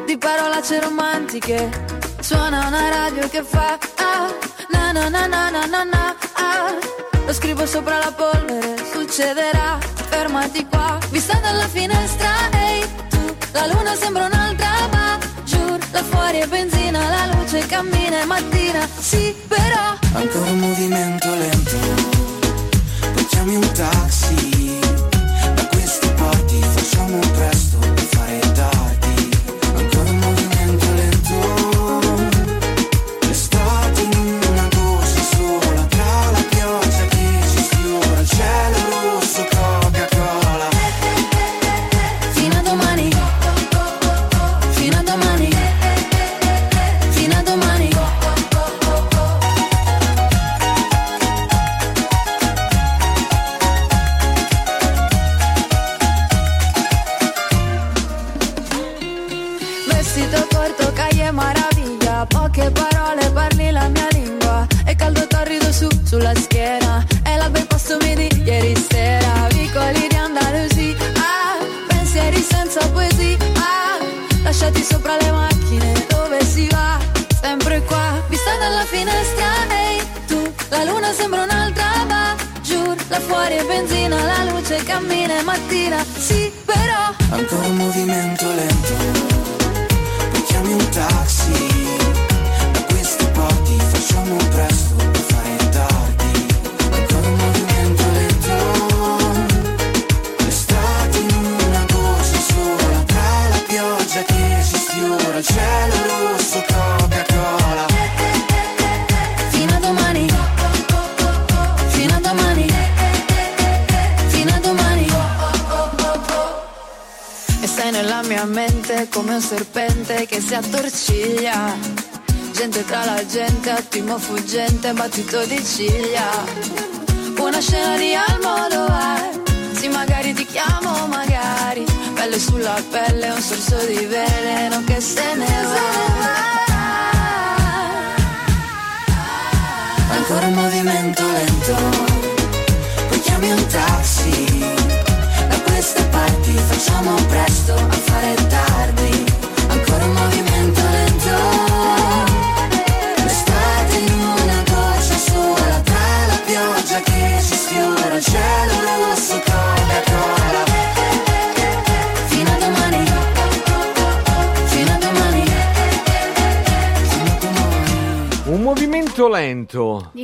[0.06, 1.91] di parolacce romantiche.
[2.22, 4.32] Suona una radio che fa ah,
[4.70, 6.78] na na na na na na na ah.
[7.26, 9.80] Lo scrivo sopra la polvere, succederà,
[10.10, 11.00] fermati qua.
[11.10, 17.00] Vista dalla finestra, ehi tu, la luna sembra un'altra, ma giù, là fuori è benzina,
[17.10, 19.98] la luce cammina, è mattina, sì, però.
[20.14, 21.78] Ancora un movimento lento,
[23.14, 24.61] poi un taxi.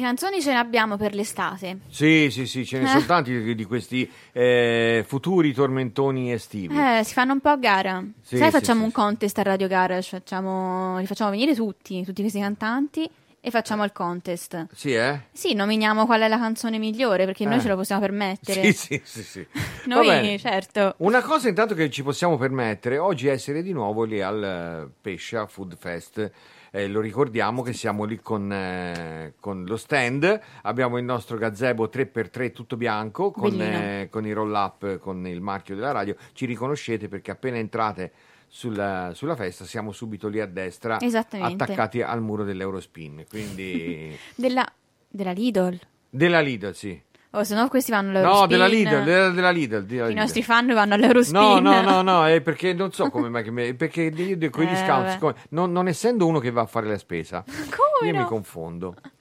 [0.07, 1.79] Canzoni ce ne abbiamo per l'estate.
[1.89, 2.87] Sì, sì, sì, ce ne Eh.
[2.87, 6.75] sono tanti di, di questi eh, futuri tormentoni estivi.
[6.77, 8.03] Eh, si fanno un po' a gara.
[8.21, 12.03] Sì, Sai, sì, facciamo sì, un contest a Radio Garage, facciamo, li facciamo venire tutti,
[12.05, 13.09] tutti questi cantanti
[13.39, 14.67] e facciamo il contest.
[14.73, 15.21] Sì, eh?
[15.31, 17.61] Sì, nominiamo qual è la canzone migliore perché noi Eh.
[17.61, 18.71] ce lo possiamo permettere.
[18.73, 19.47] Sì, sì, sì, sì.
[19.87, 20.95] Noi, certo.
[20.97, 24.89] Una cosa intanto che ci possiamo permettere oggi è essere di nuovo lì al eh,
[25.01, 26.31] Pescia Food Fest.
[26.71, 31.89] Eh, lo ricordiamo che siamo lì con, eh, con lo stand, abbiamo il nostro gazebo
[31.91, 36.15] 3x3 tutto bianco con, eh, con i roll up con il marchio della radio.
[36.33, 38.11] Ci riconoscete perché appena entrate
[38.47, 43.25] sulla, sulla festa siamo subito lì a destra attaccati al muro dell'Eurospin.
[43.29, 44.65] Quindi Della,
[45.07, 45.79] della Lidl.
[46.09, 47.01] della Lidl, sì.
[47.37, 48.47] O se no questi vanno No, all'Eurospin.
[48.49, 49.83] della Lidl, della, della Lidl.
[49.85, 50.19] della I Lidl.
[50.19, 51.39] nostri fan vanno all'Eurospin.
[51.39, 54.63] No, no, no, no, è perché non so come mai che me- perché io con
[54.63, 58.09] i Eh, discount, siccome- non, non essendo uno che va a fare la spesa, Come
[58.09, 58.21] io no?
[58.21, 58.95] mi confondo.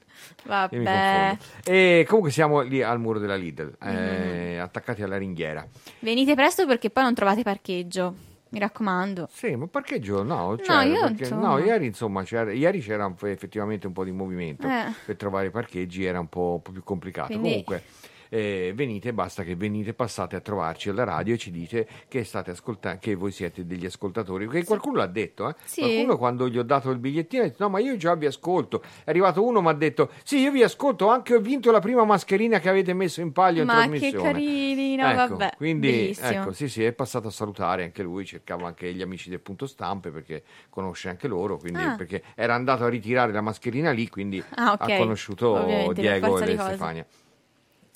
[0.47, 1.37] Io mi Vabbè.
[1.39, 1.39] confondo.
[1.65, 3.97] E comunque siamo lì al muro della Lidl, Mm-hmm.
[3.97, 5.67] eh, attaccati alla ringhiera.
[6.01, 8.15] Venite presto perché poi non trovate parcheggio.
[8.49, 9.29] Mi raccomando.
[9.33, 13.93] Sì, ma parcheggio no, c'era, io, perché- no, ieri insomma c'era, ieri c'era effettivamente un
[13.93, 14.93] po' di movimento, Eh.
[15.05, 17.27] per trovare parcheggi era un po', un po' più complicato.
[17.27, 17.83] Quindi- Comunque
[18.29, 22.51] eh, venite, basta che venite, passate a trovarci alla radio e ci dite che state
[22.51, 25.55] ascoltando, che voi siete degli ascoltatori, perché qualcuno l'ha detto, eh?
[25.65, 25.81] Sì.
[25.83, 28.83] qualcuno quando gli ho dato il bigliettino ha detto no ma io già vi ascolto,
[29.05, 32.05] è arrivato uno mi ha detto sì io vi ascolto, anche ho vinto la prima
[32.05, 34.33] mascherina che avete messo in palio in Ma che trasmissione.
[34.33, 35.55] carini, no, Ecco, vabbè.
[35.57, 36.29] Quindi Bellissimo.
[36.29, 39.67] ecco, sì, sì, è passato a salutare anche lui, cercava anche gli amici del punto
[39.67, 41.95] stampe perché conosce anche loro, quindi Ah.
[41.97, 44.81] perché era andato a ritirare la mascherina lì, quindi Ah, ok.
[44.91, 46.53] ha conosciuto Ovviamente, Diego e di.
[46.57, 47.07] Stefania.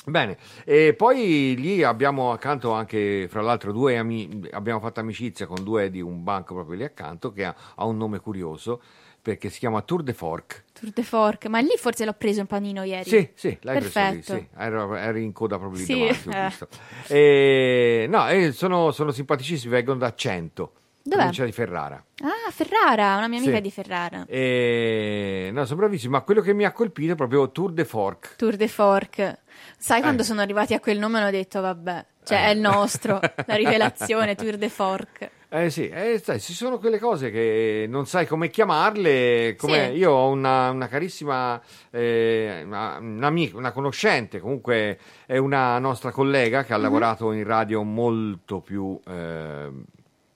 [0.07, 5.63] Bene, e poi lì abbiamo accanto anche, fra l'altro, due amici, abbiamo fatto amicizia con
[5.63, 8.81] due di un banco proprio lì accanto che ha, ha un nome curioso
[9.21, 10.65] perché si chiama Tour de Fork.
[10.73, 11.47] Tour de Fork.
[11.47, 13.09] Ma lì forse l'ho preso un panino ieri.
[13.11, 14.35] Sì, sì, l'hai preso lì, Perfetto.
[14.39, 14.47] sì.
[14.57, 16.47] Ero, eri in coda proprio lì Sì, davanti, ho eh.
[16.47, 16.69] visto.
[17.09, 20.73] E, no, e sono, sono simpaticissimi, vengono da Cento,
[21.03, 21.17] Dov'è?
[21.17, 22.03] provincia di Ferrara.
[22.23, 23.61] Ah, Ferrara, una mia amica Sì.
[23.61, 24.25] di Ferrara.
[24.27, 28.37] E, no, sono bravissimi, ma quello che mi ha colpito è proprio Tour de Fork.
[28.37, 29.39] Tour de Fork.
[29.83, 30.25] Sai quando Eh.
[30.27, 34.57] sono arrivati a quel nome hanno detto vabbè, cioè è il nostro, la rivelazione Tour
[34.59, 35.31] de Fork.
[35.49, 39.57] Eh sì, eh, sai, ci sono quelle cose che non sai come chiamarle.
[39.57, 39.97] come- Sì.
[39.97, 46.63] Io ho una, una carissima eh, una, un'amica, una conoscente, comunque è una nostra collega
[46.63, 49.71] che ha lavorato in radio molto più, eh,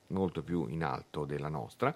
[0.08, 1.94] molto più in alto della nostra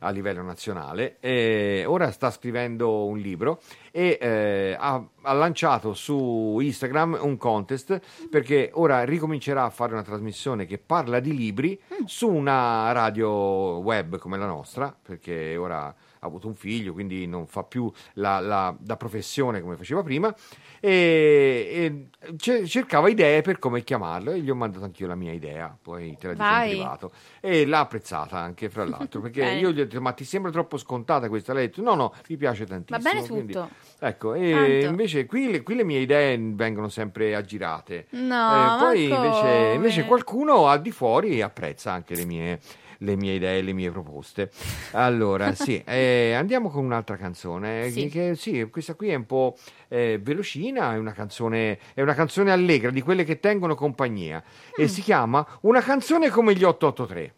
[0.00, 1.16] a livello nazionale.
[1.20, 3.60] E ora sta scrivendo un libro
[3.90, 10.02] e eh, ha, ha lanciato su Instagram un contest perché ora ricomincerà a fare una
[10.02, 16.26] trasmissione che parla di libri su una radio web come la nostra, perché ora ha
[16.26, 20.34] avuto un figlio, quindi non fa più la, la- da professione come faceva prima.
[20.82, 25.32] E, e ce- cercava idee per come chiamarlo e gli ho mandato anch'io la mia
[25.32, 26.68] idea, poi te la dico in Vai.
[26.70, 27.12] privato.
[27.40, 30.76] E l'ha apprezzata anche, fra l'altro, perché io gli ho detto: Ma ti sembra troppo
[30.78, 31.52] scontata questa?
[31.52, 32.98] Lei ha detto: No, no, mi piace tantissimo.
[33.02, 33.68] Va bene quindi- tutto.
[34.02, 34.86] Ecco, e Tanto.
[34.86, 38.06] invece qui le, qui le mie idee vengono sempre aggirate.
[38.10, 42.60] No, Eh, poi invece, invece qualcuno al di fuori apprezza anche le mie,
[43.02, 44.50] le mie idee, le mie proposte.
[44.92, 47.90] Allora, sì, eh, andiamo con un'altra canzone.
[47.90, 48.08] Sì.
[48.08, 49.56] Che, sì, questa qui è un po'
[49.88, 54.42] eh, velocina, è una, canzone, è una canzone allegra, di quelle che tengono compagnia.
[54.76, 57.34] E si chiama Una canzone come gli 883.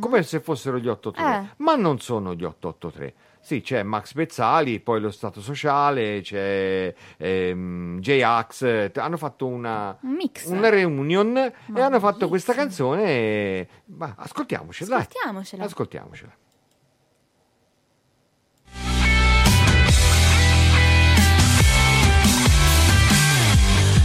[0.00, 1.54] Come se fossero gli 883, Eh.
[1.58, 3.14] ma non sono gli 883.
[3.44, 10.12] Sì, c'è Max Bezzali, poi lo Stato Sociale, c'è ehm, J-Ax, hanno fatto una, Un
[10.14, 10.46] mix.
[10.46, 13.04] una reunion e hanno fatto questa canzone.
[13.04, 15.00] e- Ma ascoltiamocela, dai.
[15.00, 15.64] Ascoltiamocela.
[15.64, 16.32] Ascoltiamocela.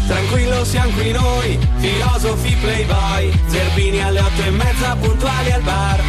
[0.07, 6.01] Tranquillo siamo qui noi, filosofi playboy Zerbini alle otto e mezza puntuali al bar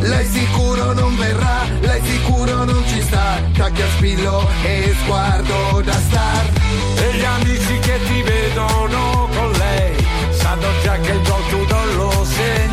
[0.00, 6.50] Lei sicuro non verrà, lei sicuro non ci sta Tacchia spillo e sguardo da star
[6.96, 12.24] E gli amici che ti vedono con lei sanno già che il gol non lo
[12.24, 12.65] segnerai.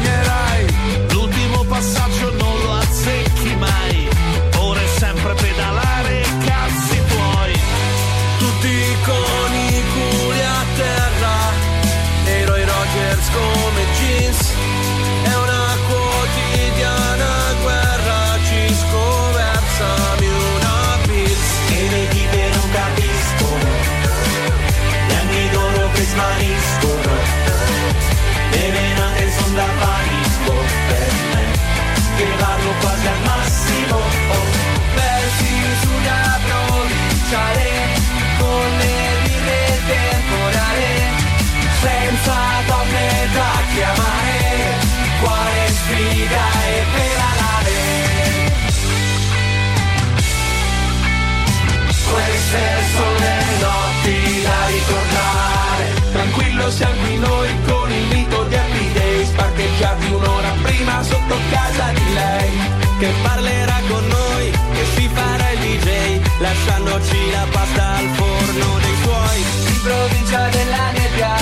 [56.73, 62.13] Siamo qui noi con il mito di Happy Days Parcheggiati un'ora prima sotto casa di
[62.13, 62.51] lei
[62.99, 68.95] Che parlerà con noi, che si farà il DJ Lasciandoci la pasta al forno dei
[69.03, 69.39] suoi
[69.73, 71.35] In provincia della nebbia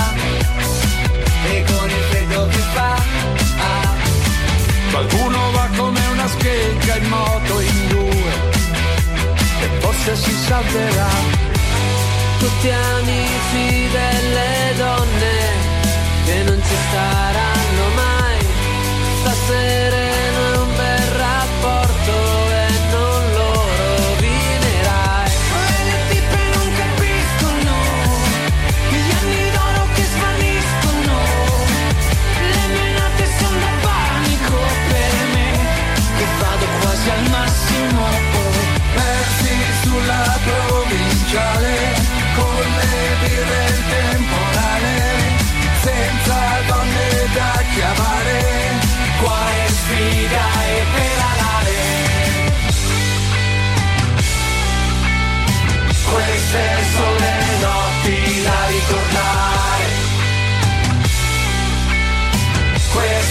[1.50, 3.96] E con il freddo che fa ah.
[4.92, 8.60] Qualcuno va come una scheggia in moto in due
[9.62, 11.51] e forse si salverà.
[12.62, 15.34] Tutti amici delle donne
[16.26, 17.51] Che non ci staranno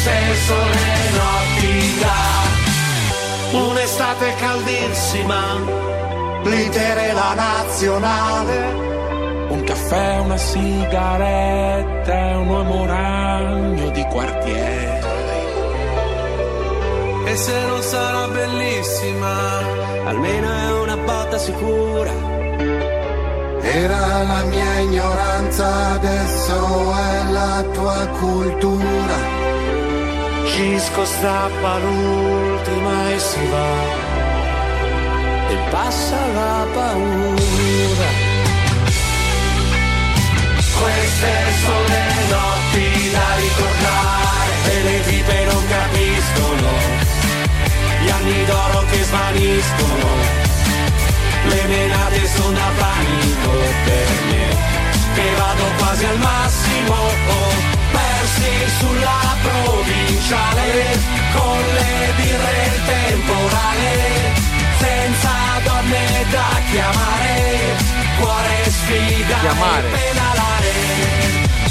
[0.01, 2.17] Sono le notti da
[3.59, 5.61] Un'estate caldissima.
[6.43, 8.57] Glitere la nazionale
[9.51, 15.03] Un caffè, una sigaretta un uomo ragno di quartiere.
[17.27, 19.59] E se non sarà bellissima
[20.07, 22.11] Almeno è una botta sicura
[23.61, 29.40] Era la mia ignoranza, adesso è la tua cultura
[30.61, 33.73] Cisco strappa l'ultima e si va.
[35.49, 38.09] E passa la paura.
[40.79, 41.33] Queste
[41.63, 42.05] sono le
[42.35, 46.69] notti da ricordare E le tipe non capiscono.
[48.03, 50.09] Gli anni d'oro che svaniscono
[51.49, 53.51] Le menate sono da panico.
[53.87, 54.47] Per me
[55.15, 56.95] Che vado quasi al massimo.
[56.95, 58.00] Oh,
[58.41, 60.99] Persi sulla provinciale
[61.35, 64.33] Con le birre il temporale
[64.79, 65.31] Senza
[65.65, 67.77] donne da chiamare
[68.19, 69.87] Cuore sfida Chiamare.
[69.87, 71.70] e pedalare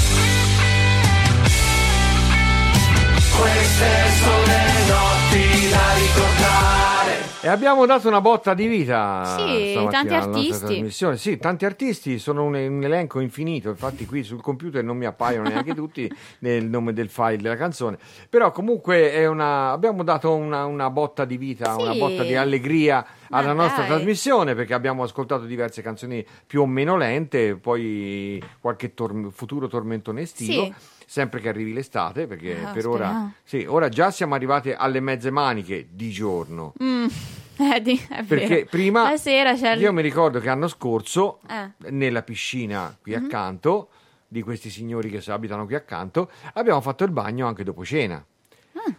[3.40, 10.12] Queste sono le notti da ricordare E abbiamo dato una botta di vita Sì, tanti
[10.14, 10.90] artisti.
[11.16, 15.48] Sì, tanti artisti, sono un, un elenco infinito, infatti qui sul computer non mi appaiono
[15.48, 16.10] neanche tutti
[16.40, 17.98] nel nome del file della canzone,
[18.28, 21.80] però comunque è una, abbiamo dato una, una botta di vita, Sì.
[21.80, 23.92] una botta di allegria alla Ma nostra dai.
[23.92, 30.20] trasmissione perché abbiamo ascoltato diverse canzoni più o meno lente, poi qualche tor- futuro tormentone
[30.22, 30.64] estivo.
[30.64, 30.74] Sì.
[31.10, 35.32] Sempre che arrivi l'estate, perché Ah, per ora, sì, ora già siamo arrivati alle mezze
[35.32, 36.72] maniche di giorno.
[36.80, 37.06] Mm,
[37.74, 38.66] eh, di- Perché vero.
[38.70, 41.90] prima il- io mi ricordo che l'anno scorso Eh.
[41.90, 43.24] nella piscina qui Mhm.
[43.24, 43.88] accanto
[44.28, 48.24] di questi signori che abitano qui accanto abbiamo fatto il bagno anche dopo cena.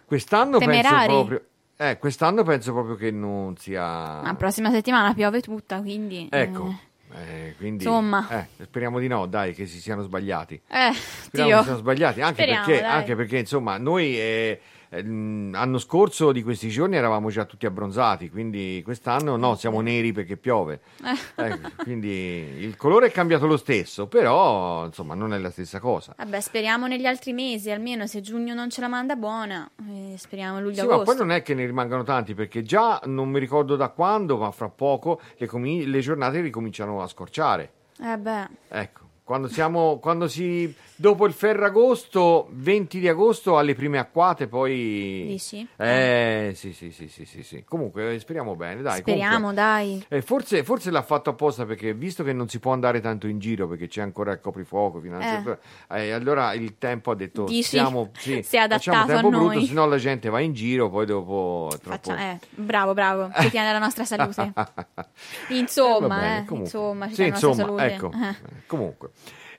[0.04, 1.42] Quest'anno penso proprio
[1.78, 6.28] eh, quest'anno penso proprio che non sia La prossima settimana piove tutta, quindi...
[6.30, 6.76] Ecco.
[7.14, 8.26] Eh, quindi Insomma.
[8.30, 10.60] eh, speriamo di no, dai, che si siano sbagliati.
[10.68, 11.58] Eh, Speriamo Dio.
[11.58, 14.60] che siano sbagliati, anche, Speriamo, perché, anche perché, insomma noi eh,
[15.00, 20.36] l'anno scorso di questi giorni eravamo già tutti abbronzati, quindi quest'anno no, siamo neri perché
[20.36, 20.80] piove.
[21.02, 21.46] Eh.
[21.46, 26.14] Ecco, quindi il colore è cambiato lo stesso, però insomma non è la stessa cosa.
[26.16, 30.70] Vabbè, speriamo negli altri mesi, almeno se giugno non ce la manda buona, eh, speriamo
[30.72, 33.88] Sì, ma poi non è che ne rimangano tanti, perché già non mi ricordo da
[33.88, 37.72] quando, ma fra poco le, comi- le giornate ricominciano a scorciare.
[37.98, 43.98] Eh beh, Ecco, quando siamo, quando si, dopo il Ferragosto, 20 di agosto, alle prime
[43.98, 45.24] acquate, poi...
[45.30, 45.66] Dici?
[45.76, 47.64] Eh, sì, sì, sì, sì, sì, sì.
[47.64, 49.00] Comunque, eh, speriamo bene, dai.
[49.00, 50.04] speriamo, comunque- dai.
[50.08, 53.40] eh, forse, forse l'ha fatto apposta perché, visto che non si può andare tanto in
[53.40, 55.58] giro perché c'è ancora il coprifuoco, fino a-
[55.90, 56.02] Eh.
[56.06, 57.62] eh, allora il tempo ha detto: Dici?
[57.64, 59.66] stiamo, sì, Si è adattato facciamo tempo a brutto, noi.
[59.66, 62.10] se no la gente va in giro, poi dopo troppo.
[62.12, 64.52] Faccia- eh, bravo, bravo, ci tiene alla nostra salute.
[65.50, 67.84] Insomma, Eh, bene, eh, insomma, ci Sì, tiene insomma, salute.
[67.86, 68.28] ecco, Eh.
[68.28, 69.10] eh, comunque.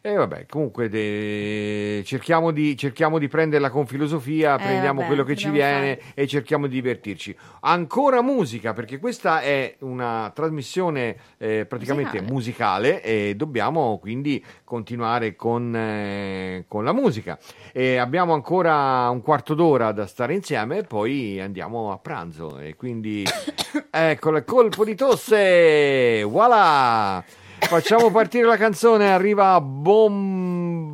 [0.05, 5.23] E vabbè, comunque de- cerchiamo, di, cerchiamo di prenderla con filosofia, Eh, prendiamo vabbè, quello
[5.23, 7.33] che ci viene e cerchiamo di divertirci.
[7.61, 13.01] Ancora musica, perché questa è una trasmissione eh, praticamente musicale.
[13.01, 17.39] e dobbiamo quindi continuare con, eh, con la musica.
[17.71, 22.59] E abbiamo ancora un quarto d'ora da stare insieme e poi andiamo a pranzo.
[22.59, 23.23] E quindi
[23.89, 26.23] eccolo, il colpo di tosse!
[26.23, 27.23] Voilà!
[27.65, 30.93] Facciamo partire la canzone, arriva Bomba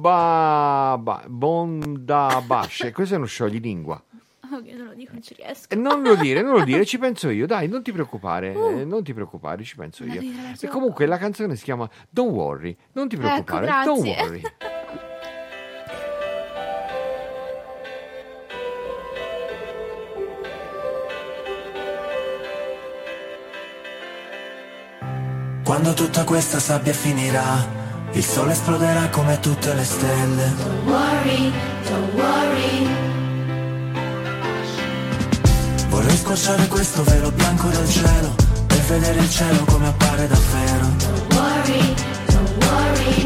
[0.98, 2.92] ba, Bonda Bash.
[2.94, 4.02] Questo è uno scioglilingua.
[4.52, 5.68] Oh, non lo dico, non ci riesco.
[5.70, 8.86] E non lo dire, non lo dire, ci penso io, dai, non ti preoccupare, eh,
[8.86, 10.22] non ti preoccupare, ci penso io.
[10.60, 14.24] E comunque la canzone si chiama Don't Worry, non ti preoccupare, don't grazie.
[14.24, 14.42] worry.
[25.70, 27.64] Quando tutta questa sabbia finirà,
[28.14, 30.52] il sole esploderà come tutte le stelle.
[30.58, 31.54] Don't worry,
[31.88, 32.88] don't worry.
[35.90, 38.34] Vorrei squarciare questo velo bianco del cielo
[38.68, 40.88] e vedere il cielo come appare davvero.
[40.98, 41.94] Don't worry,
[42.26, 43.26] don't worry.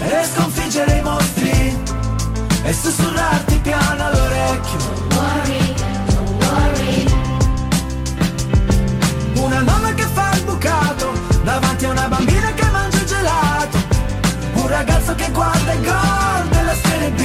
[0.00, 1.78] E sconfiggere i mostri
[2.64, 4.78] e sussurrarti piano all'orecchio.
[4.78, 5.65] Don't worry,
[9.58, 11.12] Una nonna che fa il bucato
[11.42, 13.78] davanti a una bambina che mangia il gelato.
[14.52, 17.20] Un ragazzo che guarda il gol della Serie B.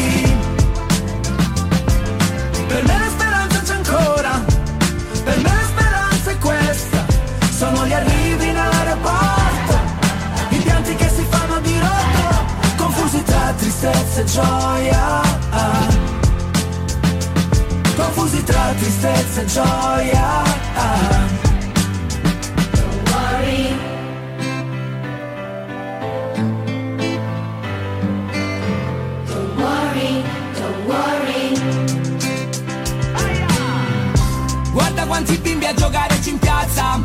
[2.68, 4.42] Per me la speranza c'è ancora,
[5.26, 7.06] per me la speranza è questa.
[7.50, 9.80] Sono gli arrivi in aeroporto,
[10.52, 15.22] i pianti che si fanno di rotto, tra tristezza e gioia.
[17.94, 21.31] Confusi tra tristezza e gioia.
[34.92, 37.00] Guarda quanti bimbi a giocare in piazza.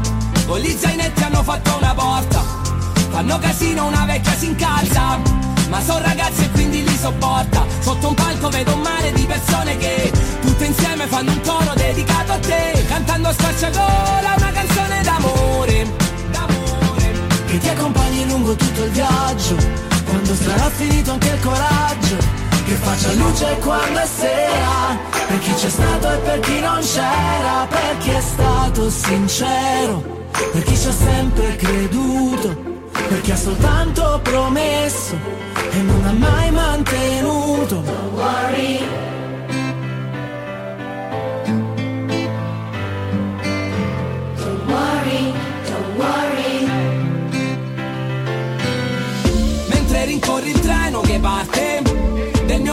[0.45, 2.43] Con gli zainetti hanno fatto una porta.
[3.11, 5.21] Fanno casino, una vecchia si incalza.
[5.69, 7.65] Ma sono ragazzi e quindi li sopporta.
[7.79, 10.11] Sotto un palco vedo un mare di persone che
[10.41, 12.85] Tutte insieme fanno un coro dedicato a te.
[12.89, 15.87] Cantando a squarciagola una canzone d'amore.
[16.33, 17.13] D'amore.
[17.47, 19.57] Che ti accompagni lungo tutto il viaggio,
[20.07, 22.17] quando sarà finito anche il coraggio,
[22.67, 24.99] che faccia luce quando è sera,
[25.29, 30.03] per chi c'è stato e per chi non c'era, per chi è stato sincero,
[30.53, 32.57] per chi ci ha sempre creduto,
[32.91, 35.15] per chi ha soltanto promesso
[35.71, 37.85] e non ha mai mantenuto.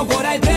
[0.06, 0.53] Parte Del mio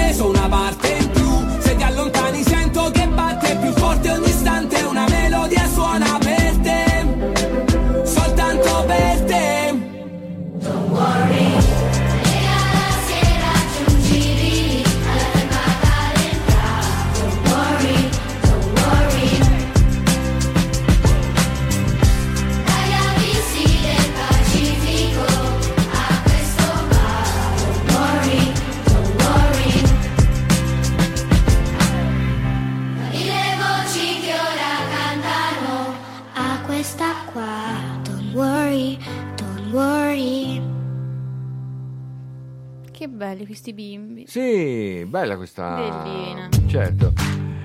[43.17, 44.25] belli questi bimbi.
[44.27, 45.75] Sì, bella questa.
[45.77, 46.49] Bellina.
[46.67, 47.13] Certo.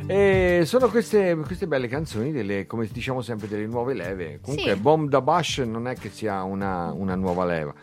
[0.07, 4.39] E sono queste, queste belle canzoni, delle, come diciamo sempre, delle nuove leve.
[4.41, 4.79] Comunque, Sì.
[4.79, 7.73] Bomb da Bash non è che sia una, una nuova leva.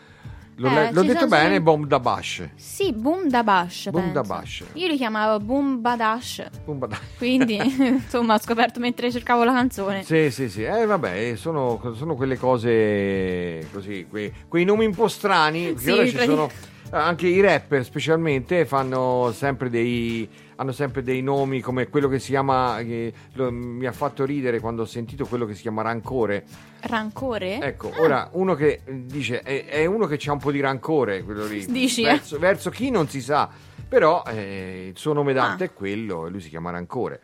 [0.55, 2.49] L'ho, Eh, l'ho detto sono bene, solo- Bomb da Bash.
[2.55, 3.89] Sì, Boom da Bash.
[3.91, 4.33] Boom da penso.
[4.35, 4.63] Bash.
[4.73, 6.49] Io li chiamavo Boom Badash.
[6.65, 10.03] Boom da- Quindi, insomma, ho scoperto mentre cercavo la canzone.
[10.03, 10.63] Sì, sì, sì.
[10.65, 15.67] Eh, vabbè, sono, sono quelle cose così, quei, quei nomi un po' strani.
[15.71, 16.49] Perché Sì, ora ci sono
[16.91, 20.27] anche i rapper, specialmente, fanno sempre dei.
[20.59, 22.79] Hanno sempre dei nomi come quello che si chiama.
[22.79, 26.43] che lo- mi ha fatto ridere quando ho sentito quello che si chiama Rancore.
[26.81, 27.59] Rancore?
[27.61, 31.23] Ecco, Ah, ora uno che dice è, è uno che ha un po' di rancore,
[31.23, 31.65] quello lì.
[31.65, 32.11] Dici, eh?
[32.11, 33.49] verso, verso chi non si sa,
[33.87, 35.67] però eh, il suo nome d'arte Ah.
[35.67, 37.21] è quello e lui si chiama Rancore.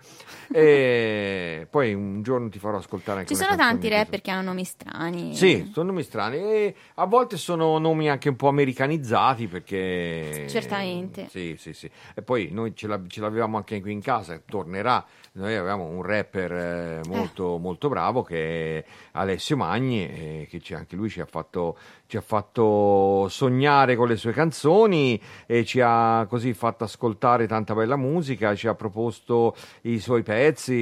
[0.56, 4.64] E poi un giorno ti farò ascoltare anche Ci sono tanti rapper che hanno nomi
[4.64, 5.36] strani.
[5.36, 10.46] Sì, sono nomi strani e a volte sono nomi anche un po' americanizzati perché...
[10.48, 11.28] Certamente.
[11.30, 11.90] Sì, sì, sì.
[12.14, 15.06] E poi noi ce, ce l'avevamo anche qui in casa, tornerà.
[15.38, 20.74] Noi avevamo un rapper eh, molto, molto bravo che è Alessio Magni, eh, che ci-
[20.74, 25.82] anche lui ci ha, fatto, ci ha fatto sognare con le sue canzoni e ci
[25.84, 30.74] ha così fatto ascoltare tanta bella musica, ci ha proposto i suoi pezzi,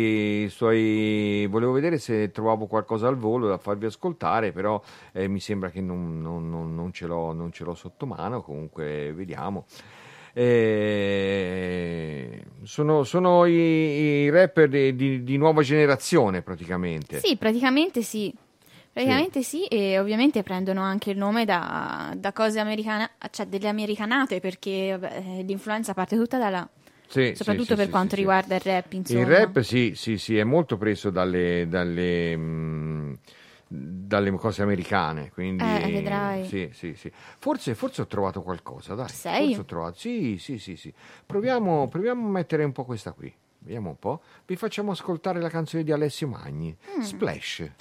[0.44, 1.48] i suoi...
[1.50, 4.80] volevo vedere se trovavo qualcosa al volo da farvi ascoltare, però
[5.14, 8.44] eh, mi sembra che non, non- non- non ce l'ho, non ce l'ho sotto mano,
[8.44, 9.66] comunque vediamo.
[10.34, 12.24] Eh,
[12.64, 17.20] sono sono i, i rapper di, di- di nuova generazione praticamente.
[17.20, 18.34] Sì, praticamente sì.
[18.94, 19.66] Praticamente sì.
[19.66, 25.40] e ovviamente prendono anche il nome da, da cose americane, cioè delle americanate, perché vabbè,
[25.40, 26.70] eh, l'influenza parte tutta da là.
[27.08, 28.22] Sì, Soprattutto sì, per sì, quanto sì, sì.
[28.22, 29.20] riguarda il rap, insomma.
[29.20, 33.14] Il rap sì, sì, sì, è molto preso dalle, dalle, mm,
[33.76, 36.46] dalle cose americane, quindi Eh, vedrai.
[36.46, 37.12] sì, sì, sì.
[37.40, 39.10] Forse, forse ho trovato qualcosa, dai.
[39.10, 39.48] Sei?
[39.48, 39.98] Forse ho trovato.
[39.98, 40.94] Sì, sì, sì, sì.
[41.26, 43.34] Proviamo, proviamo a mettere un po' questa qui.
[43.60, 44.22] Vediamo un po'.
[44.46, 47.02] Vi facciamo ascoltare la canzone di Alessio Magni, Mm.
[47.02, 47.72] Splash.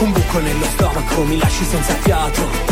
[0.00, 2.65] Un buco nello stomaco mi lasci senza fiato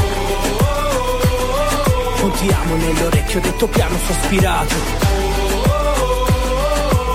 [2.25, 4.75] Un ti amo nell'orecchio detto piano sospirato.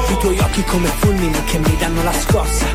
[0.08, 2.66] I tuoi occhi come fulmini che mi danno la scossa.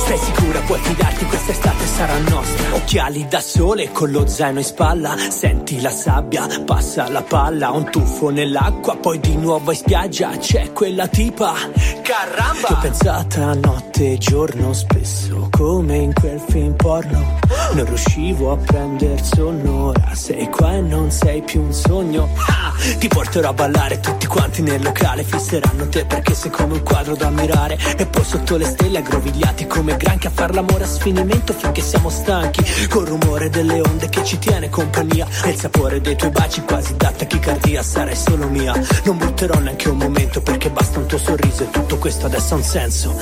[0.00, 2.74] Stai sicura, puoi fidarti, quest'estate sarà nostra.
[2.74, 5.14] Occhiali da sole con lo zaino in spalla.
[5.16, 10.30] Senti la sabbia, passa la palla Un tuffo nell'acqua, poi di nuovo in spiaggia.
[10.36, 11.54] C'è quella tipa,
[12.02, 17.38] caramba Che ho pensata notte e giorno spesso Come in quel film porno.
[17.74, 22.28] Non riuscivo a prender sonno Ora sei qua e non sei più un sogno.
[22.36, 26.82] Ah, Ti porterò a ballare tutti quanti nel locale Fisseranno te perché sei come un
[26.82, 27.78] quadro da ammirare.
[27.96, 32.10] E poi sotto le stelle aggrovigliati come granchi A far l'amore a sfinimento finché siamo
[32.10, 32.88] stanchi.
[32.88, 35.26] Col rumore delle onde che ci tiene compagnia.
[35.44, 38.72] E il sapore dei tuoi baci quasi da tachicardia Sarai solo mia,
[39.04, 42.56] non butterò neanche un momento Perché basta un tuo sorriso e tutto questo adesso ha
[42.56, 43.14] un senso.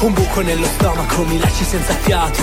[0.00, 2.42] Un buco nello stomaco mi lasci senza fiato.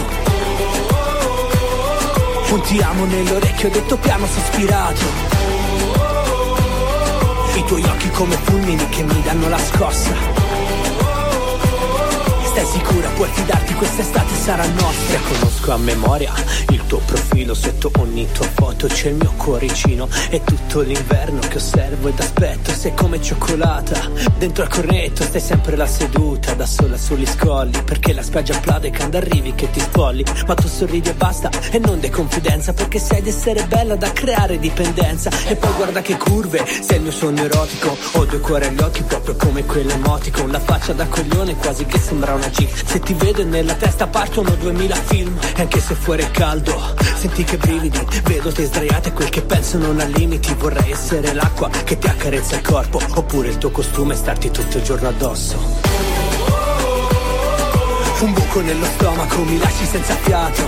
[2.52, 5.02] Un ti amo nell'orecchio detto piano sospirato
[7.56, 10.51] I tuoi occhi come fulmini che mi danno la scossa
[12.92, 15.20] sicura, puoi fidarti, quest'estate sarà nostra.
[15.20, 16.34] Conosco a memoria
[16.70, 20.08] il tuo profilo Sotto ogni tua foto c'è il mio cuoricino.
[20.30, 24.10] È tutto l'inverno che osservo ed aspetto Sei come cioccolata.
[24.38, 28.92] Dentro al cornetto stai sempre là seduta Da sola sugli scogli Perché la spiaggia applaude
[28.92, 30.24] quando arrivi che ti spolli.
[30.48, 34.12] Ma tu sorridi e basta E non dai confidenza Perché sai di essere bella da
[34.12, 35.30] creare dipendenza.
[35.48, 37.96] E poi guarda che curve Sei il mio sogno erotico.
[38.14, 42.34] Ho due cuori agli occhi proprio come quell'emoticon La faccia da coglione quasi che sembra
[42.34, 46.32] una G Se ti vedo nella testa partono duemila film E anche se fuori è
[46.32, 48.00] caldo Senti che brividi.
[48.24, 50.54] Vedo te sdraiata e quel che penso non ha limiti.
[50.56, 54.78] Vorrei essere l'acqua che ti accarezza il corpo Oppure il tuo costume e starti tutto
[54.78, 55.58] il giorno addosso.
[58.22, 60.62] Un buco nello stomaco mi lasci senza fiato.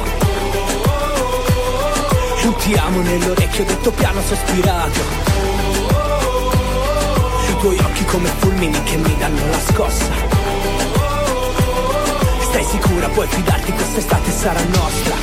[2.46, 5.00] Un ti amo nell'orecchio detto piano sospirato.
[7.50, 10.33] I tuoi occhi come fulmini che mi danno la scossa
[12.54, 15.16] Stai sicura, puoi fidarti, quest'estate sarà nostra.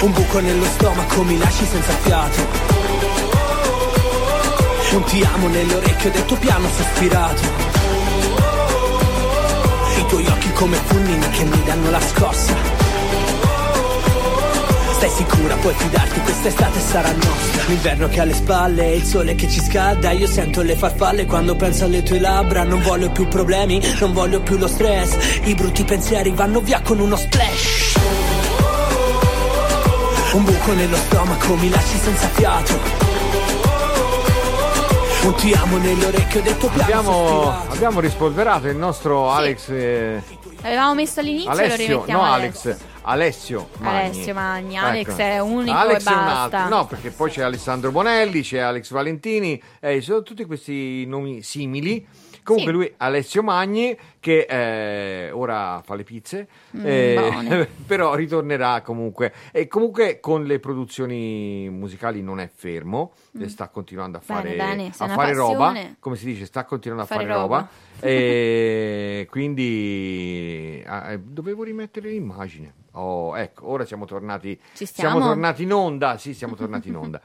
[0.00, 2.38] Un buco nello stomaco mi lasci senza fiato.
[4.92, 7.42] Un ti amo nell'orecchio detto piano sospirato.
[9.98, 12.69] I tuoi occhi come fulmini che mi danno la scossa
[15.00, 17.64] Stai sicura, puoi fidarti, quest'estate sarà nostra.
[17.68, 21.56] L'inverno che ha alle spalle, il sole che ci scalda Io sento le farfalle quando
[21.56, 22.64] penso alle tue labbra.
[22.64, 25.40] Non voglio più problemi, non voglio più lo stress.
[25.44, 27.94] I brutti pensieri vanno via con uno splash.
[30.34, 32.78] Un buco nello stomaco, mi lasci senza fiato.
[35.22, 39.68] Un ti amo nell'orecchio, detto piano Abbiamo, abbiamo rispolverato il nostro Alex.
[39.70, 40.22] eh,
[40.60, 42.68] L'avevamo messo all'inizio e lo Alessio, rimettiamo no adesso.
[42.68, 43.98] Alex, Alessio Magni.
[43.98, 45.20] Alessio Magni, Alex Ecco.
[45.20, 46.68] è unico Alex e basta.
[46.68, 52.06] No, perché poi c'è Alessandro Bonelli, c'è Alex Valentini, eh, sono tutti questi nomi simili.
[52.50, 52.78] Comunque Sì.
[52.78, 59.32] lui, Alessio Magni, che eh, ora fa le pizze, Mm, eh, però ritornerà comunque.
[59.52, 63.42] E comunque con le produzioni musicali non è fermo, Mm.
[63.42, 66.64] e sta continuando a Bene, fare, bene, se a fare roba, come si dice, sta
[66.64, 67.56] continuando a Fare fare, roba.
[67.56, 67.68] roba.
[68.00, 72.74] e quindi ah, eh, dovevo rimettere l'immagine.
[72.92, 76.18] Oh, ecco, ora siamo tornati, Ci siamo tornati in onda.
[76.18, 77.20] Sì, siamo tornati in onda.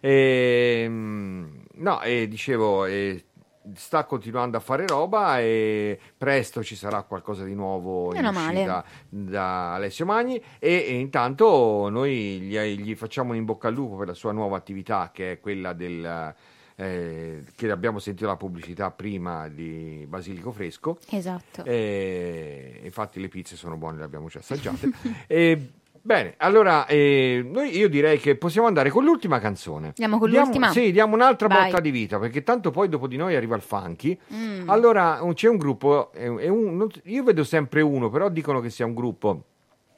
[0.00, 3.24] Ehm, no, e dicevo, eh,
[3.74, 9.74] sta continuando a fare roba e presto ci sarà qualcosa di nuovo in uscita da
[9.74, 14.08] Alessio Magni e, e intanto noi gli, gli facciamo un in bocca al lupo per
[14.08, 16.34] la sua nuova attività che è quella del
[16.76, 21.64] eh, che abbiamo sentito la pubblicità prima di Basilico Fresco Esatto.
[21.64, 24.90] e, infatti le pizze sono buone, le abbiamo già assaggiate.
[25.26, 25.70] E,
[26.06, 29.88] bene, allora eh, noi, io direi che possiamo andare con l'ultima canzone.
[29.88, 30.70] Andiamo con Diamo- l'ultima?
[30.70, 31.70] Sì, diamo un'altra Vai.
[31.70, 34.18] botta di vita, perché tanto poi dopo di noi arriva il funky.
[34.32, 34.68] Mm.
[34.68, 38.68] Allora c'è un gruppo, è è un- non- io vedo sempre uno, però dicono che
[38.70, 39.44] sia un gruppo.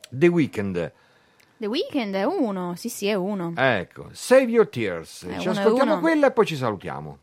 [0.09, 0.93] The Weeknd,
[1.59, 3.53] The Weeknd è uno, sì sì è uno.
[3.57, 5.25] ecco, Save Your Tears.
[5.27, 7.19] È Ci uno, ascoltiamo quella e poi ci salutiamo.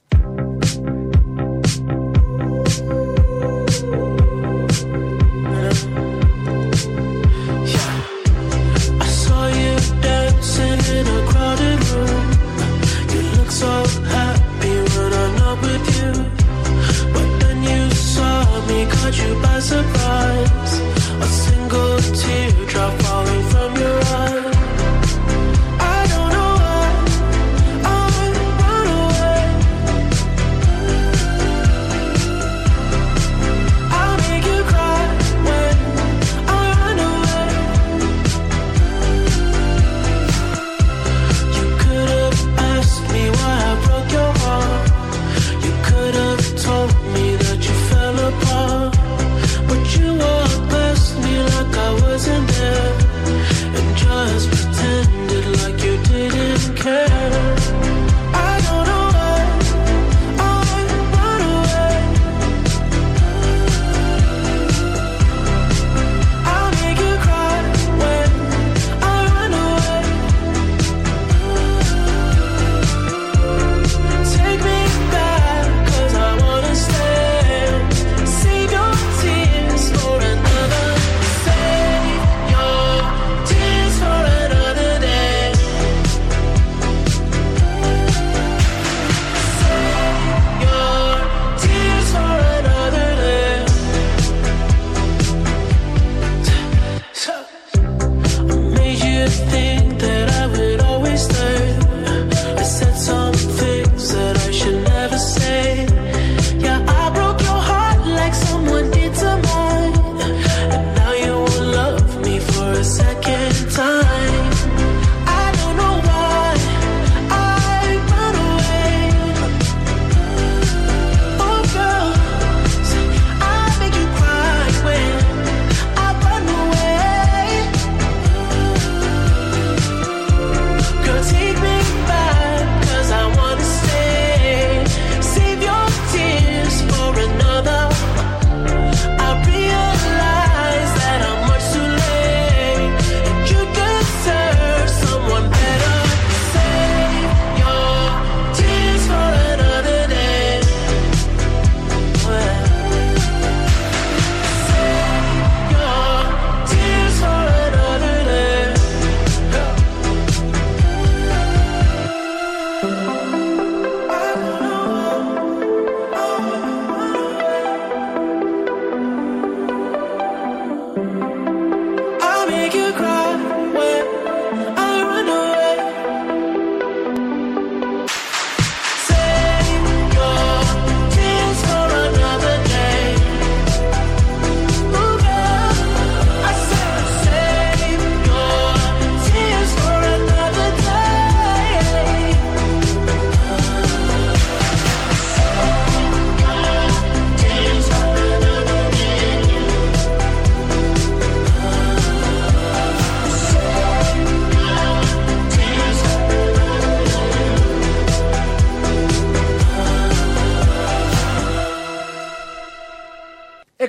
[19.17, 20.02] You by surprise.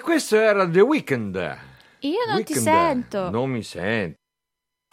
[0.01, 1.37] Questo era The Weeknd.
[2.01, 2.63] Io non ti Weeknd.
[2.63, 3.31] sento.
[3.31, 4.17] Non mi senti.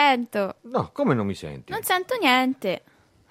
[0.02, 0.56] Sento.
[0.62, 1.72] No, come non mi senti?
[1.72, 2.84] Non sento niente.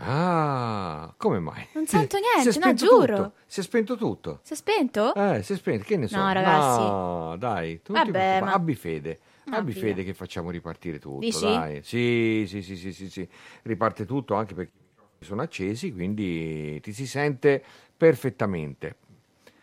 [0.03, 1.67] Ah, come mai?
[1.75, 3.17] Non sento niente, no, giuro.
[3.17, 4.41] tutto, Si è spento tutto.
[4.43, 5.15] Si è spento?
[5.15, 6.17] Eh, si è spento, che ne so.
[6.17, 6.81] No, ragazzi.
[6.81, 9.21] No, dai, tu ti Vabbè, ma- abbi fede.
[9.45, 9.87] No, abbi figa.
[9.89, 11.41] fede che facciamo ripartire tutto, Dici?
[11.41, 11.83] dai.
[11.83, 13.29] Sì, sì, sì, sì, sì, sì.
[13.63, 17.63] Riparte tutto anche perché i microfoni sono accesi, quindi ti si sente
[17.97, 18.97] perfettamente.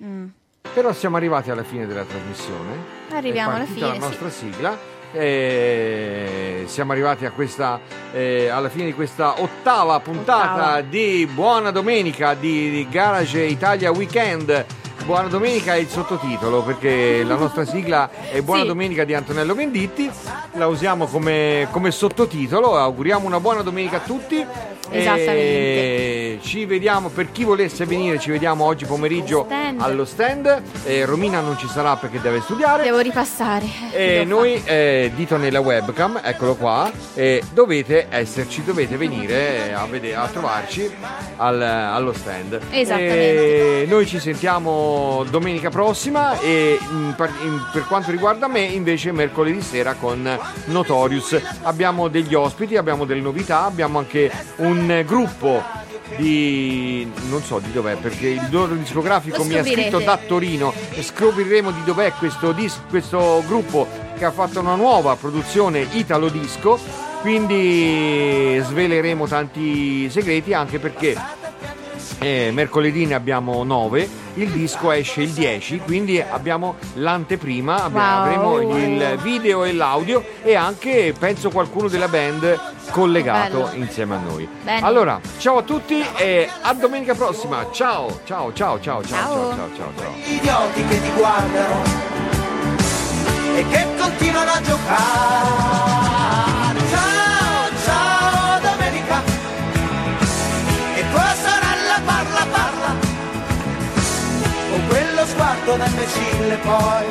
[0.04, 0.28] Mm.
[0.74, 2.96] Però siamo arrivati alla fine della trasmissione.
[3.12, 4.00] Arriviamo alla fine, la sì.
[4.00, 4.96] nostra sigla.
[5.12, 7.80] E siamo arrivati a questa,
[8.12, 10.82] eh, alla fine di questa ottava puntata Ottava.
[10.82, 14.66] di Buona Domenica di Garage Italia Weekend.
[15.06, 18.68] Buona Domenica è il sottotitolo perché la nostra sigla è Buona Sì.
[18.68, 20.10] Domenica di Antonello Venditti.
[20.54, 22.76] La usiamo come, come sottotitolo.
[22.78, 24.46] Auguriamo una buona domenica a tutti.
[24.90, 29.82] E ci vediamo per chi volesse venire, ci vediamo oggi pomeriggio Stand.
[29.82, 30.62] allo stand.
[30.86, 32.84] Eh, Romina non ci sarà perché deve studiare.
[32.84, 33.66] Devo ripassare.
[33.92, 39.86] E Devo noi, eh, dito nella webcam, eccolo qua, e dovete esserci, dovete venire a,
[39.88, 40.90] vedere, a trovarci
[41.36, 42.58] al- allo stand.
[42.72, 43.82] Esattamente.
[43.82, 44.87] E noi ci sentiamo
[45.30, 51.40] domenica prossima e in par- in- per quanto riguarda me invece mercoledì sera con Notorious.
[51.64, 55.62] Abbiamo degli ospiti, abbiamo delle novità, abbiamo anche un gruppo
[56.16, 60.74] di non so di dov'è perché il loro discografico mi ha scritto da Torino.
[60.94, 63.88] E scopriremo di dov'è questo, dis- questo gruppo
[64.18, 66.80] che ha fatto una nuova produzione Italo Disco.
[67.22, 71.16] Quindi sveleremo tanti segreti anche perché
[72.20, 78.04] eh, mercoledì ne abbiamo 9, il disco esce il 10, quindi abbiamo l'anteprima, abbi- Wow.
[78.04, 82.60] avremo il video e l'audio e anche penso qualcuno della band
[82.92, 83.84] collegato Bello.
[83.84, 84.48] insieme a noi.
[84.64, 84.86] Bene.
[84.86, 87.68] Allora, ciao a tutti e a domenica prossima.
[87.72, 89.34] Ciao, ciao, ciao, ciao, ciao, Ciao.
[89.34, 89.92] ciao, ciao, ciao.
[89.98, 90.14] ciao.
[90.26, 91.84] idioti che ti guardano
[93.56, 96.07] e che continuano a giocare.
[105.68, 107.06] fatto da imbecille poi?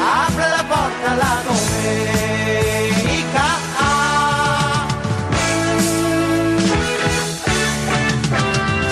[0.00, 3.46] Apre la porta la domenica.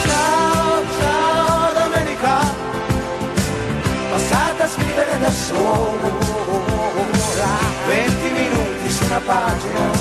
[0.05, 2.35] Ciao ciao domenica.
[4.11, 5.97] Passate a scrivere da solo
[7.87, 9.96] 20 minuti su una pagina.